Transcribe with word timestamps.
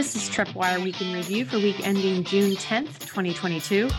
This 0.00 0.16
is 0.16 0.30
TreppWire 0.30 0.82
Week 0.82 0.98
in 1.02 1.12
Review 1.12 1.44
for 1.44 1.58
week 1.58 1.86
ending 1.86 2.24
June 2.24 2.52
10th, 2.52 3.00
2022. 3.00 3.90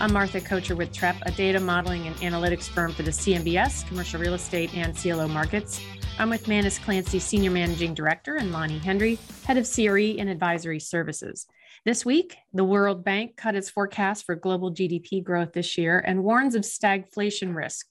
I'm 0.00 0.10
Martha 0.10 0.40
Kocher 0.40 0.74
with 0.74 0.90
Trepp, 0.90 1.20
a 1.26 1.30
data 1.32 1.60
modeling 1.60 2.06
and 2.06 2.16
analytics 2.16 2.66
firm 2.66 2.94
for 2.94 3.02
the 3.02 3.10
CMBS, 3.10 3.86
commercial 3.86 4.18
real 4.18 4.32
estate, 4.32 4.74
and 4.74 4.96
CLO 4.96 5.28
markets. 5.28 5.78
I'm 6.18 6.30
with 6.30 6.48
Manus 6.48 6.78
Clancy, 6.78 7.18
Senior 7.18 7.50
Managing 7.50 7.92
Director, 7.92 8.36
and 8.36 8.52
Lonnie 8.52 8.78
Hendry, 8.78 9.18
Head 9.44 9.58
of 9.58 9.70
CRE 9.70 10.18
and 10.18 10.30
Advisory 10.30 10.80
Services. 10.80 11.46
This 11.84 12.06
week, 12.06 12.38
the 12.54 12.64
World 12.64 13.04
Bank 13.04 13.36
cut 13.36 13.54
its 13.54 13.68
forecast 13.68 14.24
for 14.24 14.36
global 14.36 14.72
GDP 14.72 15.22
growth 15.22 15.52
this 15.52 15.76
year 15.76 16.02
and 16.06 16.24
warns 16.24 16.54
of 16.54 16.62
stagflation 16.62 17.54
risk. 17.54 17.86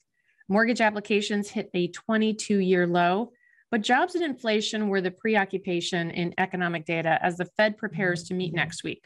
Mortgage 0.48 0.82
applications 0.82 1.50
hit 1.50 1.70
a 1.76 1.90
22 1.90 2.58
year 2.58 2.88
low, 2.88 3.32
but 3.72 3.82
jobs 3.82 4.16
and 4.16 4.24
inflation 4.24 4.90
were 4.90 5.02
the 5.02 5.12
preoccupation 5.12 6.12
in 6.12 6.34
economic 6.38 6.86
data 6.86 7.20
as 7.22 7.38
the 7.38 7.50
Fed 7.58 7.78
prepares 7.78 8.24
to 8.24 8.34
meet 8.34 8.54
next 8.54 8.84
week. 8.84 9.06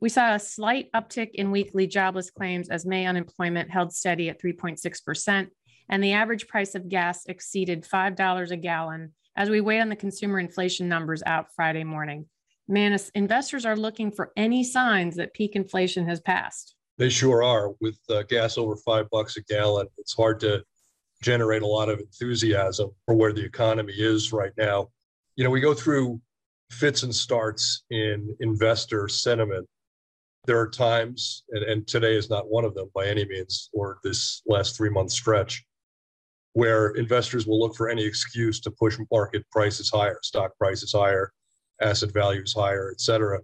We 0.00 0.08
saw 0.08 0.34
a 0.34 0.38
slight 0.38 0.90
uptick 0.92 1.30
in 1.34 1.50
weekly 1.50 1.86
jobless 1.86 2.30
claims 2.30 2.70
as 2.70 2.86
May 2.86 3.06
unemployment 3.06 3.70
held 3.70 3.92
steady 3.92 4.30
at 4.30 4.40
3.6%, 4.40 5.48
and 5.90 6.02
the 6.02 6.12
average 6.12 6.48
price 6.48 6.74
of 6.74 6.88
gas 6.88 7.26
exceeded 7.26 7.84
$5 7.84 8.50
a 8.50 8.56
gallon 8.56 9.12
as 9.36 9.50
we 9.50 9.60
wait 9.60 9.80
on 9.80 9.90
the 9.90 9.96
consumer 9.96 10.38
inflation 10.38 10.88
numbers 10.88 11.22
out 11.26 11.54
Friday 11.54 11.84
morning. 11.84 12.26
Investors 12.68 13.66
are 13.66 13.76
looking 13.76 14.12
for 14.12 14.32
any 14.36 14.64
signs 14.64 15.16
that 15.16 15.34
peak 15.34 15.56
inflation 15.56 16.06
has 16.06 16.20
passed. 16.20 16.76
They 16.98 17.08
sure 17.08 17.42
are. 17.42 17.72
With 17.80 17.98
uh, 18.08 18.22
gas 18.22 18.56
over 18.56 18.76
five 18.76 19.08
bucks 19.10 19.36
a 19.36 19.42
gallon, 19.42 19.88
it's 19.98 20.14
hard 20.14 20.38
to 20.40 20.62
generate 21.22 21.62
a 21.62 21.66
lot 21.66 21.88
of 21.88 21.98
enthusiasm 21.98 22.90
for 23.06 23.14
where 23.14 23.32
the 23.32 23.44
economy 23.44 23.92
is 23.92 24.32
right 24.32 24.52
now. 24.56 24.88
You 25.36 25.44
know, 25.44 25.50
we 25.50 25.60
go 25.60 25.74
through 25.74 26.20
fits 26.70 27.02
and 27.02 27.14
starts 27.14 27.84
in 27.90 28.34
investor 28.40 29.08
sentiment. 29.08 29.66
There 30.46 30.58
are 30.58 30.68
times, 30.68 31.44
and, 31.50 31.64
and 31.64 31.86
today 31.86 32.16
is 32.16 32.30
not 32.30 32.50
one 32.50 32.64
of 32.64 32.74
them 32.74 32.90
by 32.94 33.06
any 33.06 33.26
means, 33.26 33.68
or 33.72 33.98
this 34.02 34.42
last 34.46 34.76
three 34.76 34.88
month 34.88 35.10
stretch, 35.10 35.62
where 36.54 36.90
investors 36.90 37.46
will 37.46 37.60
look 37.60 37.76
for 37.76 37.88
any 37.88 38.04
excuse 38.04 38.60
to 38.60 38.70
push 38.70 38.98
market 39.12 39.44
prices 39.50 39.90
higher, 39.90 40.18
stock 40.22 40.56
prices 40.58 40.92
higher, 40.92 41.32
asset 41.80 42.12
values 42.12 42.54
higher, 42.54 42.90
et 42.92 43.00
cetera. 43.00 43.40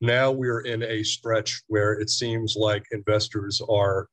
Now 0.00 0.32
we're 0.32 0.60
in 0.60 0.82
a 0.82 1.02
stretch 1.02 1.62
where 1.68 1.92
it 1.92 2.10
seems 2.10 2.56
like 2.56 2.84
investors 2.90 3.60
are 3.68 4.08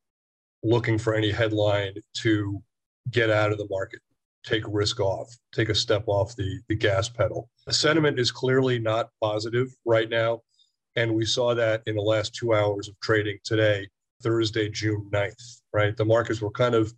looking 0.61 0.97
for 0.97 1.15
any 1.15 1.31
headline 1.31 1.93
to 2.17 2.61
get 3.11 3.29
out 3.29 3.51
of 3.51 3.57
the 3.57 3.67
market, 3.69 4.01
take 4.45 4.63
risk 4.67 4.99
off, 4.99 5.35
take 5.53 5.69
a 5.69 5.75
step 5.75 6.03
off 6.07 6.35
the, 6.35 6.59
the 6.67 6.75
gas 6.75 7.09
pedal. 7.09 7.49
The 7.65 7.73
sentiment 7.73 8.19
is 8.19 8.31
clearly 8.31 8.79
not 8.79 9.09
positive 9.21 9.67
right 9.85 10.09
now. 10.09 10.41
And 10.95 11.15
we 11.15 11.25
saw 11.25 11.53
that 11.55 11.83
in 11.85 11.95
the 11.95 12.01
last 12.01 12.33
two 12.35 12.53
hours 12.53 12.87
of 12.87 12.99
trading 12.99 13.37
today, 13.43 13.87
Thursday, 14.21 14.69
June 14.69 15.09
9th, 15.13 15.61
right? 15.73 15.95
The 15.95 16.05
markets 16.05 16.41
were 16.41 16.51
kind 16.51 16.75
of 16.75 16.93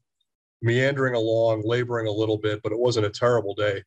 meandering 0.61 1.15
along, 1.15 1.63
laboring 1.65 2.07
a 2.07 2.11
little 2.11 2.37
bit, 2.37 2.61
but 2.63 2.71
it 2.71 2.79
wasn't 2.79 3.05
a 3.05 3.11
terrible 3.11 3.53
day 3.53 3.83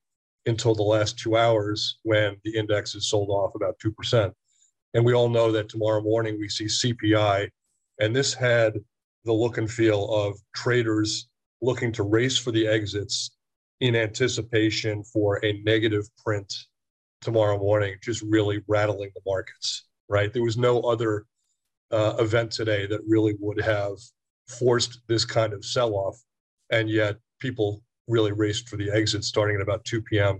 until 0.47 0.75
the 0.75 0.83
last 0.83 1.19
two 1.19 1.37
hours 1.37 1.99
when 2.03 2.37
the 2.45 2.55
index 2.55 2.95
is 2.95 3.09
sold 3.09 3.31
off 3.31 3.55
about 3.55 3.79
2%. 3.79 4.33
And 4.93 5.05
we 5.05 5.15
all 5.15 5.29
know 5.29 5.51
that 5.53 5.69
tomorrow 5.69 6.03
morning 6.03 6.39
we 6.39 6.49
see 6.49 6.67
CPI, 6.67 7.49
and 8.01 8.15
this 8.15 8.35
had 8.35 8.75
the 9.25 9.33
look 9.33 9.59
and 9.59 9.71
feel 9.71 10.13
of 10.13 10.37
traders 10.55 11.29
looking 11.63 11.93
to 11.93 12.03
race 12.03 12.39
for 12.39 12.51
the 12.51 12.67
exits 12.67 13.31
in 13.81 13.97
anticipation 13.97 15.03
for 15.05 15.45
a 15.45 15.61
negative 15.65 16.05
print 16.25 16.53
tomorrow 17.21 17.59
morning, 17.59 17.97
just 18.03 18.23
really 18.23 18.63
rattling 18.69 19.11
the 19.15 19.21
markets, 19.27 19.87
right? 20.09 20.33
There 20.33 20.43
was 20.43 20.57
no 20.57 20.81
other 20.83 21.25
uh, 21.91 22.15
event 22.19 22.51
today 22.51 22.87
that 22.87 23.01
really 23.07 23.35
would 23.41 23.61
have 23.61 23.97
forced 24.49 25.01
this 25.09 25.25
kind 25.25 25.53
of 25.53 25.65
sell 25.65 25.95
off. 25.95 26.19
And 26.71 26.89
yet 26.89 27.17
people 27.41 27.83
really 28.09 28.33
raced 28.33 28.69
for 28.69 28.77
the 28.77 28.91
exit 28.91 29.25
starting 29.25 29.57
at 29.57 29.63
about 29.63 29.85
2 29.85 30.03
p.m. 30.03 30.39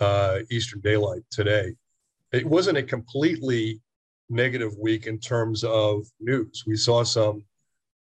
Uh, 0.00 0.40
Eastern 0.50 0.80
Daylight 0.80 1.22
today. 1.30 1.72
It 2.32 2.46
wasn't 2.46 2.78
a 2.78 2.82
completely 2.82 3.80
negative 4.28 4.72
week 4.78 5.06
in 5.06 5.18
terms 5.18 5.64
of 5.64 6.06
news. 6.20 6.64
We 6.66 6.76
saw 6.76 7.04
some 7.04 7.44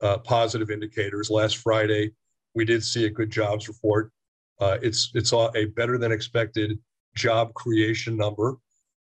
uh, 0.01 0.19
positive 0.19 0.71
indicators. 0.71 1.31
Last 1.31 1.59
Friday, 1.59 2.13
we 2.55 2.65
did 2.65 2.85
see 2.85 3.07
a 3.07 3.11
good 3.11 3.31
jobs 3.31 3.69
report. 3.69 4.11
Uh, 4.61 4.79
it's 4.83 5.11
it 5.15 5.27
saw 5.27 5.51
a 5.57 5.67
better 5.67 5.99
than 5.99 6.13
expected 6.13 6.79
job 7.15 7.53
creation 7.55 8.17
number, 8.17 8.57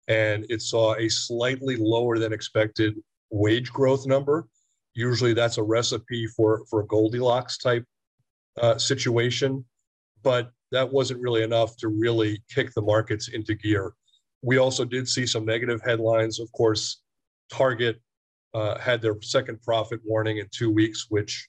and 0.08 0.46
it 0.50 0.62
saw 0.62 0.96
a 0.96 1.10
slightly 1.10 1.76
lower 1.78 2.20
than 2.20 2.34
expected 2.34 2.96
wage 3.32 3.72
growth 3.72 4.06
number. 4.06 4.48
Usually, 4.94 5.34
that's 5.34 5.58
a 5.58 5.64
recipe 5.64 6.28
for 6.28 6.64
for 6.70 6.82
a 6.82 6.88
Goldilocks 6.88 7.58
type 7.58 7.86
uh, 8.62 8.78
situation, 8.78 9.64
but 10.24 10.52
that 10.72 10.92
wasn't 10.92 11.22
really 11.22 11.44
enough 11.44 11.78
to 11.78 11.88
really 11.88 12.42
kick 12.54 12.74
the 12.74 12.82
markets 12.82 13.30
into 13.30 13.56
gear. 13.56 13.94
We 14.42 14.58
also 14.58 14.86
did 14.86 15.08
see 15.08 15.26
some 15.26 15.46
negative 15.46 15.82
headlines. 15.84 16.40
Of 16.40 16.52
course, 16.52 17.02
Target 17.50 18.00
uh, 18.54 18.78
had 18.78 19.02
their 19.02 19.16
second 19.22 19.62
profit 19.62 20.00
warning 20.04 20.38
in 20.38 20.48
two 20.52 20.70
weeks, 20.70 21.08
which 21.10 21.48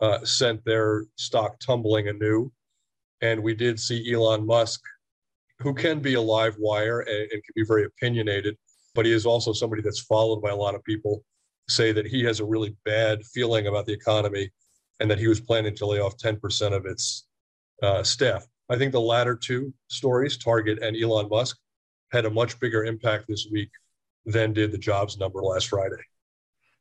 uh, 0.00 0.24
sent 0.24 0.64
their 0.64 1.04
stock 1.16 1.58
tumbling 1.60 2.08
anew. 2.08 2.50
And 3.20 3.42
we 3.42 3.54
did 3.54 3.78
see 3.80 4.12
Elon 4.12 4.46
Musk, 4.46 4.80
who 5.60 5.74
can 5.74 6.00
be 6.00 6.14
a 6.14 6.20
live 6.20 6.56
wire 6.58 7.00
and, 7.00 7.30
and 7.32 7.42
can 7.42 7.52
be 7.54 7.64
very 7.64 7.84
opinionated, 7.84 8.56
but 8.94 9.06
he 9.06 9.12
is 9.12 9.26
also 9.26 9.52
somebody 9.52 9.82
that's 9.82 10.00
followed 10.00 10.42
by 10.42 10.50
a 10.50 10.56
lot 10.56 10.74
of 10.74 10.84
people, 10.84 11.24
say 11.68 11.92
that 11.92 12.06
he 12.06 12.22
has 12.24 12.40
a 12.40 12.44
really 12.44 12.76
bad 12.84 13.24
feeling 13.32 13.66
about 13.66 13.86
the 13.86 13.92
economy 13.92 14.50
and 15.00 15.10
that 15.10 15.18
he 15.18 15.26
was 15.26 15.40
planning 15.40 15.74
to 15.76 15.86
lay 15.86 16.00
off 16.00 16.16
10% 16.18 16.72
of 16.72 16.86
its 16.86 17.26
uh, 17.82 18.02
staff. 18.02 18.46
I 18.70 18.76
think 18.76 18.92
the 18.92 19.00
latter 19.00 19.36
two 19.36 19.72
stories, 19.88 20.36
Target 20.36 20.82
and 20.82 20.96
Elon 20.96 21.28
Musk, 21.28 21.58
had 22.12 22.24
a 22.24 22.30
much 22.30 22.58
bigger 22.60 22.84
impact 22.84 23.26
this 23.28 23.46
week 23.50 23.70
than 24.26 24.52
did 24.52 24.72
the 24.72 24.78
jobs 24.78 25.18
number 25.18 25.42
last 25.42 25.68
Friday. 25.68 26.02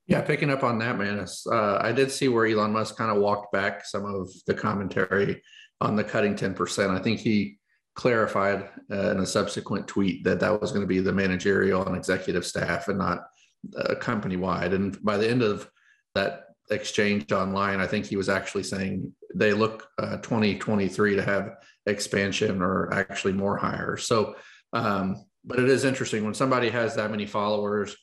Yeah, 0.08 0.22
picking 0.22 0.50
up 0.50 0.64
on 0.64 0.80
that, 0.80 0.98
Manus, 0.98 1.48
uh, 1.48 1.78
I 1.82 1.94
did 1.94 2.12
see 2.12 2.28
where 2.28 2.46
Elon 2.46 2.74
Musk 2.74 2.98
kind 2.98 3.10
of 3.10 3.22
walked 3.22 3.54
back 3.54 3.86
some 3.86 4.06
of 4.06 4.30
the 4.48 4.54
commentary 4.54 5.42
on 5.80 5.96
the 5.96 6.04
cutting 6.04 6.36
10%. 6.36 6.90
I 6.90 7.02
think 7.02 7.20
he 7.20 7.58
clarified 7.96 8.70
uh, 8.92 9.12
in 9.12 9.20
a 9.20 9.26
subsequent 9.26 9.88
tweet 9.88 10.24
that 10.24 10.40
that 10.40 10.60
was 10.60 10.72
going 10.72 10.82
to 10.82 10.88
be 10.88 11.00
the 11.00 11.14
managerial 11.14 11.86
and 11.86 11.96
executive 11.96 12.46
staff 12.46 12.90
and 12.90 12.98
not 12.98 13.26
uh, 13.78 13.96
company 13.96 14.36
wide. 14.36 14.74
And 14.74 15.02
by 15.04 15.18
the 15.18 15.30
end 15.30 15.42
of 15.42 15.70
that 16.16 16.48
exchange 16.70 17.32
online, 17.32 17.80
I 17.80 17.88
think 17.88 18.06
he 18.06 18.18
was 18.18 18.30
actually 18.30 18.64
saying 18.64 19.14
they 19.36 19.54
look 19.54 19.88
uh, 19.98 20.18
2023 20.18 21.16
to 21.16 21.24
have 21.24 21.56
expansion 21.86 22.62
or 22.62 22.94
actually 22.94 23.34
more 23.34 23.58
hires. 23.58 24.06
So, 24.06 24.36
um, 24.74 25.26
but 25.46 25.60
it 25.60 25.70
is 25.70 25.86
interesting 25.86 26.24
when 26.24 26.34
somebody 26.34 26.70
has 26.70 26.96
that 26.96 27.12
many 27.12 27.26
followers 27.26 27.96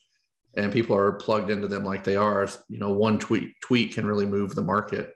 and 0.55 0.73
people 0.73 0.95
are 0.95 1.13
plugged 1.13 1.49
into 1.49 1.67
them 1.67 1.83
like 1.83 2.03
they 2.03 2.15
are, 2.15 2.47
you 2.67 2.79
know, 2.79 2.91
one 2.91 3.19
tweet 3.19 3.53
tweet 3.61 3.93
can 3.93 4.05
really 4.05 4.25
move 4.25 4.53
the 4.53 4.61
market. 4.61 5.13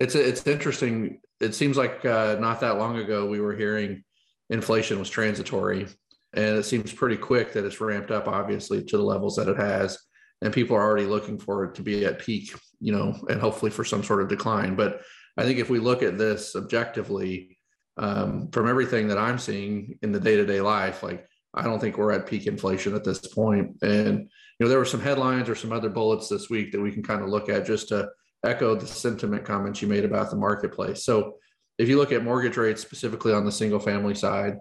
It's 0.00 0.14
it's 0.14 0.46
interesting. 0.46 1.20
It 1.40 1.54
seems 1.54 1.76
like 1.76 2.04
uh, 2.04 2.36
not 2.40 2.60
that 2.60 2.78
long 2.78 2.98
ago 2.98 3.26
we 3.26 3.40
were 3.40 3.54
hearing 3.54 4.04
inflation 4.50 4.98
was 4.98 5.10
transitory, 5.10 5.86
and 6.34 6.56
it 6.58 6.64
seems 6.64 6.92
pretty 6.92 7.16
quick 7.16 7.52
that 7.52 7.64
it's 7.64 7.80
ramped 7.80 8.10
up, 8.10 8.28
obviously, 8.28 8.82
to 8.84 8.96
the 8.96 9.02
levels 9.02 9.36
that 9.36 9.48
it 9.48 9.56
has, 9.56 9.98
and 10.40 10.52
people 10.52 10.76
are 10.76 10.82
already 10.82 11.06
looking 11.06 11.38
for 11.38 11.64
it 11.64 11.74
to 11.76 11.82
be 11.82 12.04
at 12.04 12.18
peak, 12.18 12.54
you 12.80 12.92
know, 12.92 13.14
and 13.28 13.40
hopefully 13.40 13.70
for 13.70 13.84
some 13.84 14.02
sort 14.02 14.22
of 14.22 14.28
decline. 14.28 14.74
But 14.74 15.02
I 15.36 15.44
think 15.44 15.58
if 15.58 15.70
we 15.70 15.78
look 15.78 16.02
at 16.02 16.18
this 16.18 16.54
objectively, 16.56 17.58
um, 17.96 18.48
from 18.50 18.68
everything 18.68 19.08
that 19.08 19.18
I'm 19.18 19.38
seeing 19.38 19.98
in 20.02 20.12
the 20.12 20.20
day 20.20 20.36
to 20.36 20.46
day 20.46 20.60
life, 20.60 21.02
like 21.02 21.26
I 21.54 21.62
don't 21.62 21.80
think 21.80 21.98
we're 21.98 22.12
at 22.12 22.26
peak 22.26 22.46
inflation 22.46 22.94
at 22.94 23.04
this. 23.04 23.20
And 23.36 23.80
you 23.82 24.28
know, 24.62 24.68
there 24.68 24.78
were 24.78 24.84
some 24.84 25.00
headlines 25.00 25.48
or 25.48 25.54
some 25.54 25.72
other 25.72 25.88
bullets 25.88 26.28
this 26.28 26.50
week 26.50 26.72
that 26.72 26.80
we 26.80 26.92
can 26.92 27.02
kind 27.02 27.22
of 27.22 27.28
look 27.28 27.48
at 27.48 27.66
just 27.66 27.88
to 27.88 28.08
echo 28.44 28.74
the 28.74 28.86
sentiment 28.86 29.44
comments 29.44 29.80
you 29.80 29.88
made 29.88 30.04
about 30.04 30.30
the 30.30 30.36
marketplace. 30.36 31.04
So 31.04 31.36
if 31.78 31.88
you 31.88 31.96
look 31.96 32.12
at 32.12 32.24
mortgage 32.24 32.56
rates 32.56 32.82
specifically 32.82 33.32
on 33.32 33.44
the 33.44 33.52
single 33.52 33.78
family 33.78 34.14
side, 34.14 34.58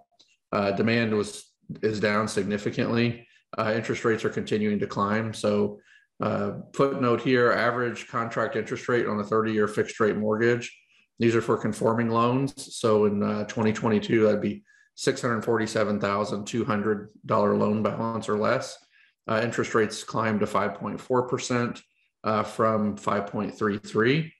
uh, 0.51 0.71
demand 0.71 1.15
was 1.15 1.45
is 1.81 1.99
down 1.99 2.27
significantly. 2.27 3.27
Uh, 3.57 3.73
interest 3.75 4.03
rates 4.03 4.25
are 4.25 4.29
continuing 4.29 4.79
to 4.79 4.87
climb. 4.87 5.33
So 5.33 5.79
uh, 6.21 6.53
footnote 6.73 7.21
here: 7.21 7.51
average 7.51 8.07
contract 8.07 8.55
interest 8.55 8.89
rate 8.89 9.07
on 9.07 9.19
a 9.19 9.23
30-year 9.23 9.67
fixed 9.67 9.99
rate 9.99 10.17
mortgage. 10.17 10.75
These 11.19 11.35
are 11.35 11.41
for 11.41 11.57
conforming 11.57 12.09
loans. 12.09 12.75
So 12.75 13.05
in 13.05 13.21
uh, 13.21 13.43
2022, 13.45 14.23
that'd 14.23 14.41
be 14.41 14.63
$647,200 14.97 17.07
loan 17.29 17.83
balance 17.83 18.27
or 18.27 18.37
less. 18.37 18.80
Uh, 19.27 19.41
interest 19.43 19.75
rates 19.75 20.03
climbed 20.03 20.39
to 20.39 20.45
5.4% 20.45 21.81
uh, 22.23 22.43
from 22.43 22.97
5.33. 22.97 24.31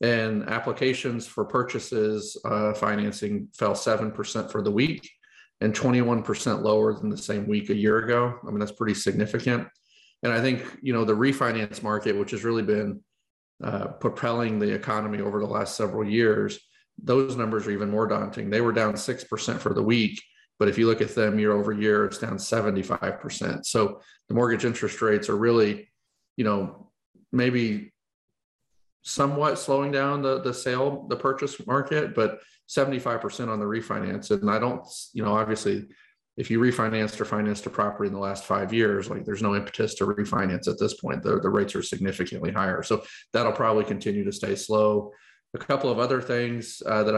And 0.00 0.48
applications 0.48 1.26
for 1.26 1.44
purchases 1.44 2.36
uh, 2.44 2.72
financing 2.72 3.48
fell 3.54 3.74
7% 3.74 4.50
for 4.50 4.62
the 4.62 4.70
week. 4.70 5.10
and 5.60 5.74
21% 5.74 6.62
lower 6.62 6.94
than 6.94 7.08
the 7.08 7.16
same 7.16 7.48
week 7.48 7.68
a 7.70 7.74
year 7.74 7.98
ago. 7.98 8.38
I 8.46 8.50
mean, 8.50 8.60
that's 8.60 8.72
pretty 8.72 8.94
significant. 8.94 9.66
And 10.22 10.32
I 10.32 10.40
think, 10.40 10.64
you 10.82 10.92
know, 10.92 11.04
the 11.04 11.14
refinance 11.14 11.82
market, 11.82 12.16
which 12.16 12.30
has 12.30 12.44
really 12.44 12.62
been 12.62 13.00
uh, 13.62 13.88
propelling 13.88 14.58
the 14.58 14.72
economy 14.72 15.20
over 15.20 15.40
the 15.40 15.46
last 15.46 15.76
several 15.76 16.08
years, 16.08 16.60
those 17.02 17.36
numbers 17.36 17.66
are 17.66 17.72
even 17.72 17.90
more 17.90 18.06
daunting. 18.06 18.50
They 18.50 18.60
were 18.60 18.72
down 18.72 18.94
6% 18.94 19.58
for 19.58 19.74
the 19.74 19.82
week. 19.82 20.22
But 20.58 20.68
if 20.68 20.76
you 20.76 20.86
look 20.86 21.00
at 21.00 21.14
them 21.14 21.38
year 21.38 21.52
over 21.52 21.72
year, 21.72 22.04
it's 22.04 22.18
down 22.18 22.36
75%. 22.36 23.64
So 23.64 24.00
the 24.28 24.34
mortgage 24.34 24.64
interest 24.64 25.00
rates 25.00 25.28
are 25.28 25.36
really, 25.36 25.88
you 26.36 26.44
know, 26.44 26.90
maybe 27.32 27.92
somewhat 29.02 29.58
slowing 29.58 29.92
down 29.92 30.22
the, 30.22 30.40
the 30.40 30.52
sale, 30.52 31.06
the 31.08 31.16
purchase 31.16 31.64
market, 31.66 32.14
but 32.14 32.40
75% 32.68 33.48
on 33.48 33.58
the 33.58 33.64
refinance. 33.64 34.30
And 34.30 34.50
I 34.50 34.58
don't, 34.58 34.84
you 35.12 35.22
know, 35.22 35.34
obviously, 35.34 35.86
if 36.36 36.50
you 36.50 36.60
refinanced 36.60 37.20
or 37.20 37.24
financed 37.24 37.66
a 37.66 37.70
property 37.70 38.06
in 38.06 38.14
the 38.14 38.20
last 38.20 38.44
five 38.44 38.72
years, 38.72 39.10
like 39.10 39.24
there's 39.24 39.42
no 39.42 39.56
impetus 39.56 39.94
to 39.94 40.06
refinance 40.06 40.68
at 40.68 40.78
this 40.78 40.94
point. 40.94 41.22
The, 41.22 41.40
the 41.40 41.48
rates 41.48 41.74
are 41.74 41.82
significantly 41.82 42.52
higher. 42.52 42.82
So 42.82 43.02
that'll 43.32 43.52
probably 43.52 43.84
continue 43.84 44.24
to 44.24 44.32
stay 44.32 44.54
slow. 44.54 45.12
A 45.54 45.58
couple 45.58 45.90
of 45.90 45.98
other 45.98 46.20
things 46.20 46.80
uh, 46.86 47.02
that 47.02 47.16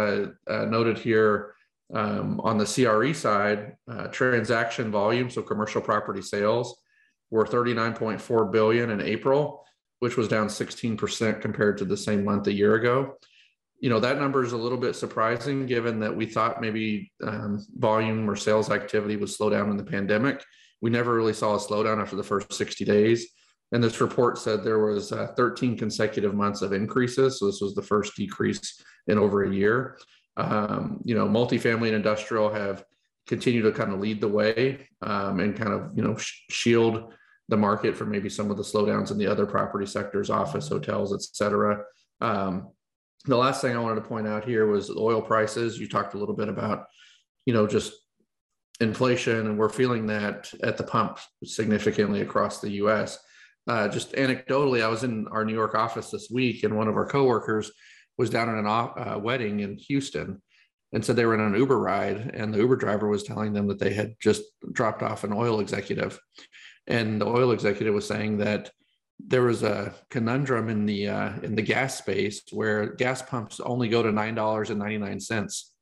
I 0.49 0.53
uh, 0.53 0.65
noted 0.67 0.99
here 0.99 1.55
um, 1.95 2.41
on 2.41 2.59
the 2.59 2.65
CRE 2.65 3.13
side, 3.13 3.77
uh, 3.91 4.07
transaction 4.09 4.91
volume, 4.91 5.31
so 5.31 5.43
commercial 5.43 5.81
property 5.81 6.23
sales, 6.23 6.81
were 7.31 7.45
39.4 7.45 8.53
billion 8.53 8.91
in 8.91 9.01
April, 9.01 9.65
which 10.01 10.17
was 10.17 10.29
down 10.29 10.49
16% 10.49 11.41
compared 11.41 11.79
to 11.79 11.85
the 11.85 11.97
same 11.97 12.25
month 12.25 12.47
a 12.47 12.53
year 12.53 12.75
ago. 12.75 13.17
You 13.81 13.89
know 13.89 14.01
that 14.01 14.19
number 14.19 14.45
is 14.45 14.53
a 14.53 14.59
little 14.59 14.77
bit 14.77 14.95
surprising, 14.95 15.65
given 15.65 16.01
that 16.01 16.15
we 16.15 16.27
thought 16.27 16.61
maybe 16.61 17.11
um, 17.25 17.65
volume 17.79 18.29
or 18.29 18.37
sales 18.37 18.71
activity 18.71 19.17
would 19.17 19.31
slow 19.31 19.49
down 19.49 19.71
in 19.71 19.79
the 19.79 19.85
pandemic. 19.85 20.45
We 20.83 20.91
never 20.91 21.15
really 21.15 21.33
saw 21.33 21.55
a 21.55 21.59
slowdown 21.59 22.01
after 22.01 22.17
the 22.17 22.23
first 22.23 22.53
60 22.53 22.85
days. 22.85 23.27
And 23.73 23.83
this 23.83 24.01
report 24.01 24.37
said 24.37 24.65
there 24.65 24.85
was 24.85 25.13
uh, 25.13 25.29
13 25.37 25.79
consecutive 25.79 26.35
months 26.35 26.61
of 26.61 26.73
increases. 26.73 27.39
So 27.39 27.47
this 27.47 27.61
was 27.61 27.75
the 27.75 27.83
first 27.83 28.17
decrease 28.17 28.83
in 29.07 29.17
over 29.17 29.45
a 29.45 29.55
year. 29.55 29.97
Um, 30.37 31.01
you 31.05 31.15
know, 31.15 31.27
multifamily 31.27 31.89
and 31.89 31.97
industrial 31.97 32.53
have 32.53 32.85
continued 33.27 33.63
to 33.63 33.73
kind 33.73 33.93
of 33.93 34.01
lead 34.01 34.21
the 34.21 34.29
way 34.29 34.89
um, 35.03 35.41
and 35.41 35.57
kind 35.57 35.73
of, 35.73 35.93
you 35.95 36.03
know, 36.03 36.17
sh- 36.17 36.43
shield 36.51 37.13
the 37.49 37.57
market 37.57 37.97
from 37.97 38.11
maybe 38.11 38.29
some 38.29 38.51
of 38.51 38.57
the 38.57 38.63
slowdowns 38.63 39.11
in 39.11 39.19
the 39.19 39.27
other 39.27 39.45
property 39.45 39.87
sectors, 39.87 40.31
office, 40.31 40.69
hotels, 40.69 41.13
et 41.13 41.21
cetera. 41.21 41.83
Um, 42.21 42.69
the 43.25 43.37
last 43.37 43.61
thing 43.61 43.77
I 43.77 43.81
wanted 43.81 43.97
to 43.97 44.09
point 44.09 44.27
out 44.27 44.45
here 44.45 44.67
was 44.67 44.91
oil 44.91 45.21
prices. 45.21 45.79
You 45.79 45.89
talked 45.89 46.15
a 46.15 46.19
little 46.19 46.35
bit 46.35 46.49
about, 46.49 46.87
you 47.45 47.53
know, 47.53 47.67
just 47.67 47.93
inflation, 48.81 49.47
and 49.47 49.59
we're 49.59 49.69
feeling 49.69 50.07
that 50.07 50.51
at 50.63 50.77
the 50.77 50.85
pump 50.85 51.19
significantly 51.45 52.23
across 52.23 52.61
the 52.61 52.71
U.S. 52.73 53.19
Uh, 53.69 53.89
just 53.89 54.13
anecdotally, 54.13 54.83
I 54.83 54.89
was 54.89 55.05
in 55.05 55.29
our 55.29 55.45
New 55.45 55.53
York 55.53 55.75
office 55.75 56.11
this 56.11 56.31
week, 56.31 56.65
and 56.65 56.77
one 56.77 56.89
of 56.89 56.97
our 56.97 57.07
coworkers 57.07 57.71
was 58.19 58.31
down 58.31 58.49
at 58.49 58.65
a 58.65 58.69
uh, 58.69 59.19
wedding 59.19 59.61
in 59.61 59.77
Houston, 59.77 60.43
and 60.93 61.05
said 61.05 61.17
they 61.17 61.25
were 61.25 61.35
in 61.35 61.41
an 61.41 61.55
Uber 61.55 61.79
ride, 61.79 62.33
and 62.35 62.53
the 62.53 62.59
Uber 62.59 62.77
driver 62.77 63.09
was 63.09 63.23
telling 63.23 63.53
them 63.53 63.69
that 63.69 63.79
they 63.79 63.93
had 63.93 64.15
just 64.21 64.43
dropped 64.73 65.03
off 65.03 65.25
an 65.25 65.33
oil 65.33 65.61
executive, 65.61 66.19
and 66.87 67.21
the 67.21 67.27
oil 67.27 67.53
executive 67.53 67.95
was 67.95 68.07
saying 68.07 68.39
that 68.39 68.71
there 69.29 69.43
was 69.43 69.63
a 69.63 69.95
conundrum 70.11 70.69
in 70.69 70.87
the 70.87 71.09
uh, 71.09 71.33
in 71.43 71.55
the 71.55 71.63
gas 71.63 71.99
space 71.99 72.43
where 72.53 72.95
gas 72.95 73.23
pumps 73.23 73.61
only 73.61 73.89
go 73.89 74.03
to 74.03 74.11
nine 74.13 74.35
dollars 74.35 74.71
and 74.71 74.79
ninety 74.79 74.99
nine 74.99 75.21
cents 75.21 75.75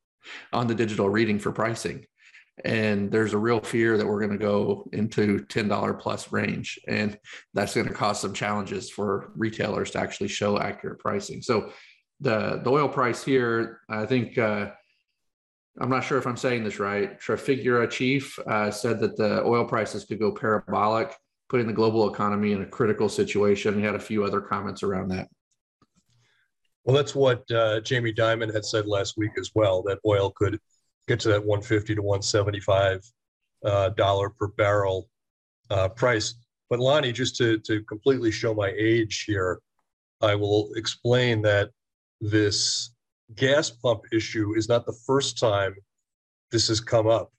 on 0.53 0.67
the 0.67 0.75
digital 0.75 1.09
reading 1.09 1.39
for 1.39 1.51
pricing, 1.51 2.05
and 2.65 3.09
there's 3.09 3.33
a 3.33 3.37
real 3.37 3.61
fear 3.61 3.97
that 3.97 4.05
we're 4.05 4.19
going 4.19 4.37
to 4.37 4.45
go 4.45 4.87
into 4.91 5.39
ten 5.45 5.67
dollar 5.67 5.93
plus 5.93 6.31
range, 6.31 6.79
and 6.87 7.17
that's 7.53 7.73
going 7.73 7.87
to 7.87 7.93
cause 7.93 8.19
some 8.19 8.33
challenges 8.33 8.89
for 8.89 9.31
retailers 9.35 9.91
to 9.91 9.99
actually 9.99 10.27
show 10.27 10.59
accurate 10.59 10.99
pricing. 10.99 11.41
So 11.41 11.71
the 12.19 12.61
the 12.63 12.69
oil 12.69 12.89
price 12.89 13.23
here, 13.23 13.81
I 13.89 14.05
think. 14.05 14.37
Uh, 14.37 14.71
I'm 15.81 15.89
not 15.89 16.03
sure 16.03 16.17
if 16.17 16.27
I'm 16.27 16.35
saying 16.35 16.65
this 16.65 16.79
right. 16.79 17.17
Trafigura 17.19 17.89
chief 17.89 18.37
uh, 18.39 18.69
said 18.69 18.99
that 18.99 19.15
the 19.15 19.41
oil 19.43 19.63
prices 19.63 20.03
could 20.03 20.19
go 20.19 20.33
parabolic 20.33 21.15
putting 21.49 21.67
the 21.67 21.73
global 21.73 22.11
economy 22.11 22.51
in 22.51 22.61
a 22.61 22.65
critical 22.65 23.09
situation. 23.09 23.77
He 23.77 23.83
had 23.83 23.95
a 23.95 23.99
few 23.99 24.23
other 24.23 24.39
comments 24.39 24.83
around 24.83 25.09
that. 25.09 25.27
Well, 26.83 26.95
that's 26.95 27.15
what 27.15 27.49
uh, 27.51 27.81
Jamie 27.81 28.13
Dimon 28.13 28.53
had 28.53 28.63
said 28.63 28.85
last 28.87 29.17
week 29.17 29.31
as 29.39 29.51
well. 29.55 29.81
That 29.83 29.99
oil 30.05 30.31
could 30.35 30.59
get 31.07 31.19
to 31.21 31.29
that 31.29 31.39
150 31.39 31.95
to 31.95 32.01
175 32.01 33.03
uh, 33.65 33.89
dollar 33.89 34.29
per 34.29 34.47
barrel 34.47 35.09
uh, 35.69 35.89
price. 35.89 36.35
But 36.69 36.79
Lonnie, 36.79 37.11
just 37.11 37.35
to 37.37 37.57
to 37.59 37.83
completely 37.83 38.31
show 38.31 38.53
my 38.53 38.73
age 38.77 39.23
here, 39.25 39.59
I 40.21 40.35
will 40.35 40.69
explain 40.75 41.41
that 41.43 41.71
this 42.21 42.91
gas 43.35 43.69
pump 43.69 44.01
issue 44.11 44.53
is 44.55 44.67
not 44.67 44.85
the 44.85 44.97
first 45.05 45.37
time 45.37 45.75
this 46.51 46.67
has 46.67 46.79
come 46.79 47.07
up 47.07 47.31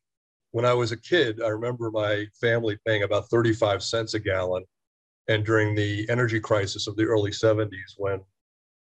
when 0.53 0.65
I 0.65 0.75
was 0.75 0.93
a 0.93 0.97
kid, 0.97 1.41
I 1.43 1.49
remember 1.49 1.91
my 1.91 2.27
family 2.41 2.77
paying 2.87 3.03
about 3.03 3.29
35 3.29 3.82
cents 3.82 4.15
a 4.15 4.19
gallon. 4.19 4.65
And 5.29 5.44
during 5.44 5.75
the 5.75 6.09
energy 6.11 6.41
crisis 6.41 6.87
of 6.87 6.97
the 6.97 7.05
early 7.05 7.31
70s, 7.31 7.94
when 7.97 8.21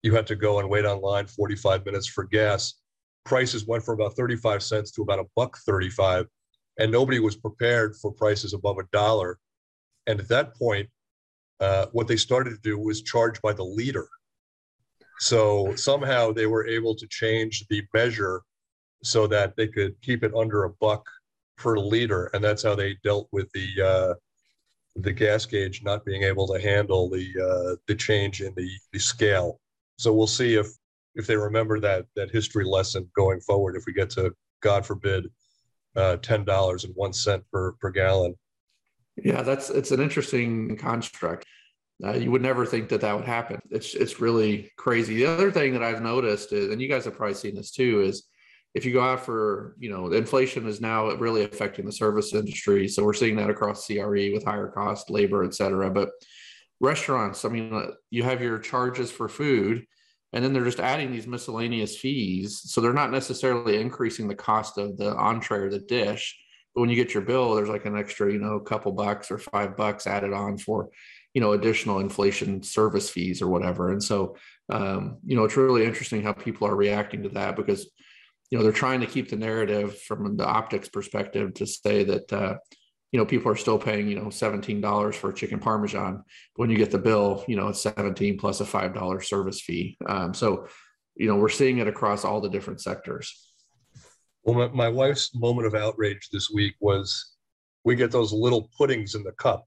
you 0.03 0.15
had 0.15 0.27
to 0.27 0.37
go 0.37 0.59
and 0.59 0.69
wait 0.69 0.85
online 0.85 1.27
45 1.27 1.87
minutes 1.87 2.09
for 2.09 2.25
gas, 2.25 2.75
prices 3.25 3.67
went 3.67 3.85
from 3.85 4.01
about 4.01 4.17
35 4.17 4.63
cents 4.63 4.91
to 4.93 5.03
about 5.03 5.21
a 5.21 5.27
buck 5.37 5.57
35. 5.59 6.27
And 6.79 6.91
nobody 6.91 7.21
was 7.21 7.37
prepared 7.37 7.95
for 7.95 8.11
prices 8.11 8.55
above 8.55 8.79
a 8.79 8.85
dollar. 8.93 9.39
And 10.09 10.19
at 10.19 10.29
that 10.29 10.57
point, 10.57 10.89
uh, 11.61 11.87
what 11.93 12.09
they 12.09 12.17
started 12.17 12.51
to 12.51 12.61
do 12.61 12.77
was 12.77 13.03
charge 13.03 13.41
by 13.41 13.53
the 13.53 13.63
liter. 13.63 14.09
So 15.23 15.73
somehow 15.77 16.33
they 16.33 16.47
were 16.47 16.67
able 16.67 16.97
to 16.97 17.07
change 17.07 17.65
the 17.69 17.85
measure 17.95 18.43
so 19.05 19.29
that 19.29 19.55
they 19.57 19.69
could 19.69 19.95
keep 20.03 20.25
it 20.25 20.35
under 20.35 20.65
a 20.65 20.71
buck 20.71 21.09
per 21.57 21.79
liter, 21.79 22.29
and 22.35 22.43
that's 22.43 22.65
how 22.65 22.75
they 22.75 22.97
dealt 23.05 23.29
with 23.31 23.49
the 23.53 23.69
uh, 23.81 24.15
the 24.97 25.13
gas 25.13 25.47
gauge 25.47 25.85
not 25.85 26.05
being 26.05 26.25
able 26.25 26.49
to 26.49 26.61
handle 26.61 27.09
the 27.09 27.27
uh, 27.41 27.77
the 27.87 27.95
change 27.95 28.43
in 28.43 28.53
the, 28.57 28.69
the 28.93 28.99
scale. 28.99 29.61
So 29.97 30.13
we'll 30.13 30.27
see 30.27 30.57
if 30.57 30.67
if 31.15 31.29
they 31.29 31.37
remember 31.37 31.79
that 31.79 32.05
that 32.17 32.33
history 32.33 32.65
lesson 32.65 33.09
going 33.15 33.41
forward. 33.43 33.77
If 33.77 33.85
we 33.87 33.93
get 33.93 34.11
to 34.11 34.33
God 34.61 34.85
forbid 34.85 35.29
uh, 35.95 36.17
ten 36.17 36.45
dollars 36.45 36.83
and 36.83 36.95
one 36.97 37.13
cent 37.13 37.45
per 37.53 37.75
per 37.81 37.91
gallon. 37.91 38.35
Yeah, 39.17 39.43
that's 39.43 39.71
it's 39.71 39.93
an 39.93 40.01
interesting 40.01 40.77
construct. 40.77 41.47
Uh, 42.05 42.15
you 42.15 42.31
would 42.33 42.43
never 42.43 42.67
think 42.67 42.89
that 42.89 43.01
that 43.01 43.15
would 43.15 43.25
happen. 43.25 43.61
It's 43.71 43.95
it's 43.95 44.21
really 44.21 44.71
crazy. 44.77 45.15
The 45.17 45.27
other 45.27 45.53
thing 45.53 45.73
that 45.75 45.85
I've 45.85 46.03
noticed 46.03 46.53
is, 46.53 46.71
and 46.71 46.83
you 46.83 46.89
guys 46.89 47.05
have 47.05 47.17
probably 47.17 47.35
seen 47.35 47.55
this 47.55 47.71
too, 47.71 48.03
is 48.03 48.25
if 48.75 48.85
you 48.85 48.93
go 48.93 49.03
out 49.03 49.25
for, 49.25 49.77
you 49.79 49.91
know, 49.91 50.11
inflation 50.13 50.67
is 50.67 50.81
now 50.81 51.11
really 51.11 51.45
affecting 51.45 51.85
the 51.85 51.93
service 51.93 52.35
industry. 52.35 52.89
So 52.89 53.05
we're 53.05 53.13
seeing 53.13 53.37
that 53.37 53.51
across 53.51 53.87
CRE 53.87 54.33
with 54.33 54.45
higher 54.45 54.69
cost, 54.69 55.11
labor, 55.11 55.45
et 55.45 55.55
cetera. 55.55 55.91
But 55.91 56.11
restaurants, 56.81 57.45
I 57.45 57.51
mean, 57.51 57.73
uh, 57.73 57.93
you 58.11 58.23
have 58.25 58.43
your 58.43 58.59
charges 58.59 59.11
for 59.11 59.29
food, 59.29 59.85
and 60.33 60.43
then 60.43 60.53
they're 60.53 60.65
just 60.65 60.81
adding 60.81 61.13
these 61.13 61.27
miscellaneous 61.27 61.99
fees. 61.99 62.63
So 62.65 62.81
they're 62.81 62.93
not 62.93 63.13
necessarily 63.13 63.81
increasing 63.81 64.27
the 64.27 64.35
cost 64.35 64.79
of 64.79 64.97
the 64.97 65.15
entree 65.15 65.59
or 65.59 65.71
the 65.71 65.79
dish. 65.79 66.37
When 66.75 66.89
you 66.89 66.97
get 66.97 67.15
your 67.15 67.23
bill, 67.23 67.55
there's 67.55 67.69
like 67.69 67.85
an 67.85 67.97
extra, 67.97 68.33
you 68.33 68.39
know, 68.39 68.59
couple 68.61 68.93
bucks 68.93 69.31
or 69.31 69.39
five 69.39 69.77
bucks 69.77 70.07
added 70.07 70.33
on 70.33 70.57
for, 70.57 70.89
you 71.35 71.41
know, 71.41 71.53
additional 71.53 72.01
inflation 72.01 72.63
service 72.63 73.11
fees 73.11 73.43
or 73.43 73.49
whatever. 73.49 73.91
And 73.91 74.03
so, 74.03 74.37
um, 74.71 75.19
you 75.25 75.37
know, 75.37 75.45
it's 75.45 75.57
really 75.57 75.85
interesting 75.85 76.23
how 76.23 76.33
people 76.33 76.67
are 76.67 76.77
reacting 76.77 77.23
to 77.25 77.29
that 77.31 77.57
because 77.57 77.91
you 78.53 78.59
know 78.59 78.65
they're 78.65 78.73
trying 78.73 79.01
to 79.01 79.07
keep 79.07 79.31
the 79.31 79.37
narrative 79.37 79.99
from 80.03 80.37
the 80.37 80.47
optics 80.47 80.87
perspective 80.87 81.55
to 81.55 81.67
say 81.67 82.05
that 82.05 82.31
uh, 82.35 82.57
you 83.11 83.19
know 83.19 83.25
people 83.25 83.51
are 83.51 83.57
still 83.57 83.79
paying 83.79 84.07
you 84.07 84.15
know 84.15 84.27
$17 84.27 85.15
for 85.15 85.33
chicken 85.33 85.59
parmesan. 85.59 86.23
When 86.57 86.69
you 86.69 86.77
get 86.77 86.91
the 86.91 86.99
bill 86.99 87.45
you 87.49 87.57
know 87.57 87.69
it's 87.69 87.81
17 87.81 88.39
plus 88.39 88.61
a 88.61 88.65
$5 88.65 89.25
service 89.25 89.63
fee. 89.63 89.97
Um, 90.07 90.35
so 90.35 90.69
you 91.17 91.29
know 91.29 91.37
we're 91.37 91.49
seeing 91.49 91.79
it 91.79 91.89
across 91.89 92.27
all 92.27 92.43
the 92.43 92.51
different 92.51 92.83
sectors 92.83 93.52
well 94.45 94.69
my, 94.69 94.69
my 94.69 94.89
wife's 94.89 95.35
moment 95.35 95.67
of 95.67 95.75
outrage 95.75 96.29
this 96.31 96.51
week 96.51 96.75
was 96.81 97.33
we 97.85 97.97
get 97.97 98.11
those 98.11 98.33
little 98.33 98.71
puddings 98.77 99.15
in 99.15 99.23
the 99.23 99.33
cup. 99.33 99.67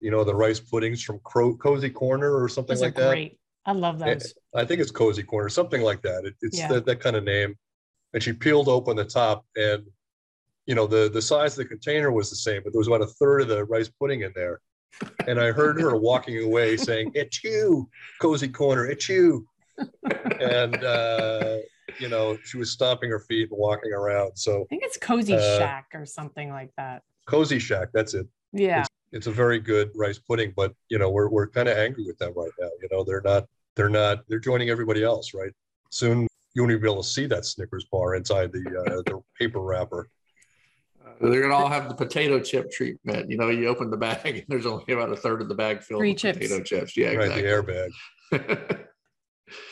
You 0.00 0.10
know 0.10 0.24
the 0.24 0.34
rice 0.34 0.60
puddings 0.60 1.02
from 1.02 1.20
Cro- 1.24 1.56
cozy 1.56 1.90
corner 1.90 2.40
or 2.40 2.48
something 2.48 2.74
those 2.74 2.82
like 2.82 2.94
that? 2.96 3.10
great. 3.10 3.38
i 3.64 3.72
love 3.72 3.98
those. 3.98 4.34
I 4.54 4.64
think 4.64 4.80
it's 4.80 4.90
cozy 4.90 5.22
corner 5.22 5.48
something 5.48 5.82
like 5.82 6.02
that. 6.02 6.24
It, 6.24 6.34
it's 6.42 6.58
yeah. 6.58 6.68
that, 6.68 6.86
that 6.86 7.00
kind 7.00 7.16
of 7.16 7.24
name. 7.24 7.54
And 8.12 8.22
she 8.22 8.32
peeled 8.32 8.68
open 8.68 8.96
the 8.96 9.04
top 9.04 9.44
and 9.56 9.84
you 10.66 10.74
know 10.74 10.86
the 10.86 11.10
the 11.12 11.22
size 11.22 11.52
of 11.52 11.58
the 11.58 11.64
container 11.64 12.12
was 12.12 12.28
the 12.28 12.36
same 12.36 12.62
but 12.62 12.72
there 12.72 12.78
was 12.78 12.88
about 12.88 13.02
a 13.02 13.06
third 13.06 13.42
of 13.42 13.48
the 13.48 13.64
rice 13.64 13.88
pudding 13.88 14.22
in 14.22 14.32
there. 14.34 14.60
And 15.26 15.40
i 15.40 15.50
heard 15.50 15.80
her 15.80 15.96
walking 15.96 16.42
away 16.44 16.76
saying 16.76 17.12
it's 17.14 17.42
you 17.42 17.88
cozy 18.20 18.48
corner 18.48 18.86
it's 18.86 19.08
you. 19.08 19.46
And 20.40 20.82
uh, 20.84 21.58
you 21.98 22.08
know, 22.08 22.36
she 22.44 22.56
was 22.58 22.70
stomping 22.70 23.10
her 23.10 23.20
feet 23.20 23.48
and 23.50 23.58
walking 23.58 23.92
around. 23.92 24.36
So 24.36 24.62
I 24.62 24.64
think 24.66 24.82
it's 24.84 24.96
Cozy 24.96 25.34
Uh, 25.34 25.58
Shack 25.58 25.86
or 25.94 26.04
something 26.06 26.50
like 26.50 26.70
that. 26.76 27.02
Cozy 27.26 27.58
Shack, 27.58 27.88
that's 27.92 28.14
it. 28.14 28.26
Yeah. 28.52 28.84
It's 29.12 29.26
a 29.28 29.32
very 29.32 29.58
good 29.60 29.90
rice 29.94 30.18
pudding, 30.18 30.52
but 30.56 30.74
you 30.88 30.98
know, 30.98 31.10
we're 31.10 31.28
we're 31.28 31.46
kind 31.48 31.68
of 31.68 31.76
angry 31.78 32.04
with 32.04 32.18
them 32.18 32.32
right 32.36 32.50
now. 32.60 32.68
You 32.82 32.88
know, 32.90 33.04
they're 33.04 33.22
not 33.22 33.46
they're 33.76 33.88
not 33.88 34.24
they're 34.28 34.38
joining 34.40 34.68
everybody 34.70 35.02
else, 35.04 35.32
right? 35.34 35.52
Soon 35.90 36.26
you 36.54 36.62
won't 36.62 36.72
even 36.72 36.82
be 36.82 36.90
able 36.90 37.02
to 37.02 37.08
see 37.08 37.26
that 37.26 37.44
Snickers 37.44 37.84
bar 37.84 38.14
inside 38.16 38.50
the 38.52 38.60
uh, 38.60 39.02
the 39.06 39.20
paper 39.38 39.60
wrapper. 39.60 40.08
Uh, 41.04 41.30
They're 41.30 41.40
gonna 41.42 41.54
all 41.54 41.68
have 41.68 41.88
the 41.88 41.94
potato 41.94 42.40
chip 42.40 42.70
treatment. 42.70 43.30
You 43.30 43.36
know, 43.38 43.48
you 43.48 43.68
open 43.68 43.90
the 43.90 43.96
bag 43.96 44.26
and 44.26 44.44
there's 44.48 44.66
only 44.66 44.92
about 44.92 45.12
a 45.12 45.16
third 45.16 45.40
of 45.40 45.48
the 45.48 45.54
bag 45.54 45.82
filled 45.82 46.00
Free 46.00 46.10
with 46.12 46.18
chips. 46.18 46.38
potato 46.38 46.62
chips. 46.62 46.96
Yeah, 46.96 47.12
Right, 47.12 47.28
the 47.28 47.46
exactly. 47.46 47.74
airbag. 48.32 48.86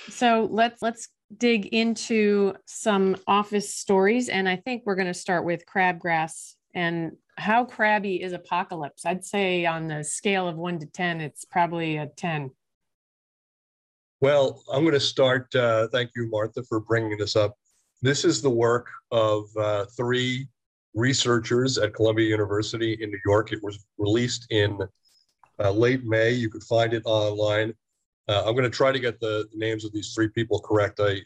So 0.09 0.47
let's 0.53 0.81
let's 0.83 1.09
dig 1.39 1.67
into 1.67 2.55
some 2.67 3.17
office 3.27 3.75
stories, 3.75 4.29
and 4.29 4.49
I 4.49 4.57
think 4.57 4.83
we're 4.85 4.95
going 4.95 5.07
to 5.07 5.15
start 5.15 5.45
with 5.45 5.65
crabgrass 5.67 6.55
and 6.75 7.13
how 7.37 7.65
crabby 7.65 8.23
is 8.23 8.33
apocalypse. 8.33 9.05
I'd 9.07 9.25
say 9.25 9.67
on 9.67 9.89
the 9.89 10.05
scale 10.05 10.49
of 10.49 10.57
one 10.57 10.79
to 10.81 10.87
ten, 10.87 11.21
it's 11.21 11.45
probably 11.45 11.97
a 11.97 12.07
ten. 12.07 12.51
Well, 14.21 14.63
I'm 14.73 14.83
going 14.83 14.95
to 14.95 15.01
start. 15.01 15.55
Uh, 15.55 15.89
thank 15.89 16.11
you, 16.17 16.29
Martha, 16.31 16.63
for 16.63 16.81
bringing 16.81 17.19
this 17.19 17.37
up. 17.37 17.55
This 18.03 18.25
is 18.25 18.41
the 18.41 18.51
work 18.51 18.89
of 19.11 19.45
uh, 19.59 19.87
three 19.97 20.49
researchers 20.95 21.77
at 21.79 21.95
Columbia 21.95 22.29
University 22.29 22.97
in 23.01 23.11
New 23.11 23.21
York. 23.27 23.53
It 23.53 23.63
was 23.63 23.85
released 23.99 24.47
in 24.51 24.79
uh, 25.59 25.71
late 25.71 26.05
May. 26.05 26.31
You 26.31 26.49
could 26.49 26.63
find 26.63 26.95
it 26.95 27.03
online. 27.05 27.75
Uh, 28.29 28.43
I'm 28.47 28.55
going 28.55 28.65
to 28.65 28.71
try 28.71 28.93
to 28.93 28.99
get 28.99 29.21
the, 29.21 29.47
names 29.55 29.85
of 29.85 29.93
these 29.93 30.13
three 30.15 30.29
people 30.29 30.61
correct. 30.61 31.01
I, 31.01 31.21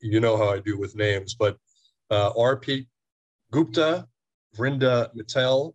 you 0.00 0.20
know 0.20 0.36
how 0.36 0.50
I 0.50 0.58
do 0.58 0.78
with 0.78 0.94
names, 0.94 1.34
but 1.34 1.56
uh, 2.10 2.32
Arpit 2.34 2.86
Gupta, 3.50 4.06
Vrinda 4.56 5.14
Mittal, 5.14 5.74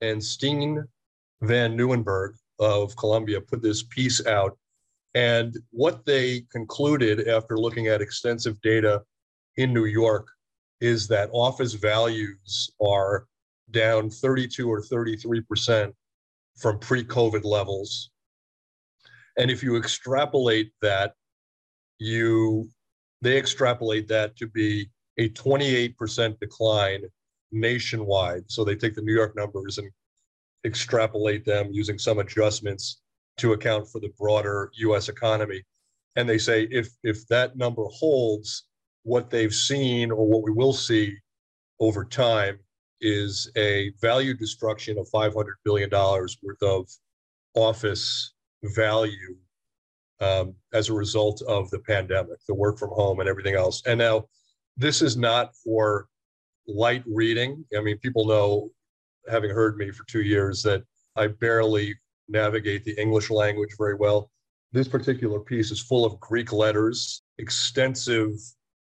and 0.00 0.20
Stijn 0.20 0.84
Van 1.40 1.76
Nieuwerburgh 1.76 2.34
of 2.58 2.96
Columbia 2.96 3.40
put 3.40 3.62
this 3.62 3.82
piece 3.82 4.24
out 4.26 4.58
and 5.14 5.56
what 5.70 6.04
they 6.04 6.42
concluded 6.52 7.28
after 7.28 7.58
looking 7.58 7.88
at 7.88 8.00
extensive 8.00 8.60
data 8.60 9.02
in 9.56 9.72
New 9.72 9.86
York 9.86 10.28
is 10.80 11.08
that 11.08 11.30
office 11.32 11.72
values 11.72 12.70
are 12.80 13.26
down 13.70 14.10
32 14.10 14.70
or 14.70 14.80
33% 14.80 15.92
from 16.56 16.78
pre 16.78 17.02
COVID 17.02 17.44
levels. 17.44 18.10
And 19.38 19.50
if 19.50 19.62
you 19.62 19.76
extrapolate 19.76 20.72
that, 20.82 21.14
you 21.98 22.68
they 23.22 23.36
extrapolate 23.36 24.06
that 24.08 24.36
to 24.36 24.46
be 24.46 24.90
a 25.18 25.28
28% 25.30 26.38
decline 26.38 27.02
nationwide. 27.50 28.44
So 28.46 28.64
they 28.64 28.76
take 28.76 28.94
the 28.94 29.02
New 29.02 29.14
York 29.14 29.34
numbers 29.34 29.78
and 29.78 29.90
extrapolate 30.64 31.44
them 31.44 31.68
using 31.72 31.98
some 31.98 32.18
adjustments 32.20 33.00
to 33.38 33.52
account 33.52 33.88
for 33.88 34.00
the 34.00 34.12
broader 34.18 34.70
US 34.74 35.08
economy. 35.08 35.62
And 36.16 36.28
they 36.28 36.38
say 36.38 36.68
if 36.70 36.88
if 37.02 37.26
that 37.28 37.56
number 37.56 37.84
holds, 37.84 38.64
what 39.04 39.30
they've 39.30 39.54
seen 39.54 40.10
or 40.10 40.26
what 40.26 40.42
we 40.42 40.50
will 40.50 40.72
see 40.72 41.16
over 41.80 42.04
time 42.04 42.58
is 43.00 43.50
a 43.56 43.92
value 44.00 44.34
destruction 44.34 44.98
of 44.98 45.08
$500 45.14 45.32
billion 45.64 45.88
worth 45.90 46.62
of 46.62 46.88
office 47.54 48.34
value 48.62 49.36
um, 50.20 50.54
as 50.72 50.88
a 50.88 50.94
result 50.94 51.42
of 51.42 51.70
the 51.70 51.78
pandemic, 51.80 52.38
the 52.46 52.54
work 52.54 52.78
from 52.78 52.90
home 52.90 53.20
and 53.20 53.28
everything 53.28 53.54
else. 53.54 53.82
And 53.86 53.98
now 53.98 54.24
this 54.76 55.02
is 55.02 55.16
not 55.16 55.54
for 55.64 56.08
light 56.66 57.02
reading. 57.06 57.64
I 57.76 57.80
mean, 57.80 57.98
people 57.98 58.26
know, 58.26 58.70
having 59.28 59.50
heard 59.50 59.76
me 59.76 59.90
for 59.90 60.04
two 60.06 60.22
years, 60.22 60.62
that 60.62 60.82
I 61.16 61.28
barely 61.28 61.94
navigate 62.28 62.84
the 62.84 63.00
English 63.00 63.30
language 63.30 63.74
very 63.78 63.94
well. 63.94 64.30
This 64.72 64.88
particular 64.88 65.40
piece 65.40 65.70
is 65.70 65.80
full 65.80 66.04
of 66.04 66.20
Greek 66.20 66.52
letters, 66.52 67.22
extensive 67.38 68.32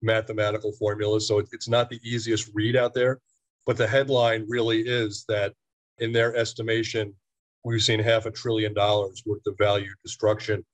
mathematical 0.02 0.72
formulas. 0.72 1.26
So 1.26 1.38
it's 1.38 1.68
not 1.68 1.88
the 1.88 2.00
easiest 2.02 2.50
read 2.54 2.76
out 2.76 2.94
there. 2.94 3.20
But 3.66 3.76
the 3.76 3.86
headline 3.86 4.46
really 4.48 4.80
is 4.80 5.24
that 5.28 5.54
in 5.98 6.12
their 6.12 6.34
estimation, 6.34 7.14
we've 7.64 7.83
seen 7.83 8.00
half 8.00 8.26
a 8.26 8.31
trillion 8.31 8.75
dollars 8.75 9.23
worth 9.26 9.47
of 9.47 9.57
value 9.59 9.90
destruction. 10.05 10.64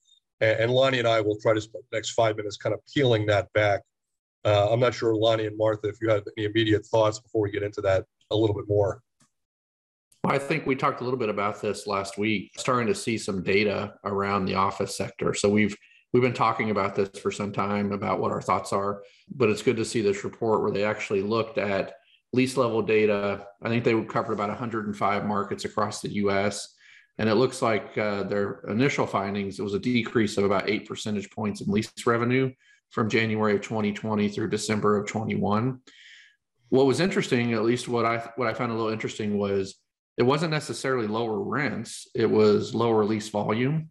And, 0.40 0.70
Lonnie 0.70 0.98
and 0.98 1.08
I 1.08 1.20
will 1.20 1.38
try 1.40 1.54
to 1.54 1.60
spend 1.60 1.82
the 1.90 1.96
next 1.96 2.10
five 2.10 2.36
minutes 2.36 2.58
kind 2.58 2.74
of 2.74 2.80
peeling 2.92 3.24
that 3.26 3.50
back. 3.54 3.80
Uh, 4.44 4.68
I'm 4.70 4.80
not 4.80 4.94
sure, 4.94 5.14
Lonnie 5.14 5.46
and 5.46 5.56
Martha, 5.56 5.88
if 5.88 5.96
you 6.00 6.10
have 6.10 6.24
any 6.36 6.46
immediate 6.46 6.84
thoughts 6.86 7.18
before 7.18 7.42
we 7.42 7.50
get 7.50 7.62
into 7.62 7.80
that 7.80 8.04
a 8.30 8.36
little 8.36 8.54
bit 8.54 8.66
more. 8.68 9.00
I 10.24 10.38
think 10.38 10.66
we 10.66 10.76
talked 10.76 11.00
a 11.00 11.04
little 11.04 11.18
bit 11.18 11.28
about 11.28 11.62
this 11.62 11.86
last 11.86 12.18
week, 12.18 12.52
starting 12.56 12.86
to 12.88 12.94
see 12.94 13.16
some 13.16 13.42
data 13.42 13.94
around 14.04 14.44
the 14.44 14.56
office 14.56 14.96
sector. 14.96 15.34
So 15.34 15.48
we've 15.48 15.76
we've 16.12 16.22
been 16.22 16.32
talking 16.32 16.70
about 16.70 16.94
this 16.94 17.18
for 17.20 17.30
some 17.30 17.52
time 17.52 17.92
about 17.92 18.20
what 18.20 18.32
our 18.32 18.42
thoughts 18.42 18.72
are, 18.72 19.02
but 19.34 19.48
it's 19.48 19.62
good 19.62 19.76
to 19.76 19.84
see 19.84 20.00
this 20.00 20.24
report 20.24 20.62
where 20.62 20.72
they 20.72 20.84
actually 20.84 21.22
looked 21.22 21.58
at 21.58 21.94
lease 22.32 22.56
level 22.56 22.82
data. 22.82 23.46
I 23.62 23.68
think 23.68 23.84
they 23.84 24.00
covered 24.04 24.32
about 24.32 24.48
105 24.48 25.24
markets 25.24 25.64
across 25.64 26.00
the 26.00 26.12
U.S. 26.14 26.74
And 27.18 27.28
it 27.28 27.36
looks 27.36 27.62
like 27.62 27.96
uh, 27.96 28.24
their 28.24 28.60
initial 28.68 29.06
findings, 29.06 29.58
it 29.58 29.62
was 29.62 29.74
a 29.74 29.78
decrease 29.78 30.36
of 30.36 30.44
about 30.44 30.68
eight 30.68 30.86
percentage 30.86 31.30
points 31.30 31.60
in 31.62 31.72
lease 31.72 31.90
revenue 32.04 32.52
from 32.90 33.08
January 33.08 33.54
of 33.54 33.62
2020 33.62 34.28
through 34.28 34.50
December 34.50 34.96
of 34.96 35.06
21. 35.06 35.80
What 36.68 36.86
was 36.86 37.00
interesting, 37.00 37.54
at 37.54 37.64
least 37.64 37.88
what 37.88 38.04
I 38.04 38.28
what 38.36 38.48
I 38.48 38.54
found 38.54 38.72
a 38.72 38.74
little 38.74 38.92
interesting 38.92 39.38
was 39.38 39.76
it 40.16 40.24
wasn't 40.24 40.50
necessarily 40.50 41.06
lower 41.06 41.40
rents, 41.40 42.08
it 42.14 42.30
was 42.30 42.74
lower 42.74 43.04
lease 43.04 43.28
volume. 43.28 43.90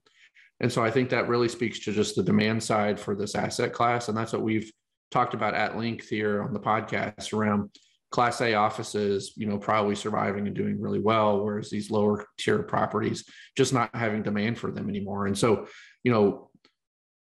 And 0.59 0.71
so 0.71 0.83
I 0.83 0.91
think 0.91 1.09
that 1.09 1.27
really 1.27 1.49
speaks 1.49 1.79
to 1.79 1.91
just 1.91 2.15
the 2.15 2.23
demand 2.23 2.63
side 2.63 2.99
for 2.99 3.15
this 3.15 3.35
asset 3.35 3.73
class. 3.73 4.07
And 4.07 4.17
that's 4.17 4.33
what 4.33 4.41
we've 4.41 4.71
talked 5.11 5.33
about 5.33 5.53
at 5.53 5.77
length 5.77 6.07
here 6.09 6.41
on 6.41 6.53
the 6.53 6.59
podcast 6.59 7.33
around 7.33 7.69
class 8.15 8.39
A 8.39 8.53
offices, 8.53 9.33
you 9.35 9.45
know, 9.45 9.57
probably 9.57 9.93
surviving 9.93 10.47
and 10.47 10.55
doing 10.55 10.79
really 10.79 10.99
well, 10.99 11.43
whereas 11.43 11.69
these 11.69 11.91
lower 11.91 12.25
tier 12.37 12.63
properties 12.63 13.25
just 13.57 13.73
not 13.73 13.93
having 13.93 14.23
demand 14.23 14.57
for 14.57 14.71
them 14.71 14.87
anymore. 14.87 15.27
And 15.27 15.37
so, 15.37 15.67
you 16.01 16.13
know, 16.13 16.49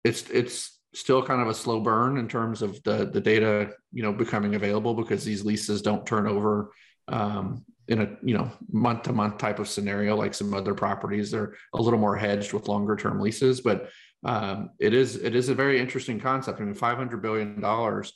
it's 0.03 0.29
it's 0.29 0.79
still 0.93 1.23
kind 1.23 1.41
of 1.41 1.47
a 1.47 1.53
slow 1.55 1.79
burn 1.79 2.19
in 2.19 2.27
terms 2.27 2.61
of 2.61 2.81
the 2.83 3.09
the 3.11 3.19
data, 3.19 3.71
you 3.91 4.03
know, 4.03 4.13
becoming 4.13 4.53
available 4.53 4.93
because 4.93 5.25
these 5.25 5.43
leases 5.43 5.81
don't 5.81 6.05
turn 6.05 6.27
over 6.27 6.69
um, 7.07 7.65
in 7.87 7.99
a 7.99 8.15
you 8.21 8.37
know 8.37 8.51
month 8.71 9.01
to 9.03 9.13
month 9.13 9.39
type 9.39 9.57
of 9.57 9.67
scenario 9.67 10.15
like 10.15 10.33
some 10.33 10.53
other 10.53 10.73
properties 10.73 11.31
they're 11.31 11.53
a 11.73 11.81
little 11.81 11.99
more 11.99 12.15
hedged 12.15 12.53
with 12.53 12.69
longer 12.69 12.95
term 12.95 13.19
leases 13.19 13.59
but 13.59 13.89
um, 14.23 14.69
it 14.79 14.93
is 14.93 15.17
it 15.17 15.35
is 15.35 15.49
a 15.49 15.53
very 15.53 15.81
interesting 15.81 16.17
concept 16.17 16.61
i 16.61 16.63
mean 16.63 16.73
500 16.73 17.21
billion 17.21 17.59
dollars 17.59 18.13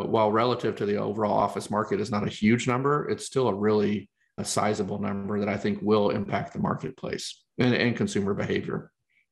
but 0.00 0.08
while 0.08 0.32
relative 0.32 0.74
to 0.76 0.86
the 0.86 0.96
overall 0.96 1.38
office 1.46 1.68
market 1.70 2.00
is 2.00 2.10
not 2.10 2.26
a 2.26 2.30
huge 2.30 2.66
number 2.66 3.06
it's 3.10 3.26
still 3.26 3.48
a 3.48 3.54
really 3.54 4.08
a 4.38 4.44
sizable 4.44 4.98
number 4.98 5.38
that 5.38 5.48
i 5.48 5.56
think 5.56 5.78
will 5.82 6.08
impact 6.10 6.54
the 6.54 6.58
marketplace 6.58 7.44
and, 7.58 7.74
and 7.74 7.96
consumer 7.96 8.32
behavior 8.32 8.80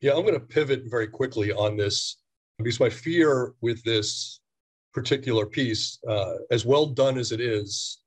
Yeah, 0.01 0.13
I'm 0.15 0.23
going 0.23 0.35
to 0.35 0.55
pivot 0.57 0.83
very 0.87 1.09
quickly 1.09 1.51
on 1.53 1.77
this 1.77 2.19
because 2.59 2.79
my 2.87 2.91
fear 2.91 3.55
with 3.67 3.83
this 3.83 4.41
particular 4.93 5.45
piece, 5.47 5.99
uh, 6.15 6.35
as 6.57 6.63
well 6.71 6.87
done 6.87 7.17
as 7.19 7.33
it 7.33 7.41
is, 7.41 7.99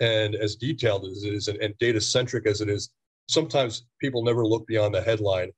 and 0.00 0.34
as 0.34 0.56
detailed 0.56 1.04
as 1.06 1.22
it 1.24 1.32
is, 1.38 1.48
and, 1.48 1.58
and 1.64 1.72
data 1.78 2.00
centric 2.00 2.44
as 2.46 2.60
it 2.60 2.68
is, 2.68 2.90
sometimes 3.28 3.86
people 4.02 4.22
never 4.24 4.44
look 4.52 4.66
beyond 4.66 4.94
the 4.94 5.02
headline. 5.10 5.50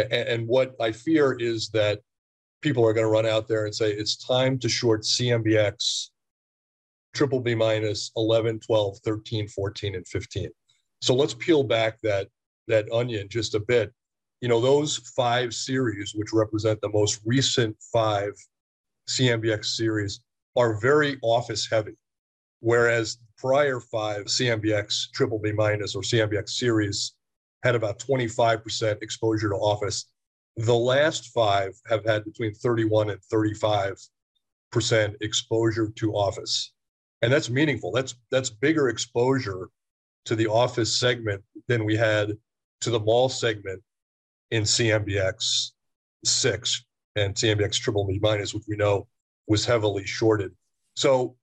A- 0.00 0.08
a- 0.16 0.26
and 0.32 0.46
what 0.54 0.68
I 0.80 0.92
fear 0.92 1.26
is 1.50 1.68
that 1.70 1.96
people 2.64 2.84
are 2.84 2.92
going 2.92 3.06
to 3.06 3.10
run 3.10 3.26
out 3.26 3.46
there 3.46 3.66
and 3.66 3.74
say 3.74 3.92
it's 3.92 4.16
time 4.16 4.58
to 4.58 4.68
short 4.68 5.02
CMBX, 5.02 6.08
triple 7.14 7.38
B 7.38 7.54
minus 7.54 8.10
11, 8.16 8.58
12, 8.58 8.98
13, 9.04 9.46
14, 9.46 9.94
and 9.94 10.08
15. 10.08 10.48
So 11.00 11.14
let's 11.14 11.34
peel 11.34 11.62
back 11.62 12.00
that 12.02 12.26
that 12.66 12.90
onion 12.90 13.28
just 13.28 13.54
a 13.54 13.60
bit 13.60 13.92
you 14.44 14.48
know, 14.48 14.60
those 14.60 14.98
five 15.16 15.54
series, 15.54 16.12
which 16.14 16.34
represent 16.34 16.78
the 16.82 16.90
most 16.90 17.18
recent 17.24 17.74
five 17.90 18.32
CMBX 19.08 19.64
series, 19.64 20.20
are 20.54 20.78
very 20.78 21.16
office 21.22 21.66
heavy. 21.66 21.94
Whereas 22.60 23.16
prior 23.38 23.80
five 23.80 24.26
CMBX 24.26 25.12
triple 25.14 25.38
B 25.38 25.52
minus 25.52 25.94
or 25.94 26.02
CMBX 26.02 26.50
series 26.50 27.14
had 27.62 27.74
about 27.74 27.98
25% 27.98 29.02
exposure 29.02 29.48
to 29.48 29.56
office. 29.56 30.12
The 30.56 30.74
last 30.74 31.32
five 31.32 31.72
have 31.88 32.04
had 32.04 32.24
between 32.24 32.54
31 32.54 33.10
and 33.10 33.20
35% 33.32 33.98
exposure 35.20 35.92
to 35.96 36.12
office. 36.12 36.72
And 37.22 37.32
that's 37.32 37.50
meaningful. 37.50 37.90
That's 37.90 38.14
that's 38.30 38.50
bigger 38.50 38.88
exposure 38.88 39.68
to 40.26 40.36
the 40.36 40.46
office 40.46 40.98
segment 40.98 41.42
than 41.68 41.84
we 41.84 41.96
had 41.96 42.32
to 42.82 42.90
the 42.90 43.00
mall 43.00 43.28
segment 43.28 43.82
in 44.50 44.62
CMBX 44.62 45.70
six 46.24 46.84
and 47.16 47.34
CMBX 47.34 47.80
triple 47.80 48.06
B 48.06 48.18
minus, 48.20 48.54
which 48.54 48.64
we 48.68 48.76
know 48.76 49.08
was 49.46 49.64
heavily 49.64 50.04
shorted. 50.04 50.52
So, 50.96 51.36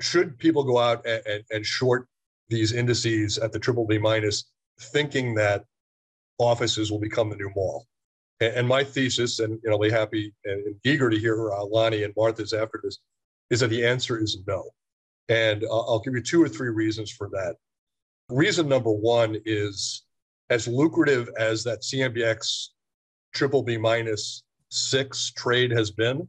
should 0.00 0.38
people 0.38 0.64
go 0.64 0.78
out 0.78 1.04
and, 1.06 1.22
and, 1.26 1.44
and 1.50 1.66
short 1.66 2.06
these 2.48 2.72
indices 2.72 3.38
at 3.38 3.52
the 3.52 3.58
triple 3.58 3.86
B 3.86 3.98
minus, 3.98 4.44
thinking 4.80 5.34
that 5.34 5.64
offices 6.38 6.90
will 6.90 7.00
become 7.00 7.30
the 7.30 7.36
new 7.36 7.50
mall? 7.54 7.86
And, 8.40 8.68
my 8.68 8.84
thesis, 8.84 9.40
and 9.40 9.58
you 9.64 9.70
know, 9.70 9.72
I'll 9.72 9.80
be 9.80 9.90
happy 9.90 10.32
and 10.44 10.76
eager 10.84 11.10
to 11.10 11.18
hear 11.18 11.50
uh, 11.50 11.64
Lonnie 11.64 12.04
and 12.04 12.14
Martha's 12.16 12.52
after 12.52 12.80
this, 12.82 12.98
is 13.50 13.60
that 13.60 13.68
the 13.68 13.84
answer 13.84 14.22
is 14.22 14.38
no. 14.46 14.70
And 15.28 15.64
uh, 15.64 15.80
I'll 15.80 15.98
give 15.98 16.14
you 16.14 16.22
two 16.22 16.42
or 16.42 16.48
three 16.48 16.68
reasons 16.68 17.10
for 17.10 17.28
that. 17.30 17.56
Reason 18.28 18.68
number 18.68 18.92
one 18.92 19.38
is 19.44 20.04
as 20.50 20.68
lucrative 20.68 21.28
as 21.38 21.64
that 21.64 21.82
CMBX 21.82 22.68
triple 23.34 23.62
B 23.62 23.76
minus 23.76 24.44
six 24.70 25.32
trade 25.36 25.70
has 25.72 25.90
been, 25.90 26.28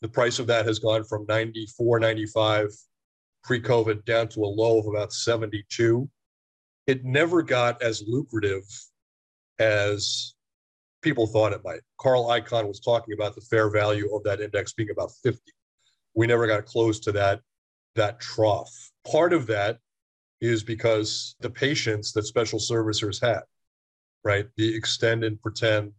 the 0.00 0.08
price 0.08 0.38
of 0.38 0.46
that 0.48 0.66
has 0.66 0.78
gone 0.78 1.04
from 1.04 1.24
94, 1.28 2.00
95 2.00 2.68
pre 3.44 3.60
COVID 3.60 4.04
down 4.04 4.28
to 4.28 4.40
a 4.40 4.46
low 4.46 4.78
of 4.78 4.86
about 4.86 5.12
72. 5.12 6.08
It 6.86 7.04
never 7.04 7.42
got 7.42 7.80
as 7.82 8.02
lucrative 8.06 8.64
as 9.58 10.34
people 11.02 11.26
thought 11.26 11.52
it 11.52 11.64
might. 11.64 11.80
Carl 12.00 12.26
Icahn 12.26 12.66
was 12.66 12.80
talking 12.80 13.14
about 13.14 13.34
the 13.34 13.40
fair 13.42 13.68
value 13.70 14.14
of 14.14 14.22
that 14.24 14.40
index 14.40 14.72
being 14.72 14.90
about 14.90 15.12
50. 15.22 15.40
We 16.14 16.26
never 16.26 16.46
got 16.46 16.64
close 16.64 17.00
to 17.00 17.12
that, 17.12 17.40
that 17.96 18.20
trough. 18.20 18.72
Part 19.10 19.32
of 19.32 19.46
that 19.48 19.78
is 20.40 20.62
because 20.62 21.36
the 21.40 21.50
patience 21.50 22.12
that 22.12 22.26
special 22.26 22.58
servicers 22.58 23.20
had, 23.20 23.42
right? 24.24 24.46
The 24.56 24.74
extend 24.74 25.24
and 25.24 25.40
pretend 25.40 25.92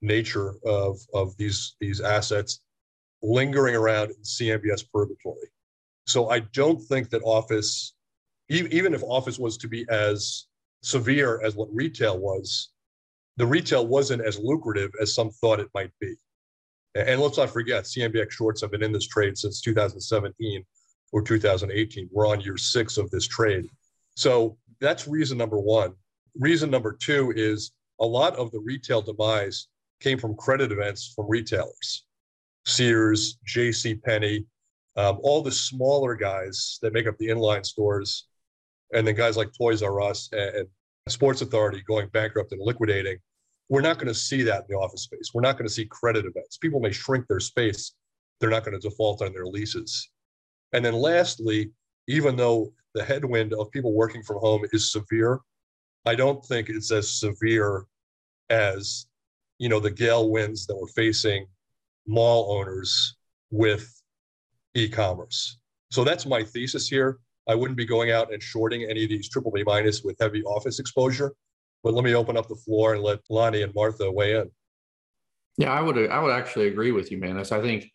nature 0.00 0.54
of, 0.64 0.98
of 1.14 1.36
these, 1.36 1.76
these 1.80 2.00
assets 2.00 2.60
lingering 3.22 3.76
around 3.76 4.10
in 4.10 4.16
CMBS 4.22 4.84
purgatory. 4.92 5.48
So 6.06 6.28
I 6.30 6.40
don't 6.40 6.80
think 6.80 7.10
that 7.10 7.22
office, 7.22 7.94
even 8.48 8.94
if 8.94 9.02
office 9.04 9.38
was 9.38 9.56
to 9.58 9.68
be 9.68 9.86
as 9.88 10.46
severe 10.82 11.40
as 11.42 11.54
what 11.54 11.68
retail 11.72 12.18
was, 12.18 12.71
the 13.36 13.46
retail 13.46 13.86
wasn't 13.86 14.24
as 14.24 14.38
lucrative 14.38 14.90
as 15.00 15.14
some 15.14 15.30
thought 15.30 15.60
it 15.60 15.68
might 15.74 15.92
be. 16.00 16.14
And 16.94 17.20
let's 17.20 17.38
not 17.38 17.50
forget, 17.50 17.84
CMBX 17.84 18.30
shorts 18.32 18.60
have 18.60 18.70
been 18.70 18.82
in 18.82 18.92
this 18.92 19.06
trade 19.06 19.38
since 19.38 19.60
2017 19.62 20.64
or 21.12 21.22
2018. 21.22 22.08
We're 22.12 22.28
on 22.28 22.40
year 22.40 22.58
six 22.58 22.98
of 22.98 23.10
this 23.10 23.26
trade. 23.26 23.66
So 24.14 24.58
that's 24.80 25.08
reason 25.08 25.38
number 25.38 25.58
one. 25.58 25.94
Reason 26.38 26.70
number 26.70 26.96
two 27.00 27.32
is 27.34 27.72
a 28.00 28.06
lot 28.06 28.36
of 28.36 28.50
the 28.50 28.60
retail 28.60 29.00
demise 29.00 29.68
came 30.00 30.18
from 30.18 30.36
credit 30.36 30.72
events 30.72 31.12
from 31.14 31.26
retailers. 31.28 32.04
Sears, 32.66 33.38
J.C. 33.46 33.94
Penney, 33.94 34.44
um, 34.96 35.18
all 35.22 35.42
the 35.42 35.52
smaller 35.52 36.14
guys 36.14 36.78
that 36.82 36.92
make 36.92 37.06
up 37.06 37.16
the 37.18 37.28
inline 37.28 37.64
stores, 37.64 38.26
and 38.92 39.06
then 39.06 39.14
guys 39.14 39.36
like 39.36 39.50
Toys 39.56 39.82
R 39.82 40.00
Us 40.00 40.28
and, 40.32 40.56
and 40.56 40.68
Sports 41.08 41.42
Authority 41.42 41.82
going 41.86 42.08
bankrupt 42.08 42.52
and 42.52 42.60
liquidating. 42.62 43.18
We're 43.68 43.80
not 43.80 43.98
going 43.98 44.08
to 44.08 44.14
see 44.14 44.42
that 44.42 44.60
in 44.60 44.66
the 44.68 44.76
office 44.76 45.02
space. 45.02 45.30
We're 45.32 45.40
not 45.40 45.56
going 45.56 45.66
to 45.66 45.74
see 45.74 45.86
credit 45.86 46.26
events. 46.26 46.58
People 46.58 46.80
may 46.80 46.92
shrink 46.92 47.26
their 47.26 47.40
space, 47.40 47.92
they're 48.40 48.50
not 48.50 48.64
going 48.64 48.78
to 48.78 48.88
default 48.88 49.22
on 49.22 49.32
their 49.32 49.46
leases. 49.46 50.10
And 50.72 50.84
then 50.84 50.94
lastly, 50.94 51.70
even 52.08 52.36
though 52.36 52.72
the 52.94 53.04
headwind 53.04 53.52
of 53.54 53.70
people 53.70 53.94
working 53.94 54.22
from 54.22 54.38
home 54.38 54.64
is 54.72 54.92
severe, 54.92 55.40
I 56.04 56.14
don't 56.14 56.44
think 56.44 56.68
it's 56.68 56.90
as 56.90 57.10
severe 57.10 57.86
as 58.50 59.06
you 59.58 59.68
know 59.68 59.80
the 59.80 59.90
gale 59.90 60.30
winds 60.30 60.66
that 60.66 60.76
we're 60.76 60.88
facing 60.88 61.46
mall 62.06 62.58
owners 62.58 63.16
with 63.50 63.88
e-commerce. 64.74 65.58
So 65.90 66.04
that's 66.04 66.26
my 66.26 66.42
thesis 66.42 66.88
here. 66.88 67.18
I 67.48 67.54
wouldn't 67.54 67.76
be 67.76 67.86
going 67.86 68.10
out 68.10 68.32
and 68.32 68.42
shorting 68.42 68.84
any 68.84 69.04
of 69.04 69.10
these 69.10 69.28
triple 69.28 69.50
B 69.50 69.62
minus 69.64 70.02
with 70.02 70.16
heavy 70.20 70.42
office 70.44 70.78
exposure. 70.78 71.32
But 71.82 71.94
let 71.94 72.04
me 72.04 72.14
open 72.14 72.36
up 72.36 72.48
the 72.48 72.54
floor 72.54 72.94
and 72.94 73.02
let 73.02 73.20
Lonnie 73.28 73.62
and 73.62 73.74
Martha 73.74 74.10
weigh 74.10 74.36
in. 74.36 74.50
Yeah, 75.58 75.72
I 75.72 75.80
would 75.80 75.98
I 76.10 76.20
would 76.20 76.32
actually 76.32 76.68
agree 76.68 76.92
with 76.92 77.10
you, 77.10 77.18
Manus. 77.18 77.52
I 77.52 77.60
think 77.60 77.90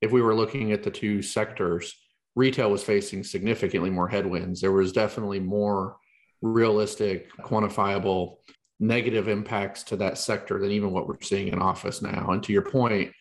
if 0.00 0.12
we 0.12 0.22
were 0.22 0.34
looking 0.34 0.72
at 0.72 0.82
the 0.82 0.90
two 0.90 1.22
sectors, 1.22 1.94
retail 2.36 2.70
was 2.70 2.84
facing 2.84 3.24
significantly 3.24 3.90
more 3.90 4.08
headwinds. 4.08 4.60
There 4.60 4.72
was 4.72 4.92
definitely 4.92 5.40
more 5.40 5.96
realistic, 6.40 7.30
quantifiable 7.38 8.36
negative 8.80 9.28
impacts 9.28 9.82
to 9.84 9.96
that 9.96 10.18
sector 10.18 10.58
than 10.58 10.70
even 10.70 10.92
what 10.92 11.06
we're 11.08 11.20
seeing 11.20 11.48
in 11.48 11.60
office 11.60 12.02
now. 12.02 12.30
And 12.30 12.42
to 12.42 12.52
your 12.52 12.62
point, 12.62 13.12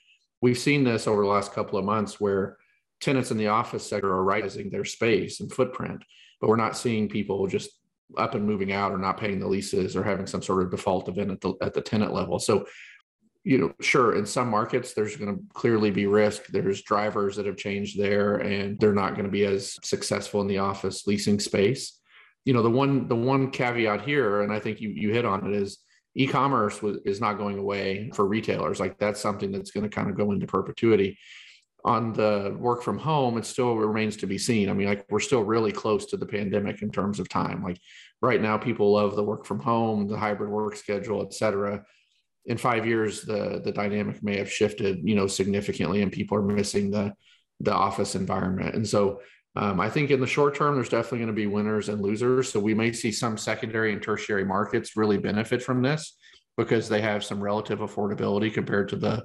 we've 0.42 0.58
seen 0.58 0.84
this 0.84 1.08
over 1.08 1.22
the 1.22 1.30
last 1.30 1.54
couple 1.54 1.78
of 1.80 1.86
months 1.86 2.20
where 2.20 2.58
tenants 3.02 3.32
in 3.32 3.38
the 3.38 3.48
office 3.48 3.88
sector 3.88 4.12
are 4.12 4.24
rising 4.24 4.70
their 4.70 4.86
space 4.86 5.40
and 5.40 5.52
footprint, 5.52 6.04
but 6.40 6.50
we're 6.50 6.56
not 6.56 6.78
seeing 6.78 7.10
people 7.10 7.48
just 7.48 7.70
up 8.18 8.36
and 8.36 8.46
moving 8.46 8.72
out 8.72 8.92
or 8.92 8.98
not 8.98 9.18
paying 9.18 9.40
the 9.40 9.48
leases 9.48 9.96
or 9.96 10.04
having 10.04 10.28
some 10.28 10.42
sort 10.42 10.64
of 10.64 10.72
default 10.72 11.08
event 11.08 11.32
at 11.32 11.42
the 11.42 11.54
at 11.62 11.74
the 11.74 11.82
tenant 11.82 12.14
level. 12.14 12.40
So, 12.40 12.66
you 13.44 13.58
know, 13.58 13.74
sure, 13.82 14.16
in 14.16 14.26
some 14.26 14.50
markets 14.50 14.94
there's 14.94 15.16
going 15.16 15.36
to 15.36 15.42
clearly 15.54 15.92
be 15.92 16.06
risk. 16.06 16.48
There's 16.48 16.84
drivers 16.84 17.36
that 17.36 17.46
have 17.46 17.58
changed 17.58 18.00
there 18.00 18.38
and 18.38 18.80
they're 18.80 18.94
not 18.94 19.14
going 19.14 19.26
to 19.26 19.32
be 19.32 19.46
as 19.46 19.78
successful 19.84 20.42
in 20.42 20.48
the 20.48 20.60
office 20.60 21.08
leasing 21.08 21.40
space 21.40 22.00
you 22.46 22.54
know 22.54 22.62
the 22.62 22.70
one 22.70 23.08
the 23.08 23.16
one 23.16 23.52
caveat 23.52 24.02
here 24.02 24.42
and 24.42 24.52
i 24.52 24.60
think 24.60 24.82
you 24.82 24.90
you 24.90 25.12
hit 25.12 25.26
on 25.26 25.46
it 25.48 25.56
is 25.56 25.80
e-commerce 26.16 26.80
is 27.06 27.20
not 27.20 27.38
going 27.38 27.58
away 27.58 28.12
for 28.14 28.28
retailers 28.28 28.80
like 28.80 28.98
that's 29.00 29.20
something 29.20 29.52
that's 29.52 29.72
going 29.72 29.84
to 29.84 29.90
kind 29.90 30.10
of 30.10 30.18
go 30.18 30.32
into 30.32 30.46
perpetuity 30.46 31.18
on 31.86 32.14
the 32.14 32.56
work 32.58 32.82
from 32.82 32.98
home 32.98 33.38
it 33.38 33.46
still 33.46 33.76
remains 33.76 34.18
to 34.18 34.28
be 34.28 34.38
seen. 34.38 34.70
I 34.70 34.74
mean 34.74 34.88
like 34.88 35.06
we're 35.10 35.20
still 35.20 35.44
really 35.44 35.72
close 35.72 36.06
to 36.08 36.18
the 36.18 36.26
pandemic 36.26 36.82
in 36.82 36.92
terms 36.92 37.20
of 37.20 37.30
time. 37.30 37.64
Like 37.64 37.80
right 38.22 38.42
now 38.42 38.58
people 38.58 38.94
love 38.94 39.16
the 39.16 39.24
work 39.24 39.46
from 39.46 39.60
home 39.60 40.08
the 40.08 40.18
hybrid 40.18 40.50
work 40.50 40.76
schedule 40.76 41.22
et 41.22 41.34
cetera. 41.34 41.84
In 42.46 42.58
five 42.58 42.86
years 42.86 43.22
the 43.22 43.62
the 43.64 43.72
dynamic 43.72 44.24
may 44.24 44.38
have 44.38 44.52
shifted 44.52 45.00
you 45.04 45.16
know 45.16 45.28
significantly 45.28 46.02
and 46.02 46.12
people 46.12 46.38
are 46.38 46.44
missing 46.44 46.92
the 46.92 47.14
the 47.60 47.74
office 47.74 48.16
environment. 48.16 48.76
And 48.76 48.88
so 48.88 49.22
um, 49.56 49.80
I 49.80 49.90
think 49.90 50.10
in 50.10 50.20
the 50.20 50.28
short 50.28 50.56
term, 50.56 50.76
there's 50.76 50.90
definitely 50.90 51.20
going 51.20 51.28
to 51.28 51.34
be 51.34 51.48
winners 51.48 51.90
and 51.90 52.02
losers. 52.02 52.52
So 52.52 52.60
we 52.60 52.74
may 52.74 52.92
see 52.92 53.12
some 53.12 53.38
secondary 53.38 53.94
and 53.94 54.02
tertiary 54.02 54.44
markets 54.44 54.98
really 54.98 55.18
benefit 55.18 55.62
from 55.62 55.82
this 55.82 56.18
because 56.58 56.90
they 56.90 57.02
have 57.02 57.24
some 57.24 57.42
relative 57.42 57.80
affordability 57.80 58.54
compared 58.54 58.90
to 58.90 58.96
the 58.96 59.24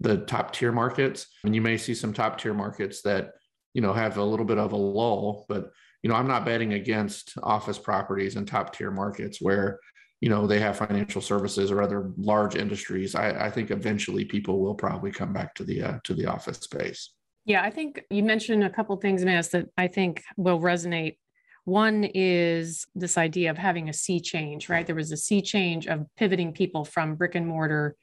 the 0.00 0.18
top 0.18 0.52
tier 0.52 0.72
markets. 0.72 1.26
And 1.44 1.54
you 1.54 1.60
may 1.60 1.76
see 1.76 1.94
some 1.94 2.12
top 2.12 2.38
tier 2.38 2.54
markets 2.54 3.02
that 3.02 3.32
you 3.74 3.82
know 3.82 3.92
have 3.92 4.16
a 4.16 4.24
little 4.24 4.46
bit 4.46 4.58
of 4.58 4.72
a 4.72 4.76
lull. 4.76 5.46
But 5.48 5.70
you 6.02 6.10
know, 6.10 6.16
I'm 6.16 6.28
not 6.28 6.44
betting 6.44 6.74
against 6.74 7.34
office 7.42 7.78
properties 7.78 8.36
and 8.36 8.46
top 8.46 8.74
tier 8.76 8.90
markets 8.90 9.40
where 9.40 9.78
you 10.20 10.28
know 10.28 10.46
they 10.46 10.60
have 10.60 10.76
financial 10.76 11.20
services 11.20 11.70
or 11.70 11.82
other 11.82 12.12
large 12.16 12.56
industries. 12.56 13.14
I, 13.14 13.46
I 13.46 13.50
think 13.50 13.70
eventually 13.70 14.24
people 14.24 14.60
will 14.60 14.74
probably 14.74 15.10
come 15.10 15.32
back 15.32 15.54
to 15.56 15.64
the 15.64 15.82
uh, 15.82 15.98
to 16.04 16.14
the 16.14 16.26
office 16.26 16.58
space. 16.58 17.12
Yeah, 17.44 17.62
I 17.62 17.70
think 17.70 18.02
you 18.10 18.24
mentioned 18.24 18.64
a 18.64 18.70
couple 18.70 18.96
things, 18.96 19.24
Manus, 19.24 19.48
that 19.48 19.66
I 19.76 19.86
think 19.86 20.22
will 20.36 20.60
resonate. 20.60 21.16
One 21.64 22.04
is 22.04 22.86
this 22.94 23.18
idea 23.18 23.50
of 23.50 23.58
having 23.58 23.88
a 23.88 23.92
sea 23.92 24.20
change, 24.20 24.68
right? 24.68 24.86
There 24.86 24.94
was 24.94 25.12
a 25.12 25.16
sea 25.16 25.42
change 25.42 25.86
of 25.86 26.06
pivoting 26.16 26.52
people 26.52 26.84
from 26.84 27.14
brick 27.14 27.34
and 27.34 27.46
mortar 27.46 27.96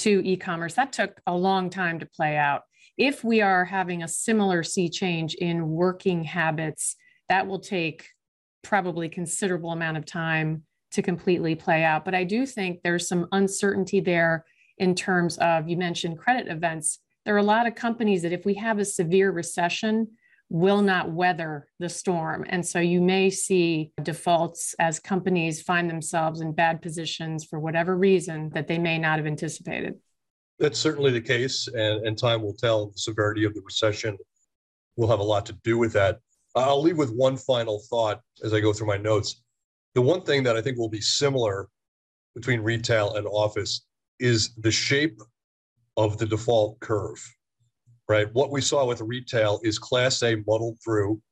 to 0.00 0.22
e 0.24 0.36
commerce. 0.36 0.74
That 0.74 0.92
took 0.92 1.20
a 1.26 1.34
long 1.36 1.70
time 1.70 1.98
to 2.00 2.06
play 2.06 2.36
out. 2.36 2.62
If 2.96 3.24
we 3.24 3.40
are 3.40 3.64
having 3.64 4.02
a 4.02 4.08
similar 4.08 4.62
sea 4.62 4.88
change 4.88 5.34
in 5.34 5.68
working 5.68 6.24
habits, 6.24 6.96
that 7.28 7.46
will 7.46 7.60
take 7.60 8.08
probably 8.62 9.08
considerable 9.08 9.70
amount 9.70 9.96
of 9.96 10.04
time 10.04 10.64
to 10.92 11.02
completely 11.02 11.54
play 11.54 11.84
out. 11.84 12.04
But 12.04 12.14
I 12.14 12.24
do 12.24 12.44
think 12.44 12.80
there's 12.82 13.08
some 13.08 13.26
uncertainty 13.32 14.00
there 14.00 14.44
in 14.76 14.94
terms 14.94 15.38
of, 15.38 15.68
you 15.68 15.76
mentioned 15.76 16.18
credit 16.18 16.48
events 16.48 16.98
there 17.24 17.34
are 17.34 17.38
a 17.38 17.42
lot 17.42 17.66
of 17.66 17.74
companies 17.74 18.22
that 18.22 18.32
if 18.32 18.44
we 18.44 18.54
have 18.54 18.78
a 18.78 18.84
severe 18.84 19.30
recession, 19.30 20.08
will 20.50 20.82
not 20.82 21.10
weather 21.10 21.68
the 21.78 21.88
storm. 21.88 22.44
And 22.48 22.66
so 22.66 22.80
you 22.80 23.00
may 23.00 23.30
see 23.30 23.92
defaults 24.02 24.74
as 24.80 24.98
companies 24.98 25.62
find 25.62 25.88
themselves 25.88 26.40
in 26.40 26.52
bad 26.52 26.82
positions 26.82 27.44
for 27.44 27.60
whatever 27.60 27.96
reason 27.96 28.50
that 28.50 28.66
they 28.66 28.78
may 28.78 28.98
not 28.98 29.18
have 29.18 29.26
anticipated. 29.26 29.94
That's 30.58 30.78
certainly 30.78 31.12
the 31.12 31.20
case, 31.20 31.68
and, 31.68 32.04
and 32.06 32.18
time 32.18 32.42
will 32.42 32.52
tell. 32.52 32.86
The 32.86 32.98
severity 32.98 33.44
of 33.44 33.54
the 33.54 33.62
recession 33.64 34.18
will 34.96 35.08
have 35.08 35.20
a 35.20 35.24
lot 35.24 35.46
to 35.46 35.52
do 35.64 35.78
with 35.78 35.92
that. 35.94 36.18
I'll 36.54 36.82
leave 36.82 36.98
with 36.98 37.14
one 37.14 37.36
final 37.36 37.80
thought 37.88 38.20
as 38.42 38.52
I 38.52 38.60
go 38.60 38.72
through 38.72 38.88
my 38.88 38.98
notes. 38.98 39.42
The 39.94 40.02
one 40.02 40.22
thing 40.22 40.42
that 40.42 40.56
I 40.56 40.62
think 40.62 40.76
will 40.76 40.88
be 40.88 41.00
similar 41.00 41.68
between 42.34 42.60
retail 42.60 43.14
and 43.14 43.26
office 43.26 43.86
is 44.18 44.54
the 44.56 44.70
shape 44.70 45.20
of 45.96 46.18
the 46.18 46.26
default 46.26 46.78
curve, 46.80 47.18
right? 48.10 48.26
What 48.34 48.50
we 48.50 48.60
saw 48.60 48.84
with 48.84 49.00
retail 49.00 49.60
is 49.62 49.78
Class 49.78 50.20
A 50.24 50.34
muddled 50.44 50.78
through. 50.82 51.22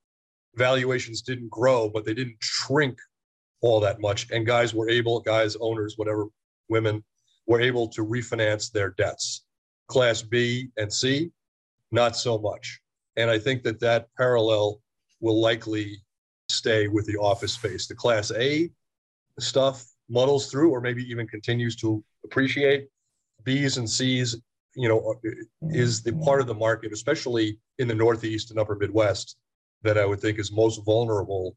Valuations 0.54 1.22
didn't 1.22 1.50
grow, 1.50 1.88
but 1.88 2.04
they 2.04 2.14
didn't 2.14 2.36
shrink 2.40 2.96
all 3.62 3.80
that 3.80 4.00
much. 4.00 4.30
And 4.30 4.46
guys 4.46 4.74
were 4.74 4.88
able, 4.88 5.18
guys, 5.18 5.56
owners, 5.60 5.94
whatever, 5.96 6.26
women, 6.68 7.02
were 7.48 7.60
able 7.60 7.88
to 7.88 8.06
refinance 8.06 8.70
their 8.70 8.90
debts. 8.90 9.44
Class 9.88 10.22
B 10.22 10.68
and 10.76 10.92
C 10.92 11.32
not 11.90 12.16
so 12.16 12.38
much. 12.38 12.80
And 13.16 13.28
I 13.28 13.40
think 13.40 13.64
that 13.64 13.80
that 13.80 14.06
parallel 14.16 14.80
will 15.20 15.40
likely 15.40 15.96
stay 16.48 16.86
with 16.86 17.06
the 17.06 17.16
office 17.16 17.54
space. 17.54 17.88
The 17.88 17.96
Class 17.96 18.30
A 18.36 18.70
stuff 19.40 19.84
muddles 20.08 20.48
through, 20.48 20.70
or 20.70 20.80
maybe 20.80 21.02
even 21.10 21.26
continues 21.26 21.74
to 21.76 22.04
appreciate. 22.24 22.86
B's 23.42 23.78
and 23.78 23.90
C's, 23.90 24.36
you 24.78 24.88
know, 24.88 24.98
uh, 24.98 25.14
mm-hmm. 25.26 25.74
is 25.74 26.02
the 26.02 26.12
part 26.12 26.40
of 26.40 26.46
the 26.46 26.54
market, 26.54 26.92
especially 26.92 27.58
in 27.78 27.88
the 27.88 27.94
Northeast 27.94 28.50
and 28.50 28.58
Upper 28.58 28.76
Midwest, 28.76 29.36
that 29.82 29.98
I 29.98 30.06
would 30.06 30.20
think 30.20 30.38
is 30.38 30.52
most 30.52 30.84
vulnerable 30.84 31.56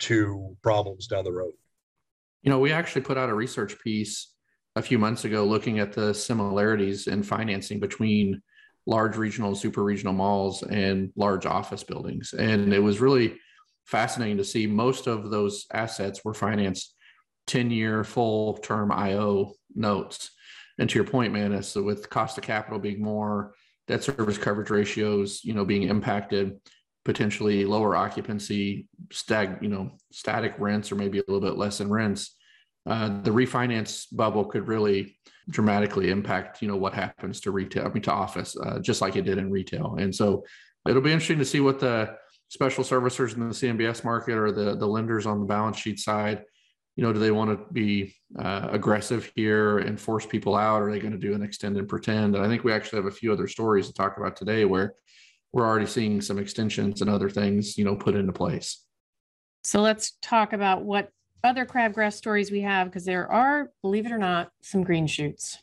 to 0.00 0.56
problems 0.62 1.06
down 1.06 1.24
the 1.24 1.32
road. 1.32 1.52
You 2.42 2.50
know, 2.50 2.58
we 2.58 2.72
actually 2.72 3.02
put 3.02 3.18
out 3.18 3.30
a 3.30 3.34
research 3.34 3.78
piece 3.80 4.32
a 4.74 4.82
few 4.82 4.98
months 4.98 5.24
ago 5.24 5.44
looking 5.44 5.78
at 5.78 5.92
the 5.92 6.12
similarities 6.12 7.06
in 7.06 7.22
financing 7.22 7.78
between 7.78 8.42
large 8.86 9.16
regional, 9.16 9.50
and 9.50 9.58
super 9.58 9.82
regional 9.82 10.12
malls 10.12 10.62
and 10.62 11.12
large 11.16 11.46
office 11.46 11.84
buildings. 11.84 12.32
And 12.32 12.72
it 12.74 12.80
was 12.80 13.00
really 13.00 13.36
fascinating 13.84 14.38
to 14.38 14.44
see 14.44 14.66
most 14.66 15.06
of 15.06 15.30
those 15.30 15.66
assets 15.72 16.24
were 16.24 16.34
financed 16.34 16.94
10 17.46 17.70
year 17.70 18.04
full 18.04 18.54
term 18.58 18.90
IO 18.90 19.52
notes. 19.74 20.30
And 20.78 20.88
to 20.88 20.94
your 20.94 21.04
point, 21.04 21.32
man, 21.32 21.62
so 21.62 21.82
with 21.82 22.10
cost 22.10 22.38
of 22.38 22.44
capital 22.44 22.78
being 22.78 23.02
more, 23.02 23.54
debt 23.88 24.02
service 24.02 24.38
coverage 24.38 24.70
ratios, 24.70 25.44
you 25.44 25.54
know, 25.54 25.64
being 25.64 25.84
impacted, 25.84 26.58
potentially 27.04 27.64
lower 27.64 27.96
occupancy, 27.96 28.86
stag, 29.10 29.58
you 29.60 29.68
know, 29.68 29.90
static 30.12 30.54
rents, 30.58 30.92
or 30.92 30.94
maybe 30.94 31.18
a 31.18 31.24
little 31.26 31.40
bit 31.40 31.58
less 31.58 31.80
in 31.80 31.90
rents, 31.90 32.36
uh, 32.86 33.20
the 33.22 33.30
refinance 33.30 34.06
bubble 34.12 34.44
could 34.44 34.66
really 34.66 35.16
dramatically 35.50 36.10
impact, 36.10 36.62
you 36.62 36.68
know, 36.68 36.76
what 36.76 36.94
happens 36.94 37.40
to 37.40 37.50
retail, 37.50 37.86
I 37.86 37.88
mean, 37.90 38.02
to 38.04 38.12
office, 38.12 38.56
uh, 38.56 38.78
just 38.78 39.00
like 39.00 39.16
it 39.16 39.24
did 39.24 39.38
in 39.38 39.50
retail. 39.50 39.96
And 39.98 40.14
so 40.14 40.44
it'll 40.88 41.02
be 41.02 41.12
interesting 41.12 41.38
to 41.38 41.44
see 41.44 41.60
what 41.60 41.80
the 41.80 42.16
special 42.48 42.84
servicers 42.84 43.34
in 43.34 43.48
the 43.48 43.54
CMBS 43.54 44.04
market 44.04 44.36
or 44.36 44.52
the 44.52 44.76
the 44.76 44.86
lenders 44.86 45.26
on 45.26 45.40
the 45.40 45.46
balance 45.46 45.78
sheet 45.78 45.98
side, 45.98 46.44
you 46.96 47.02
know, 47.02 47.12
do 47.12 47.18
they 47.18 47.30
want 47.30 47.50
to 47.50 47.72
be 47.72 48.14
uh, 48.38 48.68
aggressive 48.70 49.32
here 49.34 49.78
and 49.78 50.00
force 50.00 50.26
people 50.26 50.54
out? 50.54 50.82
Or 50.82 50.88
are 50.88 50.92
they 50.92 50.98
going 50.98 51.12
to 51.12 51.18
do 51.18 51.34
an 51.34 51.42
extend 51.42 51.76
and 51.76 51.88
pretend? 51.88 52.36
And 52.36 52.44
I 52.44 52.48
think 52.48 52.64
we 52.64 52.72
actually 52.72 52.98
have 52.98 53.06
a 53.06 53.16
few 53.16 53.32
other 53.32 53.48
stories 53.48 53.86
to 53.86 53.94
talk 53.94 54.18
about 54.18 54.36
today 54.36 54.64
where 54.64 54.94
we're 55.52 55.66
already 55.66 55.86
seeing 55.86 56.20
some 56.20 56.38
extensions 56.38 57.00
and 57.00 57.10
other 57.10 57.30
things, 57.30 57.78
you 57.78 57.84
know, 57.84 57.96
put 57.96 58.14
into 58.14 58.32
place. 58.32 58.84
So 59.64 59.80
let's 59.80 60.18
talk 60.20 60.52
about 60.52 60.84
what 60.84 61.10
other 61.44 61.64
crabgrass 61.64 62.14
stories 62.14 62.50
we 62.50 62.60
have 62.60 62.88
because 62.88 63.04
there 63.04 63.30
are, 63.30 63.70
believe 63.82 64.06
it 64.06 64.12
or 64.12 64.18
not, 64.18 64.50
some 64.60 64.82
green 64.82 65.06
shoots. 65.06 65.58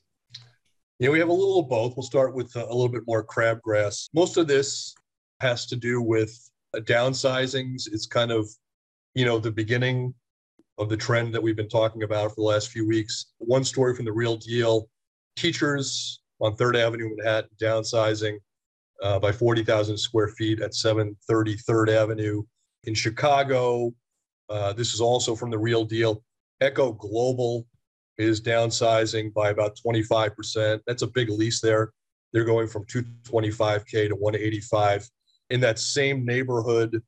Yeah, 0.99 1.09
we 1.09 1.19
have 1.19 1.29
a 1.29 1.33
little 1.33 1.59
of 1.59 1.69
both. 1.69 1.95
We'll 1.95 2.03
start 2.03 2.35
with 2.35 2.55
a 2.55 2.65
little 2.65 2.89
bit 2.89 3.03
more 3.07 3.25
crabgrass. 3.25 4.09
Most 4.13 4.37
of 4.37 4.47
this 4.47 4.93
has 5.39 5.65
to 5.67 5.75
do 5.75 6.01
with 6.01 6.37
uh, 6.75 6.81
downsizings. 6.81 7.87
It's 7.91 8.05
kind 8.05 8.31
of, 8.31 8.49
you 9.15 9.25
know, 9.25 9.39
the 9.39 9.51
beginning 9.51 10.13
of 10.79 10.87
the 10.89 10.97
trend 10.97 11.33
that 11.33 11.43
we've 11.43 11.57
been 11.57 11.69
talking 11.69 12.03
about 12.03 12.29
for 12.29 12.35
the 12.37 12.41
last 12.41 12.69
few 12.69 12.87
weeks. 12.87 13.33
One 13.37 13.65
story 13.65 13.93
from 13.93 14.05
the 14.05 14.13
real 14.13 14.37
deal 14.37 14.89
teachers 15.35 16.21
on 16.41 16.55
Third 16.55 16.77
Avenue, 16.77 17.09
Manhattan, 17.15 17.49
downsizing 17.61 18.37
uh, 19.03 19.19
by 19.19 19.31
40,000 19.31 19.97
square 19.97 20.29
feet 20.29 20.61
at 20.61 20.73
730 20.73 21.57
Third 21.57 21.89
Avenue. 21.89 22.43
In 22.85 22.93
Chicago, 22.93 23.93
uh, 24.49 24.71
this 24.73 24.93
is 24.93 25.01
also 25.01 25.35
from 25.35 25.51
the 25.51 25.57
real 25.57 25.83
deal. 25.83 26.23
Echo 26.61 26.93
Global 26.93 27.67
is 28.17 28.41
downsizing 28.41 29.33
by 29.33 29.49
about 29.49 29.77
25%. 29.85 30.79
That's 30.87 31.01
a 31.01 31.07
big 31.07 31.29
lease 31.29 31.59
there. 31.61 31.91
They're 32.31 32.45
going 32.45 32.67
from 32.67 32.85
225K 32.85 34.09
to 34.09 34.15
185. 34.15 35.09
In 35.49 35.59
that 35.61 35.79
same 35.79 36.25
neighborhood, 36.25 37.01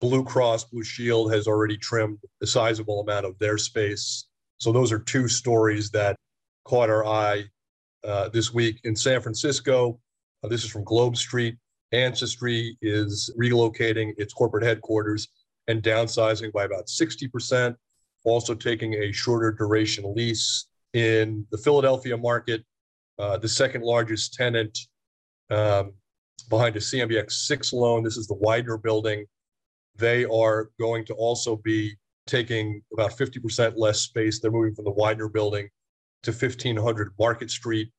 Blue 0.00 0.24
Cross 0.24 0.64
Blue 0.64 0.84
Shield 0.84 1.32
has 1.32 1.46
already 1.46 1.76
trimmed 1.76 2.18
a 2.42 2.46
sizable 2.46 3.00
amount 3.00 3.26
of 3.26 3.38
their 3.38 3.58
space. 3.58 4.26
So 4.58 4.72
those 4.72 4.92
are 4.92 4.98
two 4.98 5.28
stories 5.28 5.90
that 5.90 6.16
caught 6.64 6.90
our 6.90 7.04
eye 7.04 7.44
uh, 8.04 8.28
this 8.28 8.54
week 8.54 8.80
in 8.84 8.94
San 8.94 9.20
Francisco. 9.20 9.98
Uh, 10.42 10.48
this 10.48 10.64
is 10.64 10.70
from 10.70 10.84
Globe 10.84 11.16
Street. 11.16 11.56
Ancestry 11.92 12.76
is 12.82 13.30
relocating 13.40 14.12
its 14.18 14.32
corporate 14.32 14.62
headquarters 14.62 15.28
and 15.66 15.82
downsizing 15.82 16.52
by 16.52 16.64
about 16.64 16.86
60%, 16.86 17.74
also 18.24 18.54
taking 18.54 18.94
a 18.94 19.12
shorter 19.12 19.52
duration 19.52 20.14
lease 20.14 20.68
in 20.92 21.46
the 21.50 21.58
Philadelphia 21.58 22.16
market. 22.16 22.64
Uh, 23.18 23.36
the 23.36 23.48
second 23.48 23.82
largest 23.82 24.34
tenant 24.34 24.78
um, 25.50 25.92
behind 26.48 26.76
a 26.76 26.80
CMBX 26.80 27.32
6 27.32 27.72
loan, 27.72 28.04
this 28.04 28.16
is 28.16 28.28
the 28.28 28.34
Widener 28.34 28.78
building. 28.78 29.24
They 29.98 30.24
are 30.24 30.70
going 30.78 31.04
to 31.06 31.14
also 31.14 31.56
be 31.56 31.96
taking 32.26 32.82
about 32.92 33.10
50% 33.12 33.74
less 33.76 34.00
space. 34.00 34.38
They're 34.38 34.50
moving 34.50 34.74
from 34.74 34.84
the 34.84 34.92
Widener 34.92 35.28
building 35.28 35.68
to 36.22 36.30
1500 36.30 37.12
Market 37.18 37.50
Street. 37.50 37.90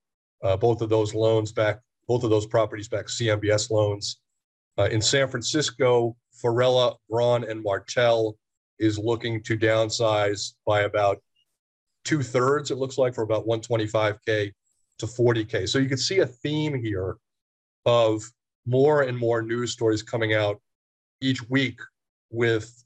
Uh, 0.42 0.56
both 0.56 0.82
of 0.82 0.90
those 0.90 1.14
loans 1.14 1.52
back, 1.52 1.80
both 2.08 2.24
of 2.24 2.30
those 2.30 2.46
properties 2.46 2.88
back 2.88 3.08
CMBS 3.08 3.70
loans. 3.70 4.22
Uh, 4.78 4.86
in 4.86 5.02
San 5.02 5.28
Francisco, 5.28 6.16
Farella, 6.42 6.96
Braun, 7.10 7.44
and 7.44 7.62
Martel 7.62 8.38
is 8.80 8.98
looking 8.98 9.44
to 9.44 9.58
downsize 9.58 10.54
by 10.66 10.82
about 10.82 11.22
two 12.06 12.24
thirds, 12.24 12.72
it 12.72 12.78
looks 12.78 12.98
like, 12.98 13.14
for 13.14 13.24
about 13.24 13.46
125K 13.46 14.52
to 15.00 15.06
40K. 15.06 15.68
So 15.68 15.80
you 15.80 15.90
can 15.90 15.98
see 15.98 16.20
a 16.20 16.26
theme 16.26 16.82
here 16.82 17.18
of 17.86 18.24
more 18.66 19.02
and 19.02 19.18
more 19.18 19.42
news 19.42 19.74
stories 19.74 20.02
coming 20.02 20.34
out 20.34 20.62
each 21.22 21.48
week 21.50 21.80
with 22.32 22.84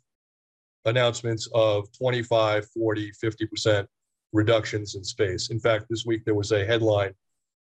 announcements 0.86 1.48
of 1.54 1.92
25, 1.98 2.68
40, 2.70 3.12
50% 3.12 3.88
reductions 4.32 4.96
in 4.96 5.04
space. 5.04 5.50
In 5.50 5.60
fact, 5.60 5.86
this 5.90 6.06
week 6.06 6.26
there 6.26 6.36
was 6.36 6.52
a 6.52 6.66
headline 6.66 7.14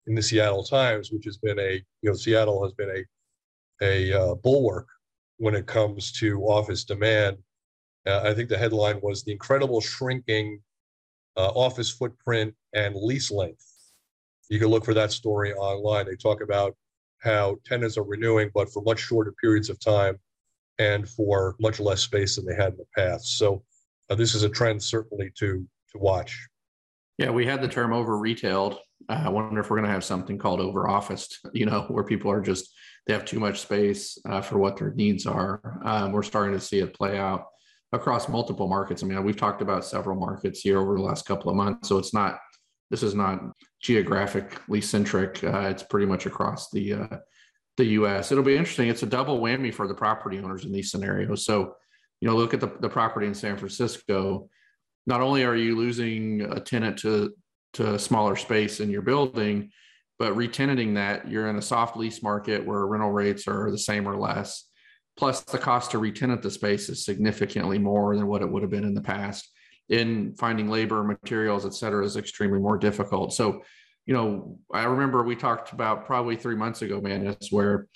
in 0.07 0.15
the 0.15 0.23
Seattle 0.23 0.65
Times, 0.65 1.11
which 1.11 1.25
has 1.25 1.37
been 1.39 1.59
a, 1.59 1.83
you 2.03 2.11
know, 2.11 2.15
Seattle 2.15 2.63
has 2.63 2.73
been 2.75 2.91
a, 2.91 3.05
a 4.13 4.21
uh, 4.21 4.35
bulwark 4.37 4.87
when 5.39 5.55
it 5.55 5.67
comes 5.67 6.13
to 6.13 6.43
office 6.43 6.85
demand. 6.85 7.39
Uh, 8.07 8.23
I 8.25 8.35
think 8.35 8.49
the 8.49 8.59
headline 8.59 9.01
was 9.03 9.23
the 9.23 9.33
incredible 9.33 9.81
shrinking 9.81 10.61
uh, 11.37 11.49
office 11.49 11.91
footprint 11.91 12.55
and 12.75 12.95
lease 12.97 13.31
length. 13.31 13.65
You 14.49 14.59
can 14.59 14.69
look 14.69 14.85
for 14.85 14.95
that 14.95 15.13
story 15.13 15.53
online. 15.55 16.07
They 16.07 16.17
talk 16.17 16.43
about 16.43 16.75
how 17.19 17.59
tenants 17.65 17.99
are 17.99 18.05
renewing, 18.05 18.51
but 18.55 18.73
for 18.73 18.83
much 18.83 19.01
shorter 19.01 19.35
periods 19.41 19.69
of 19.69 19.79
time 19.81 20.19
and 20.79 21.09
for 21.09 21.57
much 21.61 21.81
less 21.81 22.03
space 22.03 22.37
than 22.37 22.47
they 22.47 22.55
had 22.55 22.73
in 22.73 22.79
the 22.79 22.87
past. 22.97 23.39
So 23.39 23.63
uh, 24.11 24.15
this 24.15 24.35
is 24.35 24.43
a 24.43 24.49
trend 24.49 24.83
certainly 24.83 25.33
to 25.39 25.67
to 25.93 25.99
watch. 25.99 26.49
Yeah, 27.17 27.31
we 27.31 27.47
had 27.47 27.63
the 27.63 27.69
term 27.69 27.93
over 27.93 28.19
retailed. 28.19 28.79
Uh, 29.09 29.23
I 29.25 29.29
wonder 29.29 29.61
if 29.61 29.71
we're 29.71 29.77
going 29.77 29.89
to 29.89 29.93
have 29.93 30.05
something 30.05 30.39
called 30.39 30.61
over 30.61 30.89
officed, 30.89 31.39
you 31.53 31.67
know, 31.67 31.83
where 31.89 32.05
people 32.05 32.31
are 32.31 32.41
just 32.41 32.73
they 33.07 33.15
have 33.15 33.25
too 33.25 33.41
much 33.41 33.61
space 33.61 34.19
uh, 34.29 34.41
for 34.41 34.59
what 34.59 34.77
their 34.77 34.93
needs 34.93 35.27
are. 35.27 35.81
Um, 35.85 36.13
we're 36.13 36.23
starting 36.23 36.53
to 36.53 36.61
see 36.61 36.81
it 36.81 36.95
play 36.95 37.19
out 37.19 37.47
across 37.93 38.29
multiple 38.29 38.69
markets. 38.69 39.03
I 39.03 39.07
mean, 39.07 39.23
we've 39.25 39.37
talked 39.37 39.63
about 39.63 39.85
several 39.85 40.19
markets 40.19 40.61
here 40.61 40.79
over 40.79 40.95
the 40.95 41.03
last 41.03 41.25
couple 41.25 41.51
of 41.51 41.57
months, 41.57 41.89
so 41.89 41.99
it's 41.99 42.13
not 42.13 42.39
this 42.91 43.03
is 43.03 43.15
not 43.15 43.41
geographically 43.83 44.81
centric. 44.81 45.43
Uh, 45.43 45.69
it's 45.71 45.83
pretty 45.83 46.07
much 46.07 46.27
across 46.27 46.71
the 46.71 46.95
uh, 46.95 47.17
the 47.79 47.87
U.S. 47.87 48.31
It'll 48.31 48.45
be 48.45 48.57
interesting. 48.57 48.89
It's 48.89 49.05
a 49.05 49.07
double 49.07 49.41
whammy 49.41 49.73
for 49.73 49.89
the 49.89 49.95
property 49.95 50.39
owners 50.39 50.65
in 50.65 50.73
these 50.73 50.91
scenarios. 50.91 51.47
So, 51.47 51.77
you 52.21 52.29
know, 52.29 52.37
look 52.37 52.53
at 52.53 52.61
the, 52.61 52.71
the 52.81 52.89
property 52.89 53.27
in 53.27 53.35
San 53.35 53.57
Francisco. 53.57 54.51
Not 55.07 55.23
only 55.23 55.45
are 55.45 55.57
you 55.57 55.77
losing 55.77 56.43
a 56.43 56.61
tenant 56.61 56.99
to 56.99 57.33
to 57.75 57.95
a 57.95 57.99
smaller 57.99 58.35
space 58.35 58.81
in 58.81 58.91
your 58.91 59.03
building, 59.03 59.71
but 60.19 60.35
retenanting 60.35 60.95
that, 60.95 61.31
you're 61.31 61.49
in 61.49 61.57
a 61.57 61.63
soft 61.63 61.97
lease 61.97 62.23
market 62.23 62.65
where 62.65 62.87
rental 62.87 63.13
rates 63.13 63.47
are 63.47 63.71
the 63.71 63.79
same 63.79 64.09
or 64.09 64.17
less. 64.17 64.65
Plus, 65.17 65.43
the 65.43 65.59
cost 65.59 65.91
to 65.93 65.99
retenant 65.99 66.43
the 66.43 66.51
space 66.51 66.89
is 66.89 67.05
significantly 67.05 67.79
more 67.79 68.17
than 68.17 68.27
what 68.27 68.43
it 68.43 68.51
would 68.51 68.63
have 68.63 68.71
been 68.71 68.85
in 68.85 68.95
the 68.95 69.01
past. 69.01 69.49
In 69.91 70.35
finding 70.35 70.69
labor, 70.69 71.05
materials, 71.05 71.67
et 71.67 71.75
cetera, 71.75 72.05
is 72.05 72.17
extremely 72.17 72.59
more 72.59 72.79
difficult. 72.79 73.33
So, 73.33 73.63
you 74.09 74.15
know, 74.15 74.59
I 74.73 74.85
remember 74.85 75.23
we 75.23 75.37
talked 75.37 75.73
about 75.73 76.07
probably 76.07 76.35
three 76.35 76.57
months 76.57 76.81
ago, 76.81 76.99
man, 76.99 77.27
it's 77.27 77.53
where, 77.53 77.89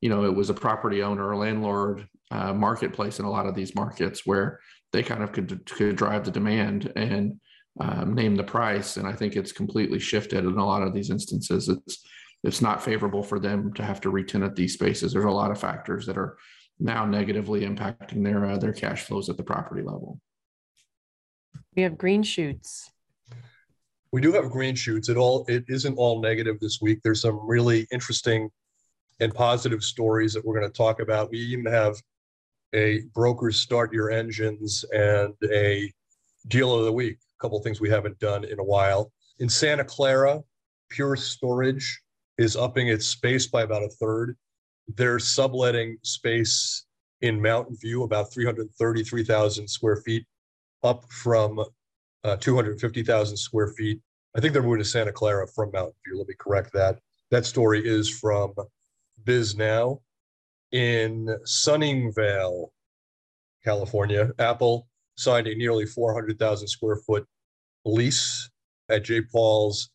you 0.00 0.08
know, 0.08 0.24
it 0.24 0.34
was 0.34 0.48
a 0.48 0.54
property 0.54 1.02
owner 1.02 1.28
or 1.28 1.36
landlord 1.36 2.08
uh, 2.30 2.54
marketplace 2.54 3.18
in 3.18 3.26
a 3.26 3.30
lot 3.30 3.46
of 3.46 3.54
these 3.54 3.74
markets 3.74 4.22
where 4.24 4.60
they 4.92 5.02
kind 5.02 5.22
of 5.22 5.32
could, 5.32 5.66
could 5.66 5.94
drive 5.94 6.24
the 6.24 6.30
demand. 6.30 6.90
And 6.96 7.38
um, 7.80 8.14
name 8.14 8.34
the 8.34 8.42
price. 8.42 8.96
And 8.96 9.06
I 9.06 9.12
think 9.12 9.36
it's 9.36 9.52
completely 9.52 10.00
shifted 10.00 10.44
in 10.44 10.58
a 10.58 10.66
lot 10.66 10.82
of 10.82 10.92
these 10.92 11.10
instances. 11.10 11.68
It's 11.68 12.04
it's 12.44 12.60
not 12.60 12.82
favorable 12.82 13.22
for 13.22 13.38
them 13.38 13.72
to 13.74 13.84
have 13.84 14.00
to 14.00 14.10
retenant 14.10 14.54
these 14.54 14.74
spaces. 14.74 15.12
There's 15.12 15.24
a 15.24 15.30
lot 15.30 15.50
of 15.50 15.60
factors 15.60 16.06
that 16.06 16.16
are 16.16 16.38
now 16.78 17.04
negatively 17.04 17.60
impacting 17.60 18.24
their 18.24 18.44
uh, 18.46 18.58
their 18.58 18.72
cash 18.72 19.02
flows 19.04 19.28
at 19.28 19.36
the 19.36 19.44
property 19.44 19.82
level. 19.82 20.20
We 21.76 21.82
have 21.82 21.98
green 21.98 22.22
shoots. 22.22 22.90
We 24.12 24.20
do 24.20 24.32
have 24.32 24.50
green 24.50 24.74
shoots. 24.74 25.08
It 25.08 25.16
all 25.16 25.44
it 25.48 25.64
isn't 25.68 25.96
all 25.96 26.20
negative 26.20 26.58
this 26.60 26.80
week. 26.80 27.00
There's 27.02 27.20
some 27.20 27.46
really 27.46 27.86
interesting 27.92 28.50
and 29.20 29.34
positive 29.34 29.82
stories 29.82 30.32
that 30.32 30.44
we're 30.44 30.58
going 30.58 30.70
to 30.70 30.76
talk 30.76 31.00
about. 31.00 31.30
We 31.30 31.38
even 31.38 31.66
have 31.66 31.96
a 32.74 33.02
brokers 33.14 33.56
start 33.56 33.92
your 33.92 34.10
engines 34.10 34.84
and 34.92 35.34
a 35.50 35.92
deal 36.48 36.74
of 36.74 36.84
the 36.84 36.92
week, 36.92 37.18
a 37.38 37.42
couple 37.42 37.60
things 37.60 37.80
we 37.80 37.90
haven't 37.90 38.18
done 38.18 38.44
in 38.44 38.58
a 38.58 38.64
while. 38.64 39.12
In 39.40 39.48
Santa 39.48 39.84
Clara, 39.84 40.40
Pure 40.90 41.16
Storage 41.16 42.00
is 42.38 42.56
upping 42.56 42.88
its 42.88 43.06
space 43.06 43.46
by 43.46 43.62
about 43.62 43.82
a 43.82 43.88
third. 43.88 44.36
They're 44.96 45.18
subletting 45.18 45.98
space 46.02 46.86
in 47.20 47.40
Mountain 47.40 47.76
View, 47.80 48.04
about 48.04 48.32
333,000 48.32 49.68
square 49.68 49.96
feet, 49.96 50.24
up 50.82 51.04
from 51.10 51.62
uh, 52.28 52.36
250,000 52.36 53.36
square 53.36 53.68
feet. 53.68 54.00
I 54.36 54.40
think 54.40 54.52
they're 54.52 54.62
moving 54.62 54.78
to 54.78 54.84
Santa 54.84 55.12
Clara 55.12 55.46
from 55.48 55.70
Mountain 55.72 55.94
View. 56.06 56.18
Let 56.18 56.28
me 56.28 56.34
correct 56.38 56.72
that. 56.74 56.98
That 57.30 57.46
story 57.46 57.82
is 57.84 58.08
from 58.08 58.54
Bisnow. 59.24 60.00
In 60.72 61.34
Sunnyvale, 61.46 62.68
California, 63.64 64.30
Apple 64.38 64.86
signed 65.16 65.46
a 65.46 65.54
nearly 65.54 65.86
400,000 65.86 66.68
square 66.68 66.96
foot 66.96 67.26
lease 67.86 68.50
at 68.90 69.04
Jay 69.04 69.22
Paul's 69.22 69.90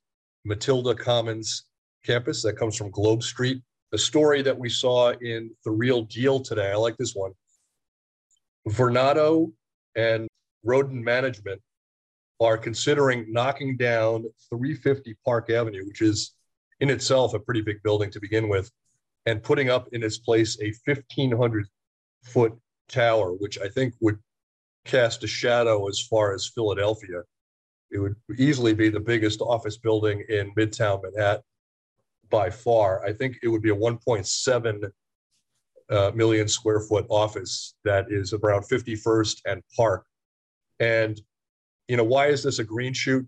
Mathilda 0.48 0.98
Commons 0.98 1.65
campus 2.04 2.41
that 2.41 2.58
comes 2.58 2.76
from 2.76 2.89
Globe 2.89 3.22
Street. 3.22 3.62
A 3.93 3.98
story 3.98 4.41
that 4.41 4.58
we 4.58 4.69
saw 4.69 5.12
in 5.22 5.52
The 5.63 5.72
Real 5.72 6.02
Deal 6.02 6.39
today. 6.39 6.72
I 6.72 6.76
like 6.76 6.98
this 6.98 7.13
one. 7.13 7.32
Vornado 8.67 9.52
and 9.96 10.28
Rudin 10.63 11.04
Management 11.04 11.62
are 12.43 12.58
considering 12.58 13.32
knocking 13.32 13.77
down 13.77 14.25
350 14.49 15.15
Park 15.25 15.49
Avenue, 15.49 15.86
which 15.86 16.01
is 16.01 16.36
in 16.79 16.89
itself 16.89 17.34
a 17.34 17.39
pretty 17.39 17.62
big 17.62 17.82
building 17.84 18.12
to 18.12 18.19
begin 18.19 18.49
with, 18.49 18.71
and 19.25 19.43
putting 19.43 19.69
up 19.69 19.88
in 19.93 20.03
its 20.03 20.17
place 20.17 20.58
a 20.62 20.73
1,500 20.86 21.65
foot 22.23 22.53
tower, 22.89 23.34
which 23.34 23.58
I 23.60 23.67
think 23.69 23.93
would 24.01 24.17
cast 24.86 25.23
a 25.23 25.27
shadow 25.27 25.88
as 25.88 26.01
far 26.01 26.34
as 26.34 26.51
Philadelphia. 26.53 27.21
It 27.91 27.99
would 27.99 28.15
easily 28.38 28.73
be 28.73 28.89
the 28.89 28.99
biggest 28.99 29.39
office 29.41 29.77
building 29.77 30.23
in 30.29 30.53
Midtown 30.56 31.01
Manhattan 31.03 31.43
by 32.29 32.49
far. 32.49 33.06
I 33.06 33.13
think 33.13 33.38
it 33.43 33.47
would 33.47 33.62
be 33.62 33.69
a 33.69 33.75
1.7 33.75 34.91
uh, 35.89 36.12
million 36.15 36.47
square 36.47 36.79
foot 36.79 37.06
office 37.10 37.75
that 37.86 38.08
is 38.10 38.34
around 38.34 38.63
51st 38.63 39.41
and 39.45 39.62
Park. 39.75 40.06
And, 40.79 41.21
you 41.88 41.98
know, 41.98 42.04
why 42.04 42.28
is 42.28 42.43
this 42.43 42.60
a 42.60 42.63
green 42.63 42.93
shoot? 42.93 43.26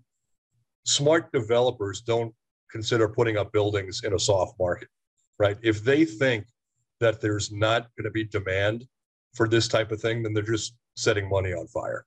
Smart 0.85 1.31
developers 1.31 2.01
don't 2.01 2.33
consider 2.71 3.07
putting 3.07 3.37
up 3.37 3.51
buildings 3.51 4.01
in 4.03 4.13
a 4.13 4.19
soft 4.19 4.53
market 4.59 4.87
right? 5.39 5.57
If 5.61 5.83
they 5.83 6.05
think 6.05 6.45
that 6.99 7.21
there's 7.21 7.51
not 7.51 7.89
going 7.97 8.05
to 8.05 8.11
be 8.11 8.23
demand 8.23 8.85
for 9.33 9.47
this 9.47 9.67
type 9.67 9.91
of 9.91 10.01
thing, 10.01 10.23
then 10.23 10.33
they're 10.33 10.43
just 10.43 10.75
setting 10.95 11.27
money 11.29 11.53
on 11.53 11.67
fire, 11.67 12.05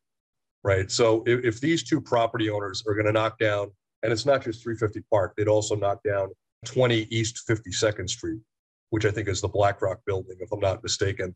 right? 0.64 0.90
So 0.90 1.22
if, 1.26 1.44
if 1.44 1.60
these 1.60 1.82
two 1.82 2.00
property 2.00 2.48
owners 2.48 2.82
are 2.86 2.94
going 2.94 3.06
to 3.06 3.12
knock 3.12 3.38
down, 3.38 3.70
and 4.02 4.12
it's 4.12 4.26
not 4.26 4.42
just 4.42 4.62
350 4.62 5.04
Park, 5.10 5.34
they'd 5.36 5.48
also 5.48 5.74
knock 5.74 6.02
down 6.04 6.28
20 6.64 7.06
East 7.10 7.42
52nd 7.48 8.08
Street, 8.08 8.40
which 8.90 9.04
I 9.04 9.10
think 9.10 9.28
is 9.28 9.40
the 9.40 9.48
BlackRock 9.48 10.00
building, 10.06 10.36
if 10.40 10.50
I'm 10.52 10.60
not 10.60 10.82
mistaken. 10.82 11.34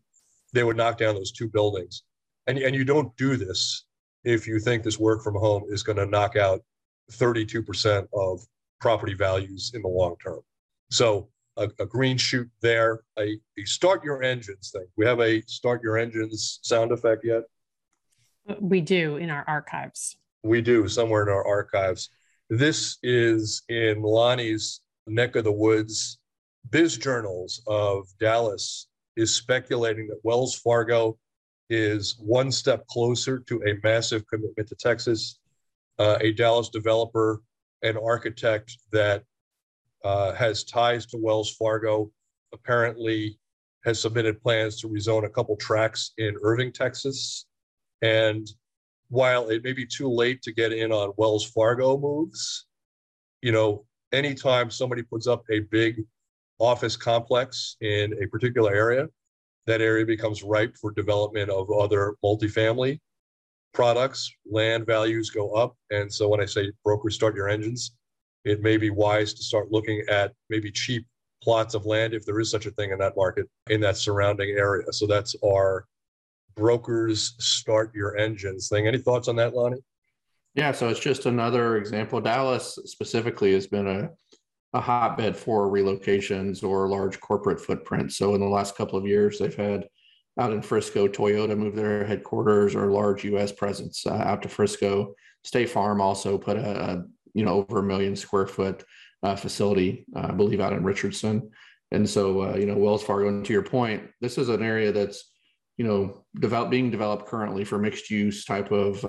They 0.55 0.65
would 0.65 0.77
knock 0.77 0.99
down 0.99 1.15
those 1.15 1.33
two 1.33 1.49
buildings. 1.49 2.03
And, 2.47 2.59
and 2.59 2.75
you 2.75 2.85
don't 2.85 3.15
do 3.17 3.37
this 3.37 3.85
if 4.25 4.47
you 4.47 4.59
think 4.59 4.83
this 4.83 4.99
work 4.99 5.23
from 5.23 5.35
home 5.35 5.65
is 5.69 5.83
going 5.83 5.99
to 5.99 6.07
knock 6.07 6.37
out 6.37 6.63
32% 7.11 8.07
of 8.13 8.41
property 8.81 9.15
values 9.15 9.73
in 9.75 9.83
the 9.83 9.89
long 9.89 10.17
term. 10.23 10.41
So 10.91 11.29
a, 11.57 11.69
a 11.79 11.87
green 11.87 12.17
shoot 12.17 12.49
there, 12.61 13.03
a, 13.19 13.39
a 13.59 13.65
start 13.65 14.05
your 14.05 14.23
engines 14.23 14.71
thing. 14.71 14.87
We 14.97 15.07
have 15.07 15.21
a 15.21 15.43
start 15.43 15.83
your 15.83 15.99
engines 15.99 16.61
sound 16.63 16.93
effect 16.93 17.25
yet? 17.25 17.43
We 18.61 18.81
do 18.81 19.17
in 19.17 19.31
our 19.31 19.45
archives. 19.47 20.17
We 20.43 20.61
do 20.61 20.89
somewhere 20.89 21.23
in 21.23 21.29
our 21.29 21.47
archives. 21.47 22.11
This 22.51 22.99
is 23.03 23.63
in 23.69 24.03
Lonnie's 24.03 24.81
neck 25.07 25.37
of 25.37 25.45
the 25.45 25.53
woods. 25.53 26.19
Biz 26.71 26.99
Journals 26.99 27.63
of 27.67 28.07
Dallas 28.19 28.89
is 29.17 29.35
speculating 29.35 30.09
that 30.09 30.21
Wells 30.23 30.55
Fargo 30.55 31.19
is 31.73 32.17
one 32.19 32.53
step 32.53 32.87
closer 32.87 33.39
to 33.39 33.63
a 33.63 33.81
massive 33.83 34.27
commitment 34.27 34.69
to 34.69 34.75
Texas. 34.75 35.41
Uh, 35.99 36.19
a 36.21 36.33
Dallas 36.33 36.69
developer 36.69 37.41
and 37.83 37.97
architect 37.97 38.77
that 38.93 39.25
uh, 40.05 40.35
has 40.35 40.65
ties 40.65 41.07
to 41.07 41.17
Wells 41.17 41.55
Fargo, 41.57 42.11
apparently 42.53 43.39
has 43.85 44.01
submitted 44.01 44.43
plans 44.43 44.81
to 44.81 44.89
rezone 44.89 45.25
a 45.25 45.31
couple 45.31 45.57
tracks 45.57 46.13
in 46.19 46.37
Irving, 46.43 46.73
Texas. 46.73 47.47
And 48.03 48.47
while 49.09 49.49
it 49.49 49.65
may 49.65 49.73
be 49.73 49.87
too 49.87 50.11
late 50.11 50.43
to 50.43 50.53
get 50.53 50.73
in 50.73 50.93
on 50.93 51.13
Wells 51.17 51.47
Fargo 51.47 51.97
moves, 51.97 52.67
you 53.41 53.51
know, 53.51 53.87
anytime 54.13 54.71
somebody 54.71 55.03
puts 55.03 55.27
up 55.27 55.43
a 55.51 55.61
big 55.61 56.05
office 56.59 56.97
complex 56.97 57.77
in 57.81 58.13
a 58.23 58.27
particular 58.27 58.75
area, 58.75 59.09
that 59.67 59.81
area 59.81 60.05
becomes 60.05 60.43
ripe 60.43 60.77
for 60.77 60.91
development 60.91 61.51
of 61.51 61.71
other 61.71 62.15
multifamily 62.25 62.99
products. 63.73 64.31
Land 64.51 64.87
values 64.87 65.31
go 65.31 65.53
up. 65.53 65.77
And 65.91 66.13
so 66.13 66.29
when 66.29 66.41
I 66.41 66.47
say 66.47 66.73
brokers 66.85 67.15
start 67.15 67.35
your 67.35 67.49
engines, 67.49 67.93
it 68.45 68.61
may 68.61 68.77
be 68.77 68.91
wise 68.91 69.35
to 69.35 69.43
start 69.43 69.71
looking 69.71 70.05
at 70.09 70.33
maybe 70.51 70.71
cheap 70.71 71.07
plots 71.43 71.75
of 71.75 71.87
land 71.87 72.15
if 72.15 72.25
there 72.25 72.39
is 72.41 72.51
such 72.51 72.67
a 72.67 72.71
thing 72.73 72.91
in 72.93 72.99
that 72.99 73.17
market 73.17 73.49
in 73.71 73.81
that 73.81 73.97
surrounding 73.97 74.51
area. 74.51 74.93
So 74.93 75.07
that's 75.07 75.35
our 75.45 75.87
brokers 76.55 77.35
start 77.39 77.95
your 77.95 78.17
engines 78.17 78.69
thing. 78.69 78.87
Any 78.87 78.99
thoughts 78.99 79.29
on 79.29 79.37
that, 79.37 79.55
Lonnie? 79.55 79.83
Yeah, 80.55 80.73
so 80.73 80.89
it's 80.89 81.01
just 81.01 81.27
another 81.27 81.79
example. 81.79 82.21
Dallas 82.21 82.79
specifically 82.85 83.55
has 83.55 83.67
been 83.67 83.87
a, 83.87 84.11
a 84.75 84.81
hotbed 84.81 85.37
for 85.37 85.69
relocations 85.69 86.65
or 86.65 86.89
large 86.89 87.21
corporate 87.21 87.61
footprints. 87.61 88.17
So 88.17 88.35
in 88.35 88.41
the 88.41 88.47
last 88.47 88.77
couple 88.77 88.99
of 88.99 89.07
years, 89.07 89.39
they've 89.39 89.55
had 89.55 89.87
out 90.41 90.53
in 90.53 90.63
Frisco, 90.63 91.09
Toyota 91.09 91.57
move 91.57 91.77
their 91.77 92.05
headquarters 92.05 92.75
or 92.75 92.91
large 92.91 93.23
U.S. 93.25 93.53
presence 93.53 94.07
uh, 94.07 94.15
out 94.15 94.43
to 94.43 94.49
Frisco. 94.49 95.15
State 95.45 95.69
Farm 95.69 96.01
also 96.01 96.39
put 96.39 96.57
a, 96.57 96.91
a 96.91 97.05
you 97.35 97.45
know 97.45 97.67
over 97.69 97.81
a 97.81 97.83
million 97.83 98.17
square 98.17 98.47
foot 98.47 98.85
uh, 99.23 99.37
facility, 99.37 100.07
uh, 100.17 100.29
I 100.31 100.33
believe, 100.33 100.61
out 100.61 100.73
in 100.73 100.85
Richardson. 100.85 101.51
And 101.91 102.09
so, 102.09 102.43
uh, 102.43 102.57
you 102.57 102.67
know, 102.67 102.77
Wells 102.77 103.03
Fargo. 103.03 103.29
And 103.29 103.45
to 103.45 103.53
your 103.53 103.63
point, 103.63 104.05
this 104.21 104.39
is 104.39 104.49
an 104.49 104.63
area 104.63 104.93
that's, 104.93 105.31
you 105.77 105.87
know, 105.87 106.25
develop, 106.41 106.71
being 106.71 106.91
developed 106.91 107.27
currently 107.27 107.65
for 107.65 107.79
mixed 107.79 108.11
use 108.11 108.45
type 108.45 108.73
of 108.73 109.05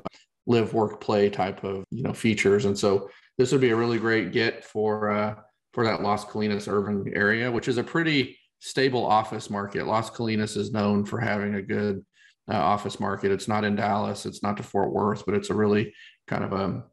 live, 0.46 0.74
work, 0.74 1.00
play 1.00 1.30
type 1.30 1.64
of 1.64 1.86
you 1.90 2.04
know 2.04 2.14
features. 2.14 2.66
And 2.66 2.78
so, 2.78 3.10
this 3.38 3.52
would 3.52 3.62
be 3.62 3.72
a 3.72 3.76
really 3.76 3.98
great 3.98 4.32
get 4.32 4.64
for 4.64 5.10
uh, 5.10 5.36
for 5.74 5.84
that 5.86 6.02
Las 6.02 6.26
Colinas 6.26 6.68
urban 6.68 7.12
area, 7.16 7.52
which 7.52 7.68
is 7.68 7.78
a 7.78 7.84
pretty 7.84 8.38
stable 8.60 9.06
office 9.06 9.50
market. 9.50 9.88
Las 9.88 10.10
Colinas 10.10 10.56
is 10.56 10.72
known 10.72 11.04
for 11.06 11.20
having 11.20 11.56
a 11.56 11.62
good 11.62 12.06
uh, 12.50 12.56
office 12.56 13.00
market. 13.00 13.32
It's 13.32 13.48
not 13.48 13.64
in 13.64 13.76
Dallas, 13.76 14.26
it's 14.26 14.44
not 14.44 14.58
to 14.58 14.64
Fort 14.64 14.92
Worth, 14.92 15.26
but 15.26 15.36
it's 15.36 15.50
a 15.50 15.56
really 15.56 15.94
kind 16.28 16.44
of 16.44 16.54
a 16.54 16.84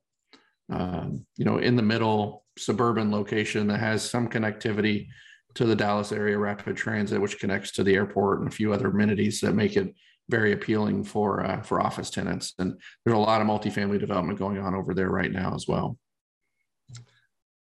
um, 0.70 1.26
you 1.36 1.44
know, 1.44 1.58
in 1.58 1.76
the 1.76 1.82
middle 1.82 2.44
suburban 2.56 3.10
location 3.10 3.66
that 3.66 3.80
has 3.80 4.08
some 4.08 4.28
connectivity 4.28 5.08
to 5.54 5.64
the 5.64 5.74
Dallas 5.74 6.12
area 6.12 6.38
rapid 6.38 6.76
transit, 6.76 7.20
which 7.20 7.40
connects 7.40 7.72
to 7.72 7.82
the 7.82 7.94
airport 7.94 8.40
and 8.40 8.48
a 8.48 8.54
few 8.54 8.72
other 8.72 8.88
amenities 8.88 9.40
that 9.40 9.54
make 9.54 9.76
it 9.76 9.92
very 10.28 10.52
appealing 10.52 11.02
for 11.02 11.44
uh, 11.44 11.60
for 11.62 11.80
office 11.80 12.08
tenants. 12.08 12.54
And 12.58 12.80
there's 13.04 13.16
a 13.16 13.20
lot 13.20 13.40
of 13.40 13.48
multifamily 13.48 13.98
development 13.98 14.38
going 14.38 14.58
on 14.58 14.74
over 14.74 14.94
there 14.94 15.10
right 15.10 15.32
now 15.32 15.54
as 15.54 15.66
well. 15.66 15.98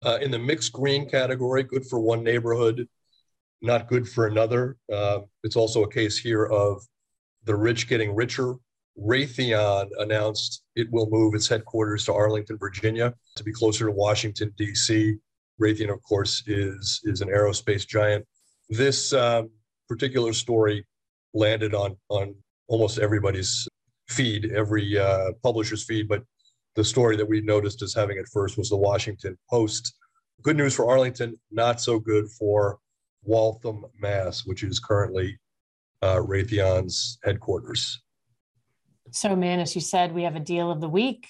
Uh, 0.06 0.18
in 0.22 0.32
the 0.32 0.40
mixed 0.40 0.74
green 0.74 1.10
category, 1.10 1.64
good 1.64 1.86
for 1.86 2.00
one 2.00 2.24
neighborhood, 2.24 2.88
not 3.62 3.88
good 3.88 4.08
for 4.08 4.28
another. 4.28 4.78
Uh, 4.94 5.20
it's 5.44 5.56
also 5.56 5.84
a 5.84 5.92
case 5.92 6.18
here 6.18 6.46
of 6.46 6.82
the 7.46 7.56
rich 7.56 7.88
getting 7.88 8.16
richer 8.16 8.56
Raytheon 9.00 9.90
announced 10.00 10.64
it 10.76 10.92
will 10.92 11.08
move 11.10 11.36
its 11.36 11.48
headquarters 11.48 12.06
to 12.06 12.14
Arlington, 12.14 12.58
Virginia, 12.58 13.14
to 13.36 13.44
be 13.44 13.52
closer 13.52 13.86
to 13.86 13.92
Washington 13.92 14.54
D.C. 14.58 15.16
Raytheon, 15.62 15.92
of 15.92 16.02
course, 16.04 16.44
is 16.48 17.02
is 17.04 17.22
an 17.22 17.30
aerospace 17.30 17.88
giant. 17.88 18.26
This 18.70 19.14
um, 19.14 19.50
particular 19.88 20.34
story 20.34 20.86
landed 21.34 21.76
on 21.76 21.96
on 22.10 22.36
almost 22.68 22.98
everybody's 22.98 23.68
feed, 24.10 24.52
every 24.52 24.98
uh, 24.98 25.34
publisher's 25.44 25.84
feed, 25.84 26.08
but 26.08 26.24
the 26.78 26.84
story 26.84 27.18
that 27.18 27.28
we 27.28 27.42
noticed 27.42 27.82
as 27.82 27.96
having 27.96 28.20
at 28.20 28.28
first 28.28 28.56
was 28.56 28.70
the 28.70 28.78
Washington 28.78 29.36
Post. 29.50 29.96
Good 30.44 30.56
news 30.56 30.76
for 30.76 30.88
Arlington, 30.88 31.36
not 31.50 31.82
so 31.82 31.98
good 31.98 32.30
for 32.30 32.78
Waltham, 33.24 33.84
Mass, 34.00 34.46
which 34.46 34.62
is 34.62 34.80
currently 34.80 35.40
uh, 36.04 36.18
Raytheon's 36.18 37.18
headquarters. 37.24 38.00
So, 39.10 39.36
man, 39.36 39.60
as 39.60 39.74
you 39.74 39.82
said, 39.82 40.14
we 40.14 40.22
have 40.22 40.36
a 40.36 40.40
deal 40.40 40.70
of 40.70 40.80
the 40.80 40.88
week 40.88 41.28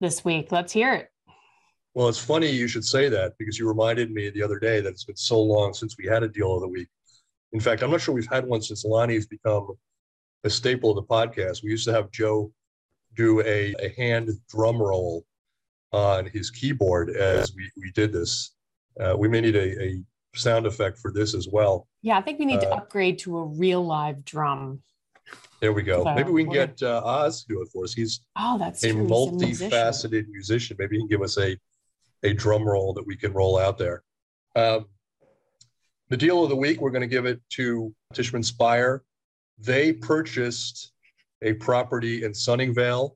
this 0.00 0.24
week. 0.24 0.52
Let's 0.52 0.72
hear 0.72 0.94
it. 0.94 1.08
Well, 1.94 2.08
it's 2.08 2.18
funny 2.18 2.48
you 2.48 2.68
should 2.68 2.84
say 2.84 3.08
that 3.08 3.32
because 3.40 3.58
you 3.58 3.66
reminded 3.66 4.12
me 4.12 4.30
the 4.30 4.42
other 4.42 4.60
day 4.60 4.80
that 4.80 4.90
it's 4.90 5.04
been 5.04 5.16
so 5.16 5.42
long 5.42 5.74
since 5.74 5.96
we 5.98 6.06
had 6.06 6.22
a 6.22 6.28
deal 6.28 6.54
of 6.54 6.60
the 6.60 6.68
week. 6.68 6.88
In 7.50 7.58
fact, 7.58 7.82
I'm 7.82 7.90
not 7.90 8.02
sure 8.02 8.14
we've 8.14 8.30
had 8.30 8.46
one 8.46 8.62
since 8.62 8.84
Lonnie's 8.84 9.26
become 9.26 9.66
a 10.44 10.50
staple 10.50 10.90
of 10.90 10.96
the 10.96 11.02
podcast. 11.02 11.64
We 11.64 11.70
used 11.70 11.86
to 11.86 11.92
have 11.92 12.12
Joe 12.12 12.52
do 13.16 13.40
a, 13.40 13.74
a 13.80 13.94
hand 13.96 14.30
drum 14.48 14.80
roll 14.80 15.24
on 15.92 16.26
his 16.26 16.50
keyboard 16.50 17.10
as 17.10 17.54
we, 17.54 17.70
we 17.76 17.90
did 17.92 18.12
this. 18.12 18.52
Uh, 19.00 19.16
we 19.16 19.28
may 19.28 19.40
need 19.40 19.56
a, 19.56 19.82
a, 19.82 20.02
sound 20.34 20.66
effect 20.66 20.98
for 20.98 21.10
this 21.10 21.34
as 21.34 21.48
well. 21.50 21.88
Yeah, 22.02 22.18
I 22.18 22.20
think 22.20 22.38
we 22.38 22.44
need 22.44 22.60
to 22.60 22.70
uh, 22.70 22.76
upgrade 22.76 23.18
to 23.20 23.38
a 23.38 23.44
real 23.44 23.82
live 23.82 24.22
drum. 24.22 24.82
There 25.60 25.72
we 25.72 25.82
go. 25.82 26.04
So 26.04 26.14
Maybe 26.14 26.30
we 26.30 26.44
can 26.44 26.52
get 26.52 26.82
uh, 26.82 27.00
Oz 27.02 27.42
to 27.42 27.48
do 27.48 27.62
it 27.62 27.68
for 27.72 27.84
us. 27.84 27.94
He's 27.94 28.20
oh, 28.36 28.58
that's 28.58 28.84
a 28.84 28.92
true. 28.92 29.06
multifaceted 29.06 30.10
musician. 30.10 30.30
musician. 30.30 30.76
Maybe 30.78 30.96
he 30.96 31.00
can 31.00 31.08
give 31.08 31.22
us 31.22 31.38
a 31.38 31.56
a 32.22 32.34
drum 32.34 32.64
roll 32.64 32.92
that 32.94 33.06
we 33.06 33.16
can 33.16 33.32
roll 33.32 33.58
out 33.58 33.78
there. 33.78 34.02
Um, 34.54 34.86
the 36.08 36.16
deal 36.16 36.42
of 36.42 36.50
the 36.50 36.56
week, 36.56 36.80
we're 36.80 36.90
going 36.90 37.02
to 37.02 37.06
give 37.06 37.26
it 37.26 37.40
to 37.50 37.94
Tishman 38.14 38.44
Speyer. 38.44 39.02
They 39.58 39.92
purchased 39.92 40.92
a 41.42 41.52
property 41.54 42.24
in 42.24 42.32
Sunnyvale 42.32 43.10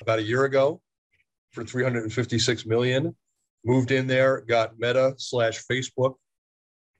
about 0.00 0.18
a 0.18 0.22
year 0.22 0.44
ago 0.44 0.80
for 1.52 1.64
356 1.64 2.66
million. 2.66 3.14
Moved 3.64 3.90
in 3.90 4.06
there, 4.06 4.40
got 4.42 4.78
Meta 4.78 5.14
slash 5.18 5.62
Facebook 5.70 6.14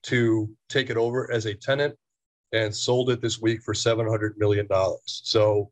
to 0.05 0.51
take 0.69 0.91
it 0.91 0.97
over 0.97 1.31
as 1.31 1.47
a 1.47 1.55
tenant 1.55 1.95
and 2.53 2.75
sold 2.75 3.11
it 3.11 3.21
this 3.21 3.41
week 3.41 3.63
for 3.63 3.75
700 3.75 4.37
million 4.39 4.67
dollars. 4.67 5.23
So 5.25 5.71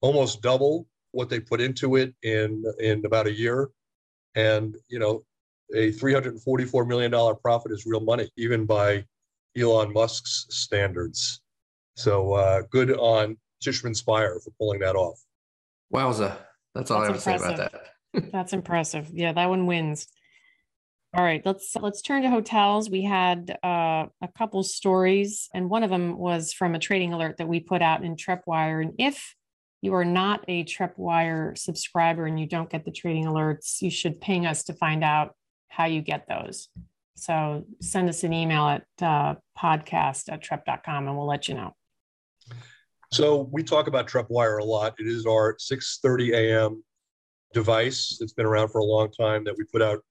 almost 0.00 0.42
double 0.42 0.86
what 1.12 1.30
they 1.30 1.40
put 1.40 1.60
into 1.60 1.96
it 1.96 2.14
in 2.22 2.64
in 2.80 3.04
about 3.06 3.26
a 3.26 3.32
year. 3.32 3.70
And 4.34 4.76
you 4.88 4.98
know, 4.98 5.24
a 5.74 5.92
344 5.92 6.84
million 6.84 7.10
dollar 7.10 7.34
profit 7.34 7.72
is 7.72 7.86
real 7.86 8.00
money, 8.00 8.28
even 8.36 8.66
by 8.66 9.04
Elon 9.56 9.92
Musk's 9.92 10.46
standards. 10.50 11.40
So 11.96 12.34
uh, 12.34 12.62
good 12.70 12.92
on 12.92 13.38
Tishman 13.66 13.96
Speyer 13.96 14.38
for 14.42 14.50
pulling 14.58 14.80
that 14.80 14.96
off. 14.96 15.20
Wowza. 15.92 16.36
That's 16.74 16.90
all 16.90 17.00
That's 17.00 17.26
I 17.26 17.32
have 17.32 17.38
to 17.38 17.46
say 17.46 17.54
about 17.54 17.72
that. 18.12 18.32
That's 18.32 18.52
impressive. 18.52 19.10
Yeah, 19.12 19.32
that 19.32 19.48
one 19.48 19.66
wins. 19.66 20.08
All 21.14 21.24
right, 21.24 21.40
let's 21.46 21.74
let's 21.76 22.02
turn 22.02 22.22
to 22.22 22.30
hotels. 22.30 22.90
We 22.90 23.02
had 23.02 23.56
uh, 23.62 24.06
a 24.20 24.28
couple 24.36 24.62
stories, 24.62 25.48
and 25.54 25.70
one 25.70 25.82
of 25.82 25.88
them 25.88 26.18
was 26.18 26.52
from 26.52 26.74
a 26.74 26.78
trading 26.78 27.14
alert 27.14 27.38
that 27.38 27.48
we 27.48 27.60
put 27.60 27.80
out 27.80 28.04
in 28.04 28.16
TreppWire. 28.16 28.82
And 28.82 28.92
if 28.98 29.34
you 29.80 29.94
are 29.94 30.04
not 30.04 30.44
a 30.48 30.64
TreppWire 30.64 31.56
subscriber 31.56 32.26
and 32.26 32.38
you 32.38 32.46
don't 32.46 32.68
get 32.68 32.84
the 32.84 32.90
trading 32.90 33.24
alerts, 33.24 33.80
you 33.80 33.90
should 33.90 34.20
ping 34.20 34.44
us 34.44 34.64
to 34.64 34.74
find 34.74 35.02
out 35.02 35.34
how 35.68 35.86
you 35.86 36.02
get 36.02 36.26
those. 36.28 36.68
So 37.14 37.64
send 37.80 38.08
us 38.10 38.22
an 38.22 38.32
email 38.32 38.66
at 38.66 38.84
uh, 39.00 39.36
podcast 39.58 40.30
at 40.30 40.42
trepp.com 40.42 41.08
and 41.08 41.16
we'll 41.16 41.26
let 41.26 41.48
you 41.48 41.54
know. 41.54 41.74
So 43.16 43.48
we 43.50 43.62
talk 43.62 43.86
about 43.86 44.06
TreppWire 44.06 44.60
a 44.60 44.64
lot. 44.64 44.94
It 44.98 45.06
is 45.06 45.24
our 45.24 45.56
6:30 45.56 46.34
a.m. 46.34 46.84
device. 47.54 48.18
It's 48.20 48.34
been 48.34 48.44
around 48.44 48.68
for 48.68 48.82
a 48.82 48.84
long 48.84 49.10
time 49.10 49.42
that 49.44 49.56
we 49.56 49.64
put 49.72 49.80
out 49.80 50.04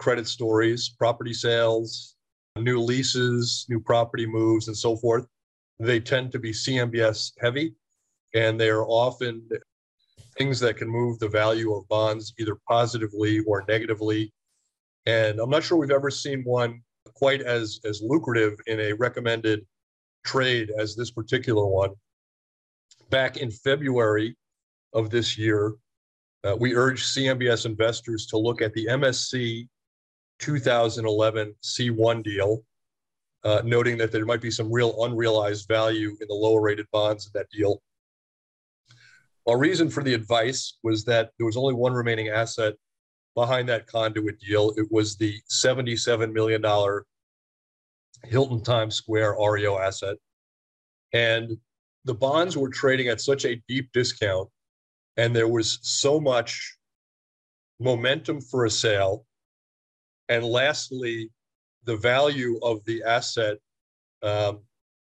credit 0.00 0.26
stories, 0.26 0.88
property 0.88 1.32
sales, 1.32 2.16
new 2.56 2.80
leases, 2.80 3.64
new 3.68 3.78
property 3.78 4.26
moves, 4.26 4.66
and 4.66 4.76
so 4.76 4.96
forth. 4.96 5.24
They 5.78 6.00
tend 6.00 6.32
to 6.32 6.40
be 6.40 6.50
CMBS 6.50 7.30
heavy, 7.38 7.76
and 8.34 8.58
they 8.58 8.70
are 8.70 8.84
often 8.84 9.48
things 10.36 10.58
that 10.58 10.78
can 10.78 10.88
move 10.88 11.20
the 11.20 11.28
value 11.28 11.72
of 11.76 11.86
bonds 11.86 12.34
either 12.40 12.56
positively 12.66 13.38
or 13.46 13.64
negatively. 13.68 14.32
And 15.06 15.38
I'm 15.38 15.50
not 15.50 15.62
sure 15.62 15.78
we've 15.78 15.92
ever 15.92 16.10
seen 16.10 16.42
one 16.42 16.82
quite 17.14 17.40
as, 17.40 17.78
as 17.84 18.02
lucrative 18.02 18.58
in 18.66 18.80
a 18.80 18.94
recommended 18.94 19.64
trade 20.24 20.72
as 20.76 20.96
this 20.96 21.12
particular 21.12 21.64
one 21.64 21.94
back 23.10 23.36
in 23.36 23.50
February 23.50 24.36
of 24.92 25.10
this 25.10 25.38
year, 25.38 25.74
uh, 26.44 26.56
we 26.58 26.74
urged 26.74 27.04
CMBS 27.04 27.66
investors 27.66 28.26
to 28.26 28.38
look 28.38 28.62
at 28.62 28.72
the 28.74 28.86
MSC 28.86 29.68
2011 30.38 31.54
C1 31.62 32.22
deal, 32.22 32.62
uh, 33.44 33.62
noting 33.64 33.98
that 33.98 34.12
there 34.12 34.24
might 34.24 34.40
be 34.40 34.50
some 34.50 34.72
real 34.72 35.02
unrealized 35.04 35.66
value 35.68 36.16
in 36.20 36.28
the 36.28 36.34
lower 36.34 36.60
rated 36.60 36.86
bonds 36.92 37.26
in 37.26 37.32
that 37.34 37.50
deal. 37.50 37.82
Our 39.48 39.58
reason 39.58 39.88
for 39.88 40.02
the 40.02 40.14
advice 40.14 40.78
was 40.82 41.04
that 41.06 41.30
there 41.38 41.46
was 41.46 41.56
only 41.56 41.74
one 41.74 41.92
remaining 41.92 42.28
asset 42.28 42.74
behind 43.34 43.68
that 43.68 43.86
conduit 43.86 44.38
deal. 44.40 44.74
It 44.76 44.86
was 44.90 45.16
the 45.16 45.40
$77 45.50 46.32
million 46.32 46.62
Hilton 48.24 48.62
Times 48.62 48.96
Square 48.96 49.36
REO 49.40 49.78
asset. 49.78 50.16
And 51.12 51.56
the 52.04 52.14
bonds 52.14 52.56
were 52.56 52.68
trading 52.68 53.08
at 53.08 53.20
such 53.20 53.44
a 53.44 53.62
deep 53.68 53.90
discount 53.92 54.48
and 55.16 55.34
there 55.34 55.48
was 55.48 55.78
so 55.82 56.20
much 56.20 56.76
momentum 57.80 58.40
for 58.40 58.64
a 58.64 58.70
sale. 58.70 59.26
And 60.28 60.44
lastly 60.44 61.30
the 61.84 61.96
value 61.96 62.58
of 62.62 62.84
the 62.84 63.02
asset 63.02 63.58
um, 64.22 64.60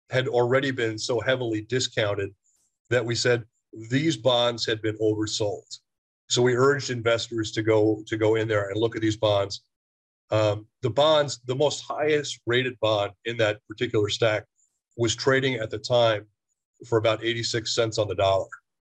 had 0.09 0.27
already 0.27 0.71
been 0.71 0.97
so 0.97 1.19
heavily 1.19 1.61
discounted 1.61 2.33
that 2.89 3.05
we 3.05 3.15
said 3.15 3.43
these 3.89 4.17
bonds 4.17 4.65
had 4.65 4.81
been 4.81 4.97
oversold. 4.97 5.79
So 6.29 6.41
we 6.41 6.55
urged 6.55 6.89
investors 6.89 7.51
to 7.51 7.61
go 7.61 8.03
to 8.07 8.17
go 8.17 8.35
in 8.35 8.47
there 8.47 8.69
and 8.69 8.79
look 8.79 8.95
at 8.95 9.01
these 9.01 9.17
bonds. 9.17 9.63
Um, 10.31 10.67
the 10.81 10.89
bonds 10.89 11.39
the 11.45 11.55
most 11.55 11.81
highest 11.81 12.39
rated 12.45 12.79
bond 12.79 13.11
in 13.25 13.37
that 13.37 13.59
particular 13.67 14.09
stack 14.09 14.45
was 14.97 15.15
trading 15.15 15.55
at 15.55 15.69
the 15.69 15.77
time 15.77 16.25
for 16.87 16.97
about 16.97 17.23
86 17.23 17.73
cents 17.73 17.97
on 17.97 18.07
the 18.07 18.15
dollar. 18.15 18.47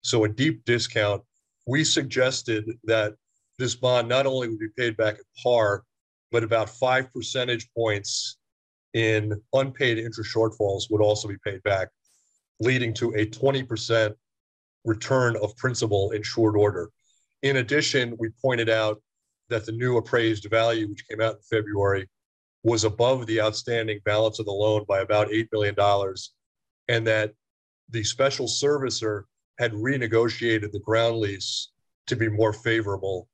So 0.01 0.23
a 0.23 0.29
deep 0.29 0.63
discount. 0.65 1.23
We 1.67 1.83
suggested 1.83 2.65
that 2.83 3.15
this 3.57 3.75
bond 3.75 4.07
not 4.07 4.25
only 4.25 4.49
would 4.49 4.59
be 4.59 4.69
paid 4.77 4.97
back 4.97 5.15
at 5.15 5.41
par, 5.41 5.83
but 6.31 6.43
about 6.43 6.69
five 6.69 7.11
percentage 7.13 7.67
points 7.75 8.37
in 8.93 9.39
unpaid 9.53 9.97
interest 9.97 10.33
shortfalls 10.33 10.89
would 10.89 11.01
also 11.01 11.27
be 11.27 11.37
paid 11.43 11.61
back, 11.63 11.89
leading 12.59 12.93
to 12.95 13.13
a 13.15 13.25
20% 13.25 14.13
return 14.85 15.35
of 15.41 15.55
principal 15.57 16.11
in 16.11 16.23
short 16.23 16.55
order. 16.55 16.89
In 17.41 17.57
addition, 17.57 18.15
we 18.19 18.29
pointed 18.41 18.69
out 18.69 19.01
that 19.49 19.65
the 19.65 19.71
new 19.71 19.97
appraised 19.97 20.47
value, 20.49 20.87
which 20.87 21.07
came 21.09 21.21
out 21.21 21.35
in 21.35 21.41
February, 21.57 22.07
was 22.63 22.83
above 22.83 23.27
the 23.27 23.41
outstanding 23.41 23.99
balance 24.05 24.39
of 24.39 24.45
the 24.45 24.51
loan 24.51 24.85
by 24.87 24.99
about 24.99 25.29
$8 25.29 25.47
million, 25.51 25.75
and 26.87 27.05
that 27.05 27.33
the 27.89 28.03
special 28.03 28.47
servicer 28.47 29.23
had 29.59 29.71
renegotiated 29.73 30.71
the 30.71 30.79
ground 30.79 31.17
lease 31.17 31.69
to 32.07 32.15
be 32.15 32.29
more 32.29 32.53
favorable 32.53 33.27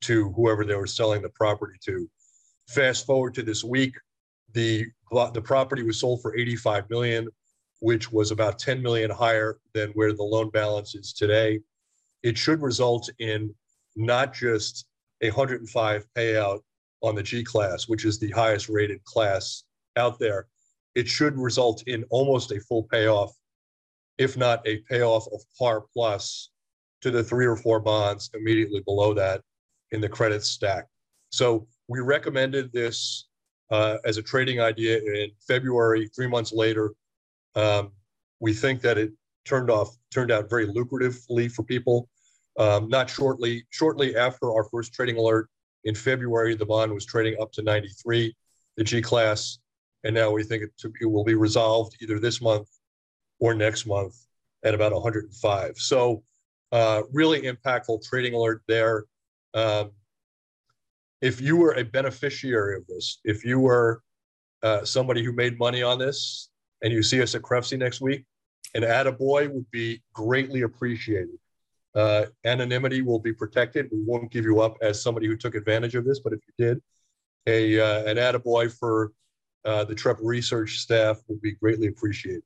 to 0.00 0.30
whoever 0.32 0.64
they 0.64 0.74
were 0.74 0.86
selling 0.86 1.22
the 1.22 1.28
property 1.30 1.78
to. 1.84 2.08
Fast 2.68 3.06
forward 3.06 3.34
to 3.34 3.42
this 3.42 3.64
week, 3.64 3.94
the 4.52 4.86
the 5.32 5.42
property 5.42 5.82
was 5.82 6.00
sold 6.00 6.20
for 6.20 6.36
85 6.36 6.88
million, 6.90 7.28
which 7.80 8.12
was 8.12 8.30
about 8.30 8.58
10 8.58 8.82
million 8.82 9.10
higher 9.10 9.58
than 9.72 9.90
where 9.90 10.12
the 10.12 10.22
loan 10.22 10.50
balance 10.50 10.94
is 10.94 11.12
today. 11.12 11.60
It 12.22 12.36
should 12.36 12.60
result 12.60 13.08
in 13.18 13.54
not 13.96 14.34
just 14.34 14.86
a 15.22 15.30
105 15.30 16.06
payout 16.16 16.60
on 17.02 17.14
the 17.14 17.22
G 17.22 17.42
class, 17.42 17.88
which 17.88 18.04
is 18.04 18.18
the 18.18 18.30
highest 18.30 18.68
rated 18.68 19.02
class 19.04 19.64
out 19.96 20.18
there. 20.18 20.46
It 20.94 21.08
should 21.08 21.38
result 21.38 21.82
in 21.86 22.04
almost 22.10 22.52
a 22.52 22.60
full 22.60 22.84
payoff 22.84 23.32
if 24.18 24.36
not 24.36 24.66
a 24.66 24.78
payoff 24.88 25.26
of 25.32 25.40
par 25.58 25.84
plus 25.92 26.50
to 27.00 27.10
the 27.10 27.22
three 27.22 27.46
or 27.46 27.56
four 27.56 27.80
bonds 27.80 28.30
immediately 28.34 28.80
below 28.80 29.14
that 29.14 29.40
in 29.92 30.00
the 30.00 30.08
credit 30.08 30.44
stack. 30.44 30.86
So 31.30 31.66
we 31.86 32.00
recommended 32.00 32.72
this 32.72 33.28
uh, 33.70 33.98
as 34.04 34.16
a 34.16 34.22
trading 34.22 34.60
idea 34.60 34.98
in 34.98 35.30
February. 35.46 36.08
Three 36.14 36.26
months 36.26 36.52
later, 36.52 36.92
um, 37.54 37.92
we 38.40 38.52
think 38.52 38.80
that 38.82 38.98
it 38.98 39.12
turned 39.44 39.70
off 39.70 39.96
turned 40.12 40.30
out 40.30 40.50
very 40.50 40.66
lucratively 40.66 41.50
for 41.50 41.62
people. 41.62 42.08
Um, 42.58 42.88
not 42.88 43.08
shortly 43.08 43.64
shortly 43.70 44.16
after 44.16 44.52
our 44.52 44.64
first 44.64 44.92
trading 44.92 45.16
alert 45.16 45.48
in 45.84 45.94
February, 45.94 46.56
the 46.56 46.66
bond 46.66 46.92
was 46.92 47.06
trading 47.06 47.40
up 47.40 47.52
to 47.52 47.62
93, 47.62 48.34
the 48.76 48.84
G 48.84 49.00
class, 49.00 49.58
and 50.02 50.14
now 50.14 50.30
we 50.30 50.42
think 50.42 50.64
it, 50.64 50.70
to, 50.78 50.92
it 51.00 51.06
will 51.06 51.24
be 51.24 51.34
resolved 51.34 51.96
either 52.02 52.18
this 52.18 52.40
month 52.42 52.68
or 53.40 53.54
next 53.54 53.86
month 53.86 54.16
at 54.64 54.74
about 54.74 54.92
105. 54.92 55.76
So, 55.76 56.22
uh, 56.72 57.02
really 57.12 57.42
impactful 57.42 58.06
trading 58.06 58.34
alert 58.34 58.62
there. 58.68 59.04
Um, 59.54 59.92
if 61.20 61.40
you 61.40 61.56
were 61.56 61.72
a 61.74 61.84
beneficiary 61.84 62.76
of 62.76 62.86
this, 62.86 63.20
if 63.24 63.44
you 63.44 63.58
were 63.58 64.02
uh, 64.62 64.84
somebody 64.84 65.24
who 65.24 65.32
made 65.32 65.58
money 65.58 65.82
on 65.82 65.98
this 65.98 66.50
and 66.82 66.92
you 66.92 67.02
see 67.02 67.22
us 67.22 67.34
at 67.34 67.42
CREFC 67.42 67.78
next 67.78 68.00
week, 68.00 68.24
an 68.74 68.82
attaboy 68.82 69.50
would 69.50 69.70
be 69.70 70.02
greatly 70.12 70.62
appreciated. 70.62 71.38
Uh, 71.94 72.26
anonymity 72.44 73.02
will 73.02 73.18
be 73.18 73.32
protected. 73.32 73.88
We 73.90 74.02
won't 74.04 74.30
give 74.30 74.44
you 74.44 74.60
up 74.60 74.76
as 74.82 75.02
somebody 75.02 75.26
who 75.26 75.36
took 75.36 75.54
advantage 75.54 75.94
of 75.94 76.04
this, 76.04 76.20
but 76.20 76.32
if 76.32 76.40
you 76.46 76.66
did, 76.66 76.82
a 77.46 77.80
uh, 77.80 78.04
an 78.04 78.18
attaboy 78.18 78.70
for 78.70 79.12
uh, 79.64 79.84
the 79.84 79.94
Trepp 79.94 80.18
research 80.20 80.78
staff 80.78 81.18
would 81.28 81.40
be 81.40 81.52
greatly 81.52 81.88
appreciated. 81.88 82.42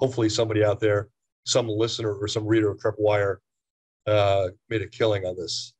Hopefully, 0.00 0.28
somebody 0.28 0.64
out 0.64 0.80
there, 0.80 1.08
some 1.44 1.68
listener 1.68 2.12
or 2.14 2.26
some 2.26 2.46
reader 2.46 2.70
of 2.70 2.78
TreppWire, 2.78 3.36
uh, 4.06 4.48
made 4.68 4.82
a 4.82 4.88
killing 4.88 5.24
on 5.24 5.36
this. 5.36 5.74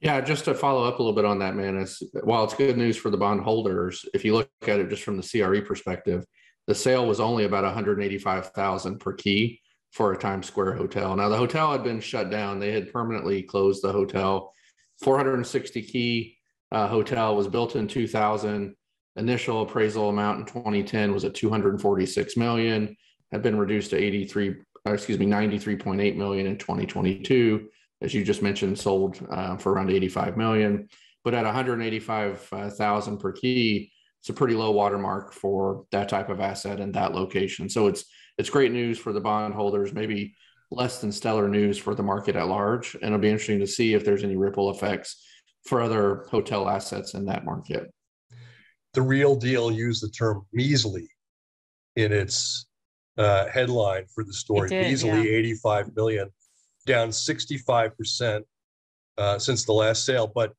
Yeah, 0.00 0.20
just 0.22 0.46
to 0.46 0.54
follow 0.54 0.84
up 0.84 0.98
a 0.98 1.02
little 1.02 1.14
bit 1.14 1.26
on 1.26 1.40
that, 1.40 1.54
man, 1.54 1.76
it's, 1.76 2.02
while 2.24 2.42
it's 2.44 2.54
good 2.54 2.78
news 2.78 2.96
for 2.96 3.10
the 3.10 3.18
bond 3.18 3.42
holders, 3.42 4.06
if 4.14 4.24
you 4.24 4.34
look 4.34 4.48
at 4.62 4.80
it 4.80 4.88
just 4.88 5.02
from 5.02 5.18
the 5.18 5.22
CRE 5.22 5.60
perspective, 5.60 6.24
the 6.66 6.74
sale 6.74 7.06
was 7.06 7.20
only 7.20 7.44
about 7.44 7.64
185,000 7.64 8.98
per 8.98 9.12
key 9.12 9.60
for 9.92 10.12
a 10.12 10.18
Times 10.18 10.46
Square 10.46 10.74
hotel. 10.74 11.14
Now 11.16 11.28
the 11.28 11.36
hotel 11.36 11.72
had 11.72 11.82
been 11.82 12.00
shut 12.00 12.30
down; 12.30 12.60
they 12.60 12.72
had 12.72 12.92
permanently 12.92 13.42
closed 13.42 13.82
the 13.82 13.92
hotel. 13.92 14.52
460 15.02 15.82
key 15.82 16.36
uh, 16.72 16.86
hotel 16.86 17.34
was 17.34 17.48
built 17.48 17.76
in 17.76 17.88
2000. 17.88 18.74
Initial 19.20 19.62
appraisal 19.62 20.08
amount 20.08 20.40
in 20.40 20.46
2010 20.46 21.12
was 21.12 21.24
at 21.24 21.34
246 21.34 22.36
million. 22.36 22.96
Had 23.30 23.42
been 23.42 23.56
reduced 23.56 23.90
to 23.90 23.96
83, 23.96 24.56
excuse 24.86 25.18
me, 25.18 25.26
93.8 25.26 26.16
million 26.16 26.46
in 26.46 26.58
2022 26.58 27.68
as 28.02 28.14
you 28.14 28.24
just 28.24 28.42
mentioned, 28.42 28.78
sold 28.78 29.18
uh, 29.30 29.56
for 29.56 29.72
around 29.72 29.90
85 29.90 30.36
million. 30.36 30.88
But 31.22 31.34
at 31.34 31.44
185,000 31.44 33.18
per 33.18 33.32
key, 33.32 33.92
it's 34.20 34.30
a 34.30 34.34
pretty 34.34 34.54
low 34.54 34.70
watermark 34.70 35.32
for 35.32 35.84
that 35.92 36.08
type 36.08 36.28
of 36.28 36.40
asset 36.40 36.80
and 36.80 36.94
that 36.94 37.14
location. 37.14 37.68
So 37.68 37.86
it's 37.86 38.04
it's 38.38 38.50
great 38.50 38.72
news 38.72 38.98
for 38.98 39.12
the 39.12 39.20
bondholders, 39.20 39.92
maybe 39.92 40.34
less 40.70 41.00
than 41.00 41.12
stellar 41.12 41.46
news 41.46 41.76
for 41.76 41.94
the 41.94 42.02
market 42.02 42.36
at 42.36 42.48
large. 42.48 42.94
And 42.94 43.04
it'll 43.04 43.18
be 43.18 43.28
interesting 43.28 43.60
to 43.60 43.66
see 43.66 43.92
if 43.92 44.04
there's 44.04 44.24
any 44.24 44.36
ripple 44.36 44.70
effects 44.70 45.22
for 45.66 45.82
other 45.82 46.26
hotel 46.30 46.68
assets 46.68 47.12
in 47.12 47.26
that 47.26 47.44
market. 47.44 47.92
The 48.94 49.02
real 49.02 49.36
deal 49.36 49.70
used 49.70 50.02
the 50.02 50.10
term 50.10 50.44
measly 50.52 51.08
in 51.96 52.12
its 52.12 52.66
uh, 53.18 53.46
headline 53.48 54.06
for 54.14 54.24
the 54.24 54.32
story. 54.32 54.68
Did, 54.68 54.86
measly 54.86 55.10
yeah. 55.10 55.38
85 55.38 55.96
million 55.96 56.30
down 56.86 57.10
65% 57.10 58.42
uh, 59.18 59.38
since 59.38 59.64
the 59.64 59.72
last 59.72 60.04
sale. 60.04 60.30
But 60.34 60.54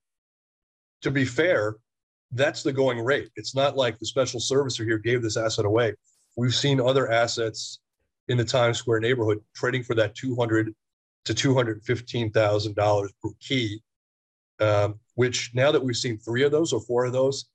to 1.01 1.11
be 1.11 1.25
fair, 1.25 1.75
that's 2.31 2.63
the 2.63 2.71
going 2.71 3.03
rate. 3.03 3.29
It's 3.35 3.55
not 3.55 3.75
like 3.75 3.99
the 3.99 4.05
special 4.05 4.39
servicer 4.39 4.85
here 4.85 4.97
gave 4.97 5.21
this 5.21 5.37
asset 5.37 5.65
away. 5.65 5.93
We've 6.37 6.55
seen 6.55 6.79
other 6.79 7.11
assets 7.11 7.79
in 8.29 8.37
the 8.37 8.45
Times 8.45 8.77
Square 8.77 9.01
neighborhood 9.01 9.39
trading 9.53 9.83
for 9.83 9.95
that 9.95 10.15
200 10.15 10.73
to 11.25 11.33
215,000 11.33 12.75
dollars 12.75 13.11
per 13.21 13.29
key. 13.39 13.81
Um, 14.59 14.99
which 15.15 15.51
now 15.55 15.71
that 15.71 15.83
we've 15.83 15.97
seen 15.97 16.19
three 16.19 16.43
of 16.43 16.51
those 16.51 16.71
or 16.71 16.81
four 16.81 17.05
of 17.05 17.13
those, 17.13 17.49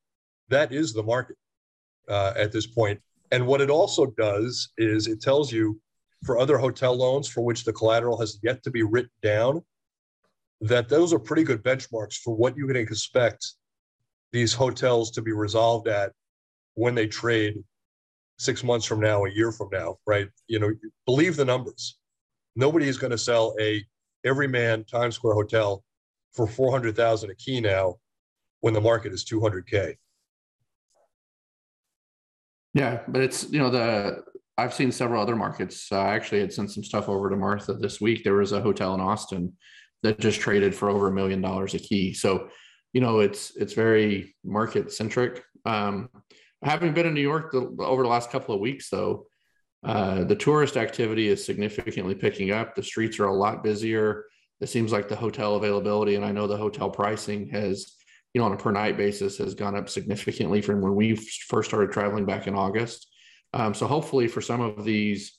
that 0.48 0.72
is 0.72 0.92
the 0.92 1.02
market 1.02 1.36
uh, 2.08 2.32
at 2.36 2.52
this 2.52 2.66
point. 2.66 3.00
And 3.32 3.46
what 3.46 3.60
it 3.60 3.70
also 3.70 4.06
does 4.06 4.70
is 4.78 5.06
it 5.06 5.20
tells 5.20 5.52
you 5.52 5.80
for 6.24 6.38
other 6.38 6.58
hotel 6.58 6.96
loans 6.96 7.28
for 7.28 7.42
which 7.42 7.64
the 7.64 7.72
collateral 7.72 8.18
has 8.18 8.38
yet 8.42 8.62
to 8.62 8.70
be 8.70 8.82
written 8.82 9.10
down, 9.22 9.62
that 10.60 10.88
those 10.88 11.12
are 11.12 11.18
pretty 11.18 11.42
good 11.42 11.62
benchmarks 11.62 12.16
for 12.16 12.34
what 12.34 12.56
you 12.56 12.66
can 12.66 12.76
expect 12.76 13.54
these 14.32 14.52
hotels 14.52 15.10
to 15.12 15.22
be 15.22 15.32
resolved 15.32 15.88
at 15.88 16.12
when 16.74 16.94
they 16.94 17.06
trade 17.06 17.62
six 18.38 18.62
months 18.62 18.86
from 18.86 19.00
now, 19.00 19.24
a 19.24 19.30
year 19.30 19.50
from 19.50 19.68
now, 19.72 19.96
right? 20.06 20.28
You 20.46 20.58
know, 20.58 20.72
believe 21.06 21.36
the 21.36 21.44
numbers. 21.44 21.98
Nobody 22.54 22.88
is 22.88 22.98
going 22.98 23.10
to 23.10 23.18
sell 23.18 23.54
a 23.60 23.84
everyman 24.24 24.84
Times 24.84 25.14
Square 25.14 25.34
hotel 25.34 25.84
for 26.32 26.46
400,000 26.46 27.30
a 27.30 27.34
key 27.34 27.60
now 27.60 27.96
when 28.60 28.74
the 28.74 28.80
market 28.80 29.12
is 29.12 29.24
200K. 29.24 29.96
Yeah, 32.76 33.00
but 33.08 33.22
it's, 33.22 33.50
you 33.50 33.58
know, 33.58 33.70
the 33.70 34.22
I've 34.58 34.74
seen 34.74 34.92
several 34.92 35.22
other 35.22 35.34
markets. 35.34 35.88
Uh, 35.90 35.98
I 35.98 36.14
actually 36.14 36.40
had 36.40 36.52
sent 36.52 36.70
some 36.70 36.84
stuff 36.84 37.08
over 37.08 37.30
to 37.30 37.36
Martha 37.36 37.72
this 37.72 38.02
week. 38.02 38.22
There 38.22 38.34
was 38.34 38.52
a 38.52 38.60
hotel 38.60 38.94
in 38.94 39.00
Austin 39.00 39.54
that 40.02 40.20
just 40.20 40.40
traded 40.40 40.74
for 40.74 40.90
over 40.90 41.08
a 41.08 41.12
million 41.12 41.40
dollars 41.40 41.72
a 41.72 41.78
key. 41.78 42.12
So, 42.12 42.48
you 42.92 43.00
know, 43.00 43.20
it's 43.20 43.56
it's 43.56 43.72
very 43.72 44.36
market 44.44 44.92
centric. 44.92 45.42
Um, 45.64 46.10
having 46.62 46.92
been 46.92 47.06
in 47.06 47.14
New 47.14 47.22
York 47.22 47.50
the, 47.52 47.74
over 47.80 48.02
the 48.02 48.10
last 48.10 48.30
couple 48.30 48.54
of 48.54 48.60
weeks, 48.60 48.90
though, 48.90 49.26
uh, 49.82 50.24
the 50.24 50.36
tourist 50.36 50.76
activity 50.76 51.28
is 51.28 51.42
significantly 51.42 52.14
picking 52.14 52.50
up. 52.50 52.74
The 52.74 52.82
streets 52.82 53.18
are 53.18 53.26
a 53.26 53.34
lot 53.34 53.64
busier. 53.64 54.26
It 54.60 54.68
seems 54.68 54.92
like 54.92 55.08
the 55.08 55.16
hotel 55.16 55.56
availability, 55.56 56.16
and 56.16 56.24
I 56.26 56.32
know 56.32 56.46
the 56.46 56.58
hotel 56.58 56.90
pricing 56.90 57.48
has, 57.48 57.95
you 58.36 58.40
know, 58.40 58.44
on 58.48 58.52
a 58.52 58.56
per 58.58 58.70
night 58.70 58.98
basis, 58.98 59.38
has 59.38 59.54
gone 59.54 59.74
up 59.74 59.88
significantly 59.88 60.60
from 60.60 60.82
when 60.82 60.94
we 60.94 61.16
first 61.16 61.70
started 61.70 61.90
traveling 61.90 62.26
back 62.26 62.46
in 62.46 62.54
August. 62.54 63.08
Um, 63.54 63.72
so 63.72 63.86
hopefully 63.86 64.28
for 64.28 64.42
some 64.42 64.60
of 64.60 64.84
these, 64.84 65.38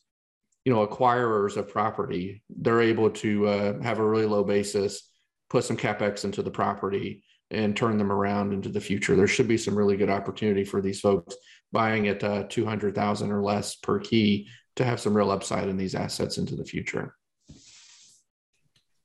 you 0.66 0.74
know, 0.74 0.84
acquirers 0.84 1.58
of 1.58 1.70
property, 1.70 2.41
they're 2.50 2.82
able 2.82 3.12
to 3.12 3.48
uh, 3.48 3.82
have 3.84 4.00
a 4.00 4.04
really 4.04 4.26
low 4.26 4.43
basis, 4.43 5.12
put 5.48 5.64
some 5.64 5.78
capex 5.78 6.26
into 6.26 6.41
the 6.41 6.50
property, 6.50 7.24
and 7.52 7.78
turn 7.78 8.00
them 8.00 8.12
around 8.12 8.52
into 8.52 8.70
the 8.70 8.82
future. 8.82 9.16
There 9.16 9.28
should 9.28 9.48
be 9.48 9.60
some 9.60 9.78
really 9.78 9.95
good 9.95 10.10
opportunity 10.10 10.64
for 10.64 10.82
these 10.82 11.00
folks 11.00 11.36
buying 11.72 12.08
at 12.08 12.24
uh, 12.24 12.45
200,000 12.50 13.32
or 13.32 13.43
less 13.43 13.76
per 13.76 14.00
key 14.00 14.48
to 14.76 14.84
have 14.84 15.00
some 15.00 15.16
real 15.16 15.30
upside 15.30 15.68
in 15.68 15.78
these 15.78 15.93
assets 15.93 16.39
into 16.39 16.56
the 16.56 16.66
future. 16.66 17.14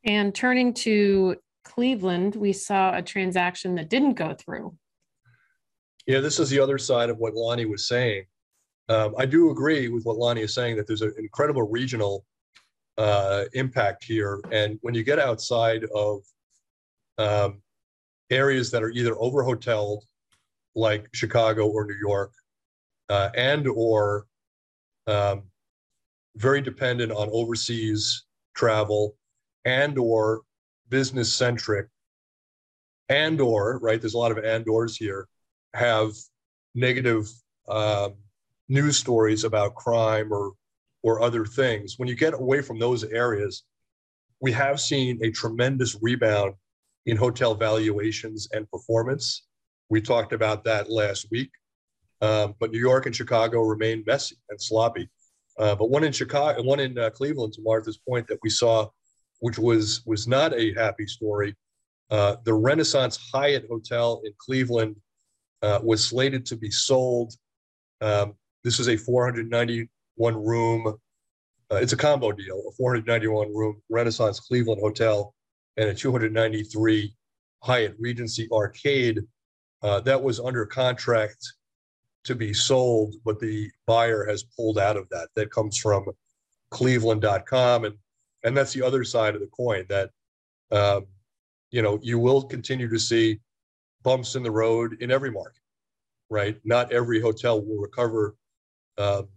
And 0.03 0.35
turning 0.35 0.73
to 0.73 1.37
Cleveland, 1.65 2.35
we 2.37 2.53
saw 2.53 2.97
a 2.97 3.03
transaction 3.03 3.75
that 3.77 3.89
didn't 3.89 4.15
go 4.15 4.35
through. 4.35 4.77
Yeah, 6.07 6.21
this 6.21 6.41
is 6.41 6.51
the 6.51 6.61
other 6.61 6.79
side 6.79 7.11
of 7.11 7.19
what 7.19 7.35
Lonnie 7.35 7.67
was 7.67 7.87
saying. 7.87 8.25
Um, 8.89 9.15
I 9.17 9.27
do 9.27 9.51
agree 9.51 9.89
with 9.89 10.05
what 10.05 10.17
Lonnie 10.17 10.43
is 10.43 10.55
saying 10.55 10.77
that 10.77 10.87
there's 10.87 11.03
an 11.03 11.15
incredible 11.17 11.63
regional 11.63 12.25
uh, 12.99 13.45
impact 13.55 14.05
here. 14.05 14.41
And 14.51 14.79
when 14.83 14.95
you 14.95 15.05
get 15.05 15.19
outside 15.19 15.85
of 15.95 16.23
um, 17.19 17.63
areas 18.31 18.71
that 18.71 18.83
are 18.83 18.91
either 18.91 19.17
over 19.19 19.43
hoteled, 19.45 20.05
like 20.75 21.09
Chicago 21.13 21.69
or 21.69 21.87
New 21.87 21.99
York, 22.01 22.33
uh, 23.09 23.31
and 23.37 23.69
or 23.69 24.27
um, 25.07 25.45
very 26.37 26.61
dependent 26.61 27.13
on 27.13 27.29
overseas 27.31 28.25
travel, 28.55 29.17
and 29.65 29.99
or 29.99 30.43
business 30.93 31.35
centric, 31.35 31.89
and 33.09 33.41
or 33.41 33.79
right, 33.79 34.01
there's 34.01 34.15
a 34.15 34.19
lot 34.19 34.31
of 34.31 34.39
and 34.39 34.69
ors 34.69 34.97
here, 34.97 35.27
have 35.75 36.11
negative 36.75 37.27
um, 37.69 38.15
news 38.69 38.97
stories 38.99 39.45
about 39.45 39.75
crime 39.75 40.33
or 40.33 40.53
or 41.03 41.21
other 41.21 41.45
things. 41.45 41.99
When 41.99 42.09
you 42.09 42.15
get 42.15 42.35
away 42.35 42.61
from 42.63 42.79
those 42.79 43.03
areas, 43.05 43.65
we 44.41 44.53
have 44.53 44.79
seen 44.81 45.19
a 45.25 45.31
tremendous 45.31 45.97
rebound 46.01 46.55
in 47.07 47.17
hotel 47.17 47.55
valuations 47.55 48.49
and 48.53 48.71
performance. 48.71 49.47
We 49.89 50.01
talked 50.01 50.33
about 50.33 50.63
that 50.65 50.91
last 50.91 51.27
week. 51.33 51.51
Um, 52.21 52.55
but 52.61 52.71
New 52.71 52.79
York 52.79 53.07
and 53.07 53.17
Chicago 53.17 53.63
remain 53.63 54.05
messy 54.07 54.37
and 54.51 54.61
sloppy. 54.61 55.09
Uh, 55.59 55.75
but 55.75 55.91
one 55.91 56.05
in 56.05 56.13
Chicago, 56.13 56.63
one 56.63 56.79
in 56.81 56.97
uh, 56.97 57.11
Cleveland, 57.11 57.53
to 57.55 57.63
Martha's 57.63 57.99
point, 58.09 58.29
that 58.29 58.39
we 58.45 58.51
saw, 58.51 58.89
which 59.43 59.59
was 59.59 60.03
was 60.07 60.29
not 60.29 60.55
a 60.55 60.73
happy 60.75 61.07
story. 61.07 61.53
Uh, 62.11 62.37
the 62.45 62.55
Renaissance 62.55 63.19
Hyatt 63.33 63.67
Hotel 63.69 64.23
in 64.25 64.33
Cleveland 64.39 64.95
uh, 65.63 65.81
was 65.83 66.05
slated 66.05 66.47
to 66.47 66.57
be 66.57 66.71
sold. 66.71 67.33
Um, 68.01 68.35
this 68.63 68.79
is 68.79 68.89
a 68.89 68.97
491 68.97 70.45
room. 70.45 70.87
Uh, 70.87 71.77
it's 71.77 71.93
a 71.93 71.97
combo 71.97 72.31
deal, 72.31 72.63
a 72.69 72.73
491 72.73 73.53
room 73.53 73.83
Renaissance 73.89 74.39
Cleveland 74.39 74.81
hotel 74.81 75.35
and 75.77 75.89
a 75.89 75.95
293 75.95 77.13
Hyatt 77.65 77.97
Regency 77.99 78.49
Arcade. 78.53 79.23
Uh, 79.83 79.99
that 80.01 80.23
was 80.23 80.39
under 80.39 80.65
contract 80.67 81.45
to 82.25 82.37
be 82.37 82.55
sold, 82.55 83.17
but 83.25 83.41
the 83.41 83.69
buyer 83.89 84.25
has 84.25 84.45
pulled 84.57 84.79
out 84.79 84.97
of 84.97 85.09
that. 85.11 85.31
That 85.35 85.51
comes 85.51 85.77
from 85.79 86.05
Cleveland.com, 86.71 87.87
and 87.87 87.97
and 88.45 88.57
that's 88.57 88.73
the 88.73 88.83
other 88.83 89.05
side 89.05 89.35
of 89.35 89.41
the 89.41 89.49
coin. 89.49 89.85
That 89.89 90.11
um, 90.71 91.07
you 91.71 91.83
know 91.83 91.99
you 92.03 92.19
will 92.19 92.43
continue 92.43 92.89
to 92.89 92.99
see 92.99 93.41
bumps 94.03 94.35
in 94.35 94.43
the 94.43 94.51
road 94.51 94.97
in 95.01 95.11
every 95.11 95.31
market, 95.31 95.63
right? 96.31 96.57
Not 96.65 96.93
every 96.93 97.21
hotel 97.21 97.61
will 97.61 97.81
recover 97.81 98.37
um, 98.99 99.29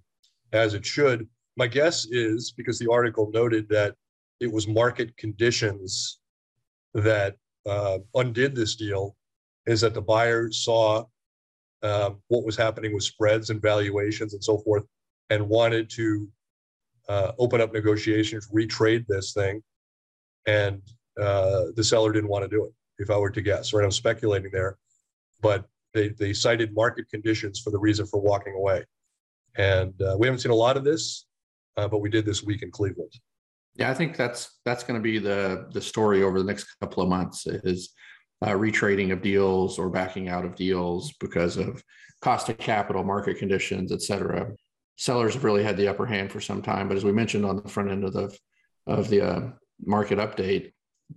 as 0.53 0.74
it 0.74 0.86
should. 0.86 1.28
My 1.58 1.68
guess 1.68 2.06
is 2.06 2.53
because 2.56 2.80
the 2.80 2.91
article 2.91 3.32
noted 3.34 3.70
that 3.70 3.95
it 4.39 4.51
was 4.51 4.68
market 4.68 5.16
conditions 5.18 6.20
that 6.93 7.38
uh, 7.66 7.99
undid 8.16 8.56
this 8.56 8.76
deal, 8.76 9.16
is 9.66 9.82
that 9.82 9.93
the 9.93 10.01
buyer 10.01 10.51
saw 10.51 11.03
um, 11.84 12.22
what 12.28 12.45
was 12.45 12.58
happening 12.58 12.93
with 12.93 13.03
spreads 13.03 13.49
and 13.49 13.62
valuations 13.62 14.34
and 14.34 14.43
so 14.43 14.58
forth, 14.60 14.84
and 15.30 15.47
wanted 15.47 15.89
to 15.91 16.28
uh, 17.10 17.32
open 17.39 17.62
up 17.62 17.74
negotiations, 17.74 18.49
retrade 18.53 19.06
this 19.08 19.34
thing, 19.34 19.62
and 20.47 20.82
uh, 21.20 21.66
the 21.76 21.84
seller 21.84 22.12
didn't 22.12 22.30
want 22.30 22.43
to 22.43 22.49
do 22.49 22.66
it. 22.66 22.72
If 22.97 23.10
I 23.10 23.18
were 23.18 23.30
to 23.30 23.41
guess, 23.41 23.74
right? 23.74 23.84
I'm 23.84 23.91
speculating 23.91 24.51
there, 24.51 24.78
but 25.41 25.66
they 25.93 26.10
they 26.10 26.34
cited 26.34 26.74
market 26.74 27.10
conditions 27.10 27.60
for 27.60 27.72
the 27.72 27.80
reason 27.80 28.06
for 28.06 28.20
walking 28.20 28.53
away, 28.53 28.86
and 29.58 29.93
uh, 30.01 30.16
we 30.18 30.28
haven't 30.28 30.39
seen 30.39 30.51
a 30.51 30.56
lot 30.56 30.78
of 30.78 30.84
this, 30.84 31.26
uh, 31.78 31.88
but 31.88 31.99
we 31.99 32.10
did 32.10 32.26
this 32.26 32.43
week 32.43 32.62
in 32.62 32.72
Cleveland. 32.72 33.12
Yeah, 33.76 33.91
I 33.91 33.93
think 33.93 34.16
that's 34.16 34.60
that's 34.64 34.84
going 34.84 34.97
to 34.99 35.03
be 35.03 35.20
the 35.20 35.68
the 35.74 35.82
story 35.82 36.24
over 36.24 36.39
the 36.39 36.45
next 36.45 36.66
couple 36.80 37.03
of 37.03 37.10
months 37.10 37.45
is 37.47 37.93
uh, 38.41 38.51
retrading 38.51 39.12
of 39.12 39.22
deals 39.22 39.78
or 39.78 39.89
backing 39.89 40.30
out 40.30 40.45
of 40.45 40.56
deals 40.56 41.14
because 41.20 41.58
of 41.58 41.84
cost 42.22 42.47
of 42.47 42.58
capital, 42.58 43.03
market 43.03 43.38
conditions, 43.38 43.91
et 43.91 44.01
cetera. 44.01 44.51
Sellers 44.97 45.33
have 45.33 45.43
really 45.43 45.63
had 45.63 45.77
the 45.77 45.87
upper 45.87 46.05
hand 46.05 46.31
for 46.31 46.39
some 46.39 46.61
time, 46.61 46.87
but 46.87 46.97
as 46.97 47.03
we 47.03 47.11
mentioned 47.11 47.45
on 47.45 47.61
the 47.61 47.69
front 47.69 47.91
end 47.91 48.03
of 48.03 48.13
the 48.13 48.35
of 48.87 49.09
the 49.09 49.21
uh, 49.21 49.49
market 49.83 50.19
update, 50.19 50.71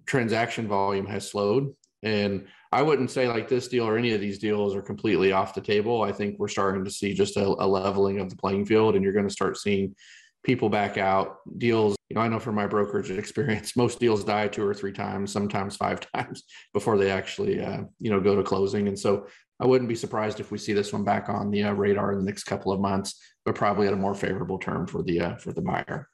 transaction 0.07 0.67
volume 0.67 1.07
has 1.07 1.31
slowed, 1.31 1.75
and 2.03 2.47
I 2.73 2.83
wouldn't 2.83 3.11
say 3.11 3.29
like 3.29 3.49
this 3.49 3.69
deal 3.69 3.87
or 3.87 3.97
any 3.97 4.13
of 4.13 4.21
these 4.21 4.39
deals 4.39 4.75
are 4.75 4.83
completely 4.83 5.33
off 5.33 5.55
the 5.55 5.61
table. 5.61 6.03
I 6.03 6.13
think 6.13 6.39
we're 6.39 6.49
starting 6.49 6.85
to 6.85 6.91
see 6.91 7.15
just 7.15 7.37
a, 7.37 7.45
a 7.45 7.67
leveling 7.67 8.19
of 8.21 8.31
the 8.31 8.37
playing 8.37 8.67
field, 8.67 8.95
and 8.95 9.05
you're 9.05 9.13
going 9.13 9.29
to 9.29 9.33
start 9.33 9.57
seeing 9.57 9.95
people 10.43 10.69
back 10.69 10.99
out. 10.99 11.37
Deals 11.59 11.99
you 12.09 12.15
know 12.15 12.23
i 12.23 12.29
know 12.29 12.39
from 12.39 12.55
my 12.55 12.67
brokerage 12.67 13.11
experience 13.19 13.77
most 13.77 14.01
deals 14.01 14.25
die 14.25 14.49
two 14.49 14.67
or 14.67 14.73
three 14.73 14.93
times 14.93 15.31
sometimes 15.31 15.77
five 15.77 16.01
times 16.15 16.45
before 16.73 16.97
they 16.97 17.11
actually 17.11 17.63
uh, 17.63 17.83
you 18.01 18.11
know 18.11 18.21
go 18.21 18.35
to 18.35 18.43
closing. 18.43 18.89
And 18.89 18.99
so 18.99 19.27
i 19.61 19.67
wouldn't 19.67 19.89
be 19.89 19.95
surprised 19.95 20.41
if 20.41 20.51
we 20.51 20.59
see 20.59 20.73
this 20.73 20.93
one 20.93 21.05
back 21.05 21.29
on 21.29 21.51
the 21.51 21.63
uh, 21.63 21.73
radar 21.73 22.13
in 22.13 22.19
the 22.19 22.25
next 22.25 22.45
couple 22.45 22.73
of 22.73 22.81
months 22.81 23.21
but 23.45 23.55
probably 23.55 23.87
at 23.87 23.93
a 23.93 23.97
more 23.97 24.15
favorable 24.15 24.59
term 24.59 24.87
for 24.87 25.03
the 25.03 25.21
uh, 25.21 25.37
for 25.37 25.53
the 25.53 25.63
buyer 25.63 26.09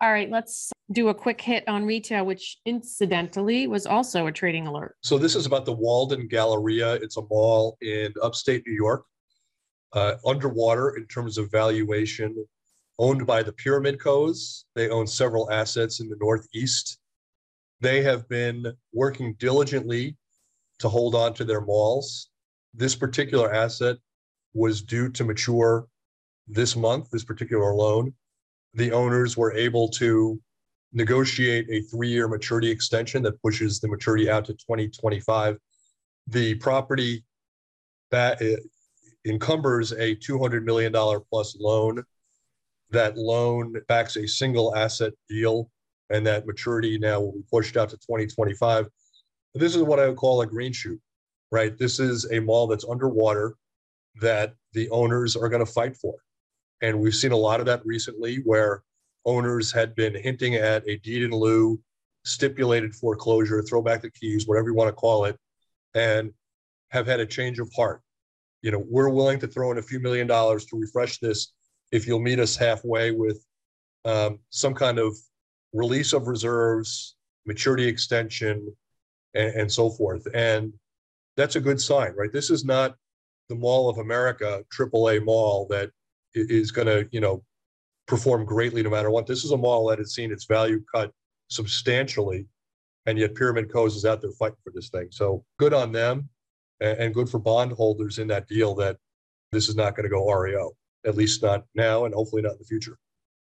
all 0.00 0.12
right 0.12 0.30
let's 0.30 0.70
do 0.92 1.08
a 1.08 1.14
quick 1.14 1.40
hit 1.40 1.64
on 1.68 1.84
retail 1.84 2.24
which 2.24 2.58
incidentally 2.64 3.66
was 3.66 3.86
also 3.86 4.26
a 4.26 4.32
trading 4.32 4.66
alert 4.66 4.96
so 5.02 5.18
this 5.18 5.34
is 5.34 5.46
about 5.46 5.64
the 5.64 5.72
walden 5.72 6.26
galleria 6.28 6.94
it's 6.94 7.16
a 7.16 7.22
mall 7.30 7.76
in 7.82 8.12
upstate 8.22 8.62
new 8.66 8.74
york 8.74 9.04
uh, 9.94 10.14
underwater 10.26 10.96
in 10.96 11.06
terms 11.06 11.38
of 11.38 11.50
valuation 11.50 12.34
owned 12.98 13.26
by 13.26 13.42
the 13.42 13.52
Pyramid 13.52 14.00
Co's. 14.00 14.64
They 14.74 14.88
own 14.88 15.06
several 15.06 15.50
assets 15.50 16.00
in 16.00 16.08
the 16.08 16.16
Northeast. 16.20 16.98
They 17.80 18.02
have 18.02 18.28
been 18.28 18.72
working 18.92 19.34
diligently 19.34 20.16
to 20.80 20.88
hold 20.88 21.14
on 21.14 21.34
to 21.34 21.44
their 21.44 21.60
malls. 21.60 22.30
This 22.74 22.94
particular 22.94 23.52
asset 23.52 23.96
was 24.54 24.82
due 24.82 25.10
to 25.10 25.24
mature 25.24 25.86
this 26.46 26.76
month, 26.76 27.10
this 27.10 27.24
particular 27.24 27.74
loan. 27.74 28.14
The 28.74 28.92
owners 28.92 29.36
were 29.36 29.52
able 29.52 29.88
to 29.90 30.40
negotiate 30.92 31.66
a 31.70 31.82
three 31.82 32.08
year 32.08 32.28
maturity 32.28 32.70
extension 32.70 33.22
that 33.22 33.40
pushes 33.42 33.80
the 33.80 33.88
maturity 33.88 34.30
out 34.30 34.44
to 34.46 34.52
2025. 34.54 35.58
The 36.28 36.54
property 36.56 37.24
that 38.10 38.40
encumbers 39.24 39.92
a 39.92 40.14
$200 40.16 40.64
million 40.64 40.92
plus 41.30 41.56
loan 41.58 42.04
that 42.90 43.16
loan 43.18 43.74
backs 43.86 44.16
a 44.16 44.26
single 44.26 44.74
asset 44.74 45.12
deal 45.28 45.70
and 46.10 46.26
that 46.26 46.46
maturity 46.46 46.98
now 46.98 47.20
will 47.20 47.32
be 47.32 47.44
pushed 47.50 47.76
out 47.76 47.90
to 47.90 47.96
2025. 47.96 48.86
This 49.54 49.76
is 49.76 49.82
what 49.82 49.98
I 49.98 50.08
would 50.08 50.16
call 50.16 50.40
a 50.40 50.46
green 50.46 50.72
shoot, 50.72 50.98
right? 51.50 51.76
This 51.78 51.98
is 51.98 52.30
a 52.30 52.40
mall 52.40 52.66
that's 52.66 52.84
underwater 52.88 53.56
that 54.20 54.54
the 54.72 54.88
owners 54.90 55.36
are 55.36 55.48
going 55.48 55.64
to 55.64 55.72
fight 55.72 55.96
for. 55.96 56.14
And 56.82 57.00
we've 57.00 57.14
seen 57.14 57.32
a 57.32 57.36
lot 57.36 57.60
of 57.60 57.66
that 57.66 57.84
recently 57.84 58.36
where 58.44 58.82
owners 59.24 59.72
had 59.72 59.94
been 59.94 60.14
hinting 60.14 60.54
at 60.54 60.88
a 60.88 60.96
deed 60.98 61.22
in 61.22 61.30
lieu, 61.30 61.80
stipulated 62.24 62.94
foreclosure, 62.94 63.62
throw 63.62 63.82
back 63.82 64.02
the 64.02 64.10
keys, 64.10 64.46
whatever 64.46 64.68
you 64.68 64.74
want 64.74 64.88
to 64.88 64.92
call 64.92 65.24
it, 65.24 65.38
and 65.94 66.32
have 66.90 67.06
had 67.06 67.20
a 67.20 67.26
change 67.26 67.58
of 67.58 67.70
heart. 67.74 68.00
You 68.62 68.70
know, 68.70 68.84
we're 68.88 69.08
willing 69.08 69.38
to 69.40 69.46
throw 69.46 69.70
in 69.70 69.78
a 69.78 69.82
few 69.82 70.00
million 70.00 70.26
dollars 70.26 70.64
to 70.66 70.78
refresh 70.78 71.18
this 71.18 71.52
if 71.92 72.06
you'll 72.06 72.20
meet 72.20 72.38
us 72.38 72.56
halfway 72.56 73.10
with 73.10 73.44
um, 74.04 74.38
some 74.50 74.74
kind 74.74 74.98
of 74.98 75.16
release 75.72 76.12
of 76.12 76.26
reserves, 76.26 77.16
maturity 77.46 77.86
extension, 77.86 78.74
and, 79.34 79.54
and, 79.54 79.72
so 79.72 79.90
forth. 79.90 80.26
And 80.34 80.72
that's 81.38 81.56
a 81.56 81.60
good 81.60 81.80
sign, 81.80 82.12
right? 82.16 82.32
This 82.32 82.50
is 82.50 82.64
not 82.64 82.96
the 83.48 83.54
Mall 83.54 83.88
of 83.88 83.98
America, 83.98 84.62
AAA 84.76 85.24
mall 85.24 85.66
that 85.70 85.90
is 86.34 86.72
going 86.72 86.88
to, 86.88 87.08
you 87.12 87.20
know, 87.20 87.42
perform 88.08 88.44
greatly 88.44 88.82
no 88.82 88.90
matter 88.90 89.10
what. 89.10 89.26
This 89.26 89.44
is 89.44 89.52
a 89.52 89.56
mall 89.56 89.86
that 89.86 89.98
has 89.98 90.14
seen 90.14 90.32
its 90.32 90.44
value 90.44 90.82
cut 90.92 91.12
substantially, 91.48 92.46
and 93.06 93.16
yet 93.16 93.36
Pyramid 93.36 93.72
Co's 93.72 93.94
is 93.94 94.04
out 94.04 94.20
there 94.20 94.32
fighting 94.32 94.58
for 94.64 94.72
this 94.74 94.90
thing. 94.90 95.08
So 95.10 95.44
good 95.58 95.72
on 95.72 95.92
them, 95.92 96.28
and, 96.80 97.14
good 97.14 97.30
for 97.30 97.38
bondholders 97.38 98.18
in 98.18 98.26
that 98.28 98.48
deal 98.48 98.74
that 98.74 98.96
this 99.52 99.68
is 99.68 99.76
not 99.76 99.94
going 99.94 100.04
to 100.04 100.10
go 100.10 100.30
REO 100.30 100.72
at 101.06 101.14
least 101.16 101.42
not 101.42 101.64
now 101.74 102.04
and 102.04 102.14
hopefully 102.14 102.42
not 102.42 102.52
in 102.52 102.58
the 102.58 102.64
future. 102.64 102.98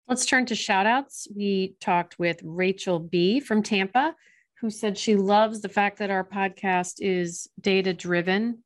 Let's 0.07 0.25
turn 0.25 0.45
to 0.47 0.55
shout 0.55 0.85
outs. 0.85 1.27
We 1.35 1.75
talked 1.79 2.17
with 2.17 2.39
Rachel 2.43 2.99
B 2.99 3.39
from 3.39 3.61
Tampa, 3.61 4.15
who 4.61 4.69
said 4.69 4.97
she 4.97 5.15
loves 5.15 5.61
the 5.61 5.69
fact 5.69 5.99
that 5.99 6.11
our 6.11 6.23
podcast 6.23 6.95
is 6.99 7.47
data 7.59 7.93
driven 7.93 8.63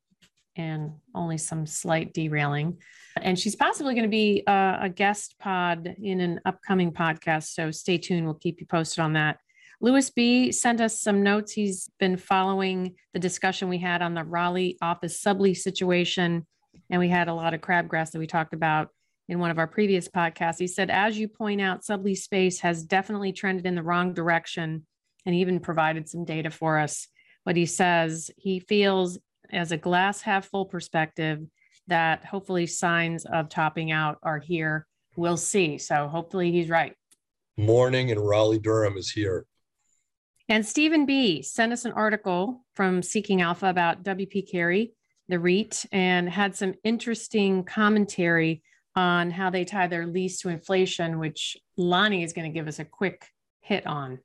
and 0.57 0.91
only 1.13 1.37
some 1.37 1.65
slight 1.65 2.13
derailing. 2.13 2.77
And 3.21 3.39
she's 3.39 3.55
possibly 3.55 3.93
going 3.93 4.03
to 4.03 4.09
be 4.09 4.43
a, 4.45 4.77
a, 4.83 4.89
guest 4.89 5.35
pod 5.39 5.95
in 6.01 6.19
an 6.19 6.41
upcoming 6.45 6.91
podcast. 6.91 7.53
So 7.53 7.71
stay 7.71 7.97
tuned. 7.97 8.25
We'll 8.25 8.35
keep 8.35 8.59
you 8.59 8.67
posted 8.67 8.99
on 8.99 9.13
that. 9.13 9.37
Lewis 9.81 10.09
B 10.09 10.51
sent 10.51 10.81
us 10.81 11.01
some 11.01 11.23
notes. 11.23 11.53
He's 11.53 11.89
been 11.99 12.17
following 12.17 12.95
the 13.13 13.19
discussion 13.19 13.69
we 13.69 13.79
had 13.79 14.01
on 14.01 14.13
the 14.13 14.23
Raleigh 14.23 14.77
office 14.81 15.21
sublease 15.21 15.57
situation 15.57 16.45
and 16.89 16.99
we 16.99 17.09
had 17.09 17.27
a 17.27 17.33
lot 17.33 17.53
of 17.53 17.61
crabgrass 17.61 18.11
that 18.11 18.19
we 18.19 18.27
talked 18.27 18.53
about 18.53 18.89
in 19.27 19.39
one 19.39 19.51
of 19.51 19.57
our 19.57 19.67
previous 19.67 20.07
podcasts. 20.07 20.59
He 20.59 20.67
said, 20.67 20.89
as 20.89 21.17
you 21.17 21.27
point 21.27 21.61
out, 21.61 21.83
sublease 21.83 22.19
space 22.19 22.59
has 22.59 22.83
definitely 22.83 23.31
trended 23.31 23.65
in 23.65 23.75
the 23.75 23.83
wrong 23.83 24.13
direction 24.13 24.85
and 25.25 25.35
even 25.35 25.59
provided 25.59 26.07
some 26.07 26.25
data 26.25 26.49
for 26.49 26.77
us. 26.77 27.07
What 27.43 27.55
he 27.55 27.65
says, 27.65 28.31
he 28.37 28.59
feels 28.59 29.19
as 29.51 29.71
a 29.71 29.77
glass 29.77 30.21
half 30.21 30.47
full 30.47 30.65
perspective 30.65 31.39
that 31.87 32.25
hopefully 32.25 32.65
signs 32.65 33.25
of 33.25 33.49
topping 33.49 33.91
out 33.91 34.17
are 34.23 34.39
here. 34.39 34.87
We'll 35.15 35.37
see. 35.37 35.77
So 35.77 36.07
hopefully 36.07 36.51
he's 36.51 36.69
right. 36.69 36.93
Morning 37.57 38.09
in 38.09 38.19
Raleigh 38.19 38.59
Durham 38.59 38.97
is 38.97 39.11
here. 39.11 39.45
And 40.49 40.65
Stephen 40.65 41.05
B 41.05 41.41
sent 41.41 41.73
us 41.73 41.85
an 41.85 41.91
article 41.93 42.65
from 42.75 43.01
Seeking 43.01 43.41
Alpha 43.41 43.67
about 43.67 44.03
WP 44.03 44.49
Carey 44.51 44.93
the 45.27 45.39
REIT, 45.39 45.85
and 45.91 46.29
had 46.29 46.55
some 46.55 46.75
interesting 46.83 47.63
commentary 47.63 48.61
on 48.95 49.31
how 49.31 49.49
they 49.49 49.65
tie 49.65 49.87
their 49.87 50.05
lease 50.05 50.39
to 50.39 50.49
inflation, 50.49 51.19
which 51.19 51.57
Lonnie 51.77 52.23
is 52.23 52.33
going 52.33 52.51
to 52.51 52.53
give 52.53 52.67
us 52.67 52.79
a 52.79 52.85
quick 52.85 53.25
hit 53.61 53.85
on. 53.87 54.19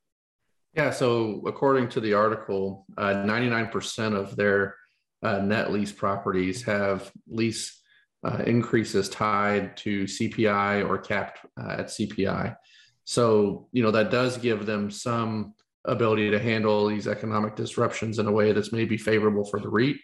Yeah, 0.73 0.91
so 0.91 1.41
according 1.45 1.89
to 1.89 1.99
the 1.99 2.13
article, 2.13 2.85
uh, 2.97 3.13
99% 3.25 4.15
of 4.15 4.35
their 4.35 4.75
uh, 5.21 5.39
net 5.39 5.71
lease 5.71 5.91
properties 5.91 6.63
have 6.63 7.11
lease 7.27 7.81
uh, 8.23 8.43
increases 8.45 9.09
tied 9.09 9.75
to 9.77 10.05
CPI 10.05 10.87
or 10.87 10.97
capped 10.97 11.39
uh, 11.59 11.75
at 11.79 11.87
CPI. 11.87 12.55
So, 13.03 13.67
you 13.71 13.83
know, 13.83 13.91
that 13.91 14.11
does 14.11 14.37
give 14.37 14.65
them 14.65 14.89
some 14.89 15.53
ability 15.85 16.29
to 16.31 16.39
handle 16.39 16.87
these 16.87 17.07
economic 17.07 17.55
disruptions 17.55 18.19
in 18.19 18.27
a 18.27 18.31
way 18.31 18.51
that's 18.51 18.71
maybe 18.71 18.97
favorable 18.97 19.43
for 19.43 19.59
the 19.59 19.69
REIT 19.69 19.97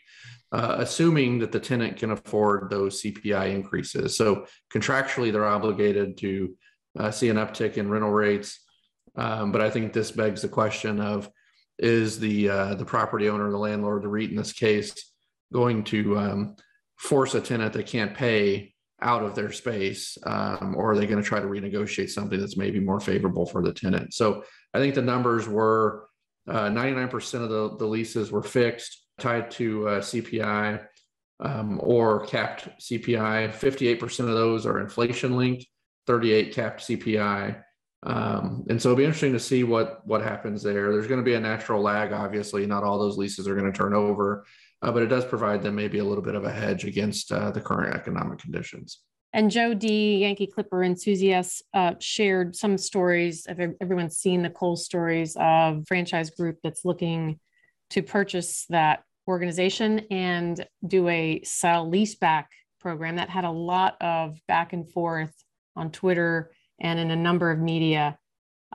uh, 0.52 0.78
assuming 0.80 1.40
that 1.40 1.52
the 1.52 1.60
tenant 1.60 1.98
can 1.98 2.12
afford 2.12 2.70
those 2.70 3.02
CPI 3.02 3.54
increases. 3.54 4.16
So 4.16 4.46
contractually, 4.72 5.32
they're 5.32 5.46
obligated 5.46 6.18
to 6.18 6.56
uh, 6.98 7.12
see 7.12 7.30
an 7.30 7.38
uptick 7.38 7.78
in 7.78 7.90
rental 7.90 8.12
rates. 8.12 8.64
Um, 9.18 9.52
but 9.52 9.62
I 9.62 9.70
think 9.70 9.94
this 9.94 10.12
begs 10.12 10.42
the 10.42 10.48
question 10.48 11.02
of 11.02 11.30
is 11.80 12.20
the 12.20 12.50
uh, 12.50 12.76
the 12.76 12.86
property 12.86 13.30
owner, 13.30 13.50
the 13.50 13.58
landlord, 13.58 14.04
the 14.04 14.08
REIT 14.08 14.30
in 14.30 14.36
this 14.36 14.54
case, 14.54 15.12
going 15.52 15.84
to 15.86 16.18
um, 16.18 16.56
force 16.98 17.36
a 17.36 17.42
tenant 17.42 17.74
that 17.74 17.88
can't 17.88 18.16
pay 18.16 18.74
out 19.02 19.24
of 19.24 19.36
their 19.36 19.52
space, 19.52 20.18
um, 20.26 20.76
or 20.76 20.92
are 20.92 20.98
they 20.98 21.06
going 21.06 21.22
to 21.22 21.28
try 21.28 21.40
to 21.40 21.48
renegotiate 21.48 22.10
something 22.10 22.40
that's 22.40 22.58
maybe 22.58 22.80
more 22.80 23.00
favorable 23.00 23.46
for 23.46 23.62
the 23.62 23.74
tenant? 23.74 24.14
So 24.14 24.44
I 24.74 24.80
think 24.80 24.96
the 24.96 25.04
numbers 25.04 25.48
were 25.48 26.08
99% 26.48 27.14
uh, 27.14 27.44
of 27.44 27.50
the, 27.50 27.78
the 27.78 27.86
leases 27.86 28.32
were 28.32 28.44
fixed 28.44 29.04
tied 29.20 29.52
to 29.52 29.88
uh, 29.88 30.02
CPI 30.02 30.86
um, 31.40 31.80
or 31.84 32.26
capped 32.26 32.70
CPI. 32.80 33.52
58% 33.52 34.20
of 34.20 34.28
those 34.28 34.66
are 34.66 34.80
inflation 34.80 35.36
linked, 35.36 35.66
38 36.08 36.54
capped 36.54 36.82
CPI. 36.82 37.62
Um, 38.04 38.66
and 38.70 38.82
so 38.82 38.90
it'll 38.90 38.98
be 38.98 39.06
interesting 39.06 39.34
to 39.34 39.40
see 39.40 39.64
what 39.64 40.06
what 40.06 40.22
happens 40.22 40.62
there. 40.62 40.92
There's 40.92 41.08
going 41.08 41.20
to 41.20 41.26
be 41.26 41.34
a 41.34 41.40
natural 41.40 41.82
lag, 41.82 42.14
obviously. 42.14 42.66
Not 42.66 42.84
all 42.84 43.00
those 43.00 43.18
leases 43.18 43.48
are 43.48 43.56
going 43.56 43.72
to 43.72 43.78
turn 43.78 43.94
over, 43.94 44.46
uh, 44.82 44.92
but 44.92 45.04
it 45.04 45.08
does 45.08 45.26
provide 45.26 45.64
them 45.64 45.76
maybe 45.76 45.98
a 46.00 46.04
little 46.04 46.24
bit 46.24 46.36
of 46.36 46.44
a 46.44 46.52
hedge 46.52 46.86
against 46.86 47.32
uh, 47.32 47.52
the 47.52 47.62
current 47.62 47.96
economic 47.96 48.40
conditions. 48.40 49.00
And 49.34 49.52
Joe 49.52 49.74
D, 49.74 50.18
Yankee 50.20 50.48
Clipper 50.48 50.84
and 50.84 50.96
enthusiast, 50.96 51.64
uh, 51.74 51.96
shared 52.00 52.56
some 52.56 52.78
stories. 52.78 53.46
Of 53.48 53.60
everyone's 53.82 54.18
seen 54.18 54.42
the 54.42 54.50
Kohl's 54.50 54.86
stories 54.86 55.36
of 55.40 55.84
franchise 55.88 56.30
group 56.30 56.60
that's 56.64 56.86
looking 56.86 57.40
to 57.90 58.02
purchase 58.02 58.66
that 58.70 59.04
organization 59.28 60.00
and 60.12 60.66
do 60.86 61.08
a 61.10 61.42
sell 61.44 61.90
leaseback 61.90 62.46
program 62.80 63.18
that 63.18 63.30
had 63.30 63.44
a 63.44 63.52
lot 63.52 63.98
of 64.02 64.40
back 64.48 64.74
and 64.74 64.90
forth 64.92 65.34
on 65.76 65.92
Twitter 65.92 66.52
and 66.80 67.00
in 67.00 67.12
a 67.12 67.16
number 67.16 67.52
of 67.52 67.60
media, 67.60 68.18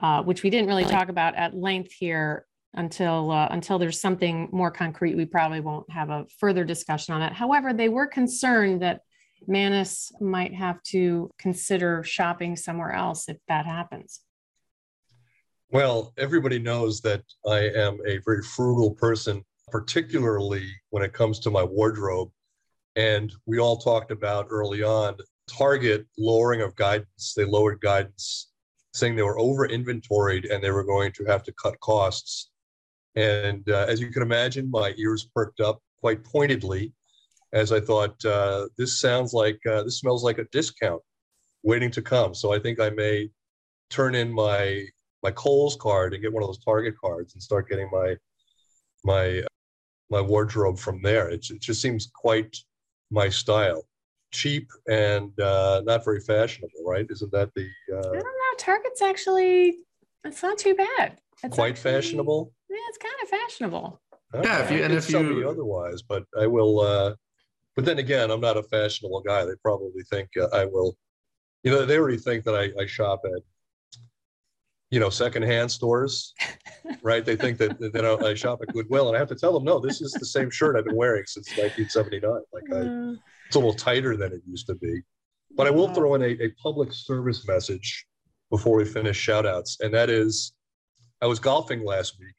uh, 0.01 0.23
which 0.23 0.43
we 0.43 0.49
didn't 0.49 0.67
really 0.67 0.85
talk 0.85 1.09
about 1.09 1.35
at 1.35 1.55
length 1.55 1.91
here 1.91 2.45
until 2.73 3.31
uh, 3.31 3.47
until 3.51 3.77
there's 3.77 4.01
something 4.01 4.49
more 4.51 4.71
concrete. 4.71 5.15
We 5.15 5.25
probably 5.25 5.59
won't 5.59 5.89
have 5.91 6.09
a 6.09 6.25
further 6.39 6.63
discussion 6.63 7.13
on 7.13 7.21
it. 7.21 7.33
However, 7.33 7.73
they 7.73 7.89
were 7.89 8.07
concerned 8.07 8.81
that 8.81 9.01
Manus 9.47 10.11
might 10.19 10.53
have 10.53 10.81
to 10.83 11.29
consider 11.37 12.03
shopping 12.03 12.55
somewhere 12.55 12.93
else 12.93 13.29
if 13.29 13.37
that 13.47 13.65
happens. 13.65 14.21
Well, 15.69 16.13
everybody 16.17 16.59
knows 16.59 17.01
that 17.01 17.23
I 17.47 17.69
am 17.69 17.97
a 18.05 18.19
very 18.25 18.43
frugal 18.43 18.91
person, 18.91 19.43
particularly 19.67 20.67
when 20.91 21.03
it 21.03 21.13
comes 21.13 21.39
to 21.39 21.51
my 21.51 21.63
wardrobe. 21.63 22.29
And 22.95 23.33
we 23.47 23.59
all 23.59 23.77
talked 23.77 24.11
about 24.11 24.47
early 24.51 24.83
on 24.83 25.15
Target 25.49 26.05
lowering 26.17 26.61
of 26.61 26.75
guidance. 26.75 27.33
They 27.35 27.45
lowered 27.45 27.81
guidance, 27.81 28.51
saying 28.93 29.15
they 29.15 29.21
were 29.23 29.39
over 29.39 29.65
inventoried 29.65 30.45
and 30.45 30.63
they 30.63 30.71
were 30.71 30.83
going 30.83 31.11
to 31.13 31.25
have 31.25 31.43
to 31.43 31.53
cut 31.53 31.79
costs. 31.79 32.49
And 33.15 33.67
uh, 33.69 33.85
as 33.87 34.01
you 34.01 34.11
can 34.11 34.21
imagine, 34.21 34.69
my 34.71 34.93
ears 34.97 35.27
perked 35.35 35.59
up 35.59 35.81
quite 35.99 36.23
pointedly 36.23 36.93
as 37.53 37.71
I 37.71 37.79
thought, 37.79 38.23
uh, 38.25 38.67
this 38.77 38.99
sounds 38.99 39.31
like, 39.31 39.59
uh, 39.69 39.83
this 39.83 39.99
smells 39.99 40.23
like 40.23 40.39
a 40.39 40.45
discount 40.45 41.01
waiting 41.61 41.91
to 41.91 42.01
come. 42.01 42.33
So 42.33 42.51
I 42.51 42.59
think 42.59 42.79
I 42.79 42.89
may 42.89 43.29
turn 43.89 44.15
in 44.15 44.31
my 44.31 44.85
my 45.21 45.31
Kohl's 45.31 45.77
card 45.77 46.13
and 46.13 46.21
get 46.21 46.33
one 46.33 46.43
of 46.43 46.49
those 46.49 46.63
Target 46.63 46.95
cards 46.99 47.33
and 47.33 47.41
start 47.41 47.69
getting 47.69 47.89
my 47.91 48.15
my 49.03 49.43
my 50.09 50.19
wardrobe 50.19 50.77
from 50.77 51.01
there. 51.01 51.29
It, 51.29 51.45
it 51.49 51.61
just 51.61 51.81
seems 51.81 52.11
quite 52.13 52.57
my 53.09 53.29
style. 53.29 53.87
Cheap 54.33 54.67
and 54.89 55.39
uh, 55.39 55.81
not 55.85 56.03
very 56.03 56.19
fashionable, 56.19 56.83
right? 56.85 57.05
Isn't 57.09 57.31
that 57.31 57.53
the? 57.55 57.69
Uh, 57.91 57.99
I 57.99 58.01
don't 58.01 58.15
know. 58.15 58.55
Target's 58.57 59.01
actually 59.01 59.77
it's 60.25 60.41
not 60.41 60.57
too 60.57 60.75
bad. 60.75 61.19
It's 61.43 61.55
quite 61.55 61.71
actually, 61.71 61.91
fashionable. 61.91 62.53
Yeah, 62.69 62.77
it's 62.89 62.97
kind 62.97 63.15
of 63.21 63.29
fashionable. 63.29 64.01
Okay. 64.33 64.47
Yeah, 64.47 64.63
if 64.63 64.71
you 64.71 64.83
and 64.83 64.93
if 64.93 65.09
you 65.09 65.49
otherwise, 65.49 66.01
but 66.01 66.23
I 66.39 66.47
will. 66.47 66.79
uh 66.79 67.15
But 67.75 67.85
then 67.85 67.99
again, 67.99 68.31
I'm 68.31 68.41
not 68.41 68.57
a 68.57 68.63
fashionable 68.63 69.21
guy. 69.21 69.45
They 69.45 69.55
probably 69.61 70.03
think 70.09 70.29
uh, 70.39 70.47
I 70.53 70.65
will. 70.65 70.95
You 71.63 71.71
know, 71.71 71.85
they 71.85 71.97
already 71.97 72.17
think 72.17 72.43
that 72.45 72.55
I, 72.55 72.81
I 72.81 72.85
shop 72.85 73.21
at 73.25 73.41
you 74.93 74.99
know, 74.99 75.09
secondhand 75.09 75.71
stores, 75.71 76.35
right? 77.01 77.25
They 77.25 77.35
think 77.35 77.57
that, 77.57 77.79
that 77.79 78.05
I 78.05 78.35
shop 78.35 78.59
at 78.61 78.71
Goodwill, 78.75 79.07
and 79.07 79.15
I 79.15 79.19
have 79.19 79.29
to 79.29 79.35
tell 79.35 79.51
them, 79.51 79.63
no, 79.63 79.79
this 79.79 80.01
is 80.01 80.11
the 80.11 80.25
same 80.25 80.51
shirt 80.51 80.75
I've 80.77 80.85
been 80.85 80.95
wearing 80.95 81.23
since 81.25 81.47
1979. 81.57 82.31
Like, 82.53 82.63
I, 82.69 82.85
mm. 82.85 83.19
It's 83.47 83.55
a 83.55 83.59
little 83.59 83.73
tighter 83.73 84.15
than 84.17 84.33
it 84.33 84.41
used 84.47 84.67
to 84.67 84.75
be. 84.75 85.01
But 85.55 85.67
I 85.67 85.69
will 85.69 85.93
throw 85.93 86.15
in 86.15 86.21
a, 86.23 86.43
a 86.43 86.49
public 86.61 86.91
service 86.91 87.47
message 87.47 88.05
before 88.49 88.77
we 88.77 88.85
finish 88.85 89.17
shout 89.17 89.45
outs, 89.45 89.77
and 89.81 89.93
that 89.93 90.09
is, 90.09 90.53
I 91.21 91.27
was 91.27 91.39
golfing 91.39 91.85
last 91.85 92.19
week, 92.19 92.35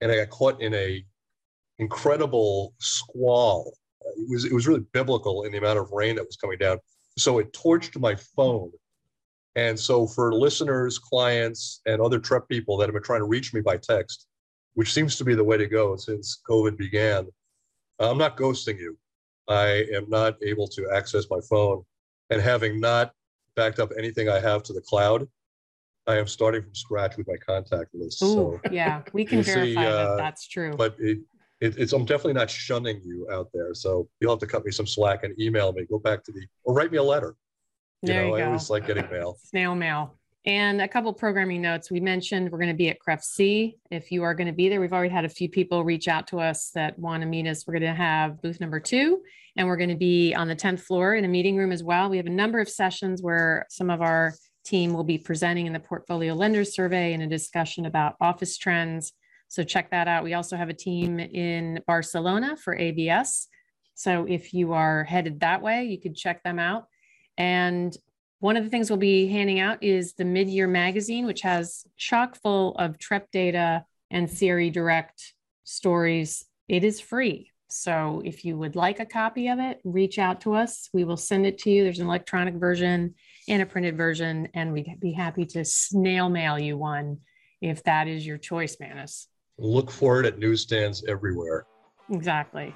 and 0.00 0.10
I 0.10 0.16
got 0.16 0.30
caught 0.30 0.62
in 0.62 0.74
a 0.74 1.04
incredible 1.78 2.74
squall. 2.78 3.74
It 4.16 4.28
was 4.28 4.44
it 4.44 4.52
was 4.52 4.66
really 4.66 4.84
biblical 4.92 5.44
in 5.44 5.52
the 5.52 5.58
amount 5.58 5.78
of 5.78 5.90
rain 5.92 6.16
that 6.16 6.26
was 6.26 6.36
coming 6.36 6.58
down. 6.58 6.78
So 7.18 7.38
it 7.38 7.52
torched 7.52 7.98
my 8.00 8.14
phone 8.14 8.70
and 9.56 9.78
so 9.78 10.06
for 10.06 10.32
listeners, 10.32 10.98
clients, 10.98 11.80
and 11.86 12.00
other 12.00 12.20
Trepp 12.20 12.48
people 12.48 12.76
that 12.76 12.86
have 12.86 12.94
been 12.94 13.02
trying 13.02 13.20
to 13.20 13.26
reach 13.26 13.52
me 13.52 13.60
by 13.60 13.76
text, 13.76 14.26
which 14.74 14.92
seems 14.92 15.16
to 15.16 15.24
be 15.24 15.34
the 15.34 15.44
way 15.44 15.56
to 15.56 15.66
go 15.66 15.96
since 15.96 16.40
COVID 16.48 16.76
began, 16.76 17.26
I'm 17.98 18.18
not 18.18 18.36
ghosting 18.36 18.78
you. 18.78 18.96
I 19.50 19.84
am 19.92 20.08
not 20.08 20.36
able 20.42 20.68
to 20.68 20.88
access 20.94 21.26
my 21.28 21.40
phone. 21.48 21.82
And 22.30 22.40
having 22.40 22.78
not 22.78 23.12
backed 23.56 23.80
up 23.80 23.90
anything 23.98 24.28
I 24.28 24.38
have 24.38 24.62
to 24.64 24.72
the 24.72 24.80
cloud, 24.80 25.26
I 26.06 26.16
am 26.16 26.28
starting 26.28 26.62
from 26.62 26.74
scratch 26.74 27.16
with 27.16 27.26
my 27.26 27.36
contact 27.36 27.92
list. 27.92 28.22
Ooh, 28.22 28.60
so 28.60 28.60
yeah, 28.70 29.02
we 29.12 29.24
can 29.24 29.42
verify 29.42 29.64
see, 29.64 29.76
uh, 29.86 29.90
that 29.90 30.16
that's 30.16 30.46
true. 30.46 30.72
But 30.76 30.94
it, 31.00 31.18
it, 31.60 31.76
it's 31.76 31.92
I'm 31.92 32.04
definitely 32.04 32.34
not 32.34 32.48
shunning 32.48 33.02
you 33.04 33.28
out 33.30 33.48
there. 33.52 33.74
So 33.74 34.08
you'll 34.20 34.32
have 34.32 34.38
to 34.40 34.46
cut 34.46 34.64
me 34.64 34.70
some 34.70 34.86
slack 34.86 35.24
and 35.24 35.38
email 35.40 35.72
me. 35.72 35.84
Go 35.90 35.98
back 35.98 36.22
to 36.24 36.32
the 36.32 36.46
or 36.64 36.72
write 36.72 36.92
me 36.92 36.98
a 36.98 37.02
letter. 37.02 37.34
You 38.02 38.14
there 38.14 38.22
know, 38.22 38.36
you 38.36 38.44
I 38.44 38.46
always 38.46 38.70
like 38.70 38.86
getting 38.86 39.10
mail. 39.10 39.38
Snail 39.42 39.74
mail. 39.74 40.19
And 40.46 40.80
a 40.80 40.88
couple 40.88 41.12
programming 41.12 41.60
notes. 41.60 41.90
We 41.90 42.00
mentioned 42.00 42.50
we're 42.50 42.58
going 42.58 42.70
to 42.70 42.76
be 42.76 42.88
at 42.88 42.98
CREFC. 42.98 43.74
If 43.90 44.10
you 44.10 44.22
are 44.22 44.34
going 44.34 44.46
to 44.46 44.54
be 44.54 44.70
there, 44.70 44.80
we've 44.80 44.92
already 44.92 45.12
had 45.12 45.26
a 45.26 45.28
few 45.28 45.50
people 45.50 45.84
reach 45.84 46.08
out 46.08 46.26
to 46.28 46.40
us 46.40 46.70
that 46.74 46.98
want 46.98 47.22
to 47.22 47.26
meet 47.26 47.46
us. 47.46 47.66
We're 47.66 47.78
going 47.78 47.92
to 47.92 47.94
have 47.94 48.40
booth 48.40 48.58
number 48.58 48.80
two, 48.80 49.20
and 49.56 49.68
we're 49.68 49.76
going 49.76 49.90
to 49.90 49.96
be 49.96 50.32
on 50.32 50.48
the 50.48 50.56
10th 50.56 50.80
floor 50.80 51.14
in 51.14 51.26
a 51.26 51.28
meeting 51.28 51.58
room 51.58 51.72
as 51.72 51.84
well. 51.84 52.08
We 52.08 52.16
have 52.16 52.24
a 52.24 52.30
number 52.30 52.58
of 52.58 52.70
sessions 52.70 53.20
where 53.20 53.66
some 53.68 53.90
of 53.90 54.00
our 54.00 54.32
team 54.64 54.94
will 54.94 55.04
be 55.04 55.18
presenting 55.18 55.66
in 55.66 55.74
the 55.74 55.80
portfolio 55.80 56.32
lenders 56.32 56.74
survey 56.74 57.12
and 57.12 57.22
a 57.22 57.26
discussion 57.26 57.84
about 57.84 58.16
office 58.18 58.56
trends. 58.56 59.12
So 59.48 59.62
check 59.62 59.90
that 59.90 60.08
out. 60.08 60.24
We 60.24 60.32
also 60.32 60.56
have 60.56 60.70
a 60.70 60.74
team 60.74 61.20
in 61.20 61.82
Barcelona 61.86 62.56
for 62.56 62.74
ABS. 62.74 63.46
So 63.94 64.24
if 64.26 64.54
you 64.54 64.72
are 64.72 65.04
headed 65.04 65.40
that 65.40 65.60
way, 65.60 65.84
you 65.84 66.00
could 66.00 66.16
check 66.16 66.42
them 66.44 66.58
out. 66.58 66.86
And 67.36 67.94
one 68.40 68.56
of 68.56 68.64
the 68.64 68.70
things 68.70 68.90
we'll 68.90 68.98
be 68.98 69.28
handing 69.28 69.60
out 69.60 69.82
is 69.82 70.14
the 70.14 70.24
mid-year 70.24 70.66
magazine, 70.66 71.26
which 71.26 71.42
has 71.42 71.84
chock 71.96 72.36
full 72.36 72.74
of 72.76 72.98
Trepp 72.98 73.30
data 73.30 73.84
and 74.10 74.28
CRE 74.28 74.70
Direct 74.70 75.34
stories. 75.64 76.46
It 76.66 76.82
is 76.82 77.00
free. 77.00 77.52
So 77.68 78.22
if 78.24 78.44
you 78.44 78.56
would 78.56 78.74
like 78.74 78.98
a 78.98 79.06
copy 79.06 79.48
of 79.48 79.60
it, 79.60 79.80
reach 79.84 80.18
out 80.18 80.40
to 80.40 80.54
us. 80.54 80.88
We 80.92 81.04
will 81.04 81.18
send 81.18 81.46
it 81.46 81.58
to 81.58 81.70
you. 81.70 81.84
There's 81.84 82.00
an 82.00 82.06
electronic 82.06 82.54
version 82.54 83.14
and 83.46 83.62
a 83.62 83.66
printed 83.66 83.96
version, 83.96 84.48
and 84.54 84.72
we'd 84.72 84.98
be 84.98 85.12
happy 85.12 85.44
to 85.46 85.64
snail 85.64 86.28
mail 86.28 86.58
you 86.58 86.76
one 86.76 87.18
if 87.60 87.82
that 87.84 88.08
is 88.08 88.26
your 88.26 88.38
choice, 88.38 88.78
Manus. 88.80 89.28
Look 89.58 89.90
for 89.90 90.18
it 90.18 90.26
at 90.26 90.38
newsstands 90.38 91.04
everywhere. 91.06 91.66
Exactly. 92.10 92.74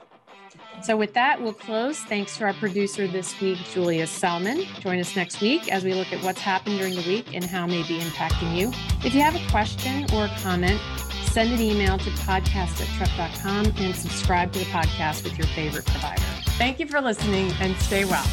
So, 0.82 0.96
with 0.96 1.14
that, 1.14 1.40
we'll 1.40 1.54
close. 1.54 1.98
Thanks 2.00 2.36
to 2.38 2.44
our 2.44 2.52
producer 2.54 3.06
this 3.06 3.40
week, 3.40 3.58
Julia 3.72 4.06
Salmon. 4.06 4.64
Join 4.80 4.98
us 4.98 5.16
next 5.16 5.40
week 5.40 5.72
as 5.72 5.84
we 5.84 5.94
look 5.94 6.12
at 6.12 6.22
what's 6.22 6.40
happened 6.40 6.78
during 6.78 6.94
the 6.94 7.02
week 7.02 7.34
and 7.34 7.44
how 7.44 7.66
may 7.66 7.82
be 7.88 7.98
impacting 7.98 8.56
you. 8.56 8.70
If 9.04 9.14
you 9.14 9.20
have 9.22 9.34
a 9.34 9.50
question 9.50 10.04
or 10.12 10.26
a 10.26 10.34
comment, 10.40 10.80
send 11.24 11.52
an 11.52 11.60
email 11.60 11.98
to 11.98 12.10
podcast 12.10 12.80
at 12.80 12.88
trepp.com 13.08 13.72
and 13.78 13.94
subscribe 13.94 14.52
to 14.52 14.58
the 14.58 14.64
podcast 14.66 15.24
with 15.24 15.38
your 15.38 15.46
favorite 15.48 15.86
provider. 15.86 16.22
Thank 16.58 16.78
you 16.78 16.86
for 16.86 17.00
listening 17.00 17.50
and 17.60 17.76
stay 17.76 18.04
well. 18.04 18.24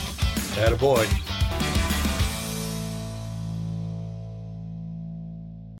Attaboy. 0.53 1.40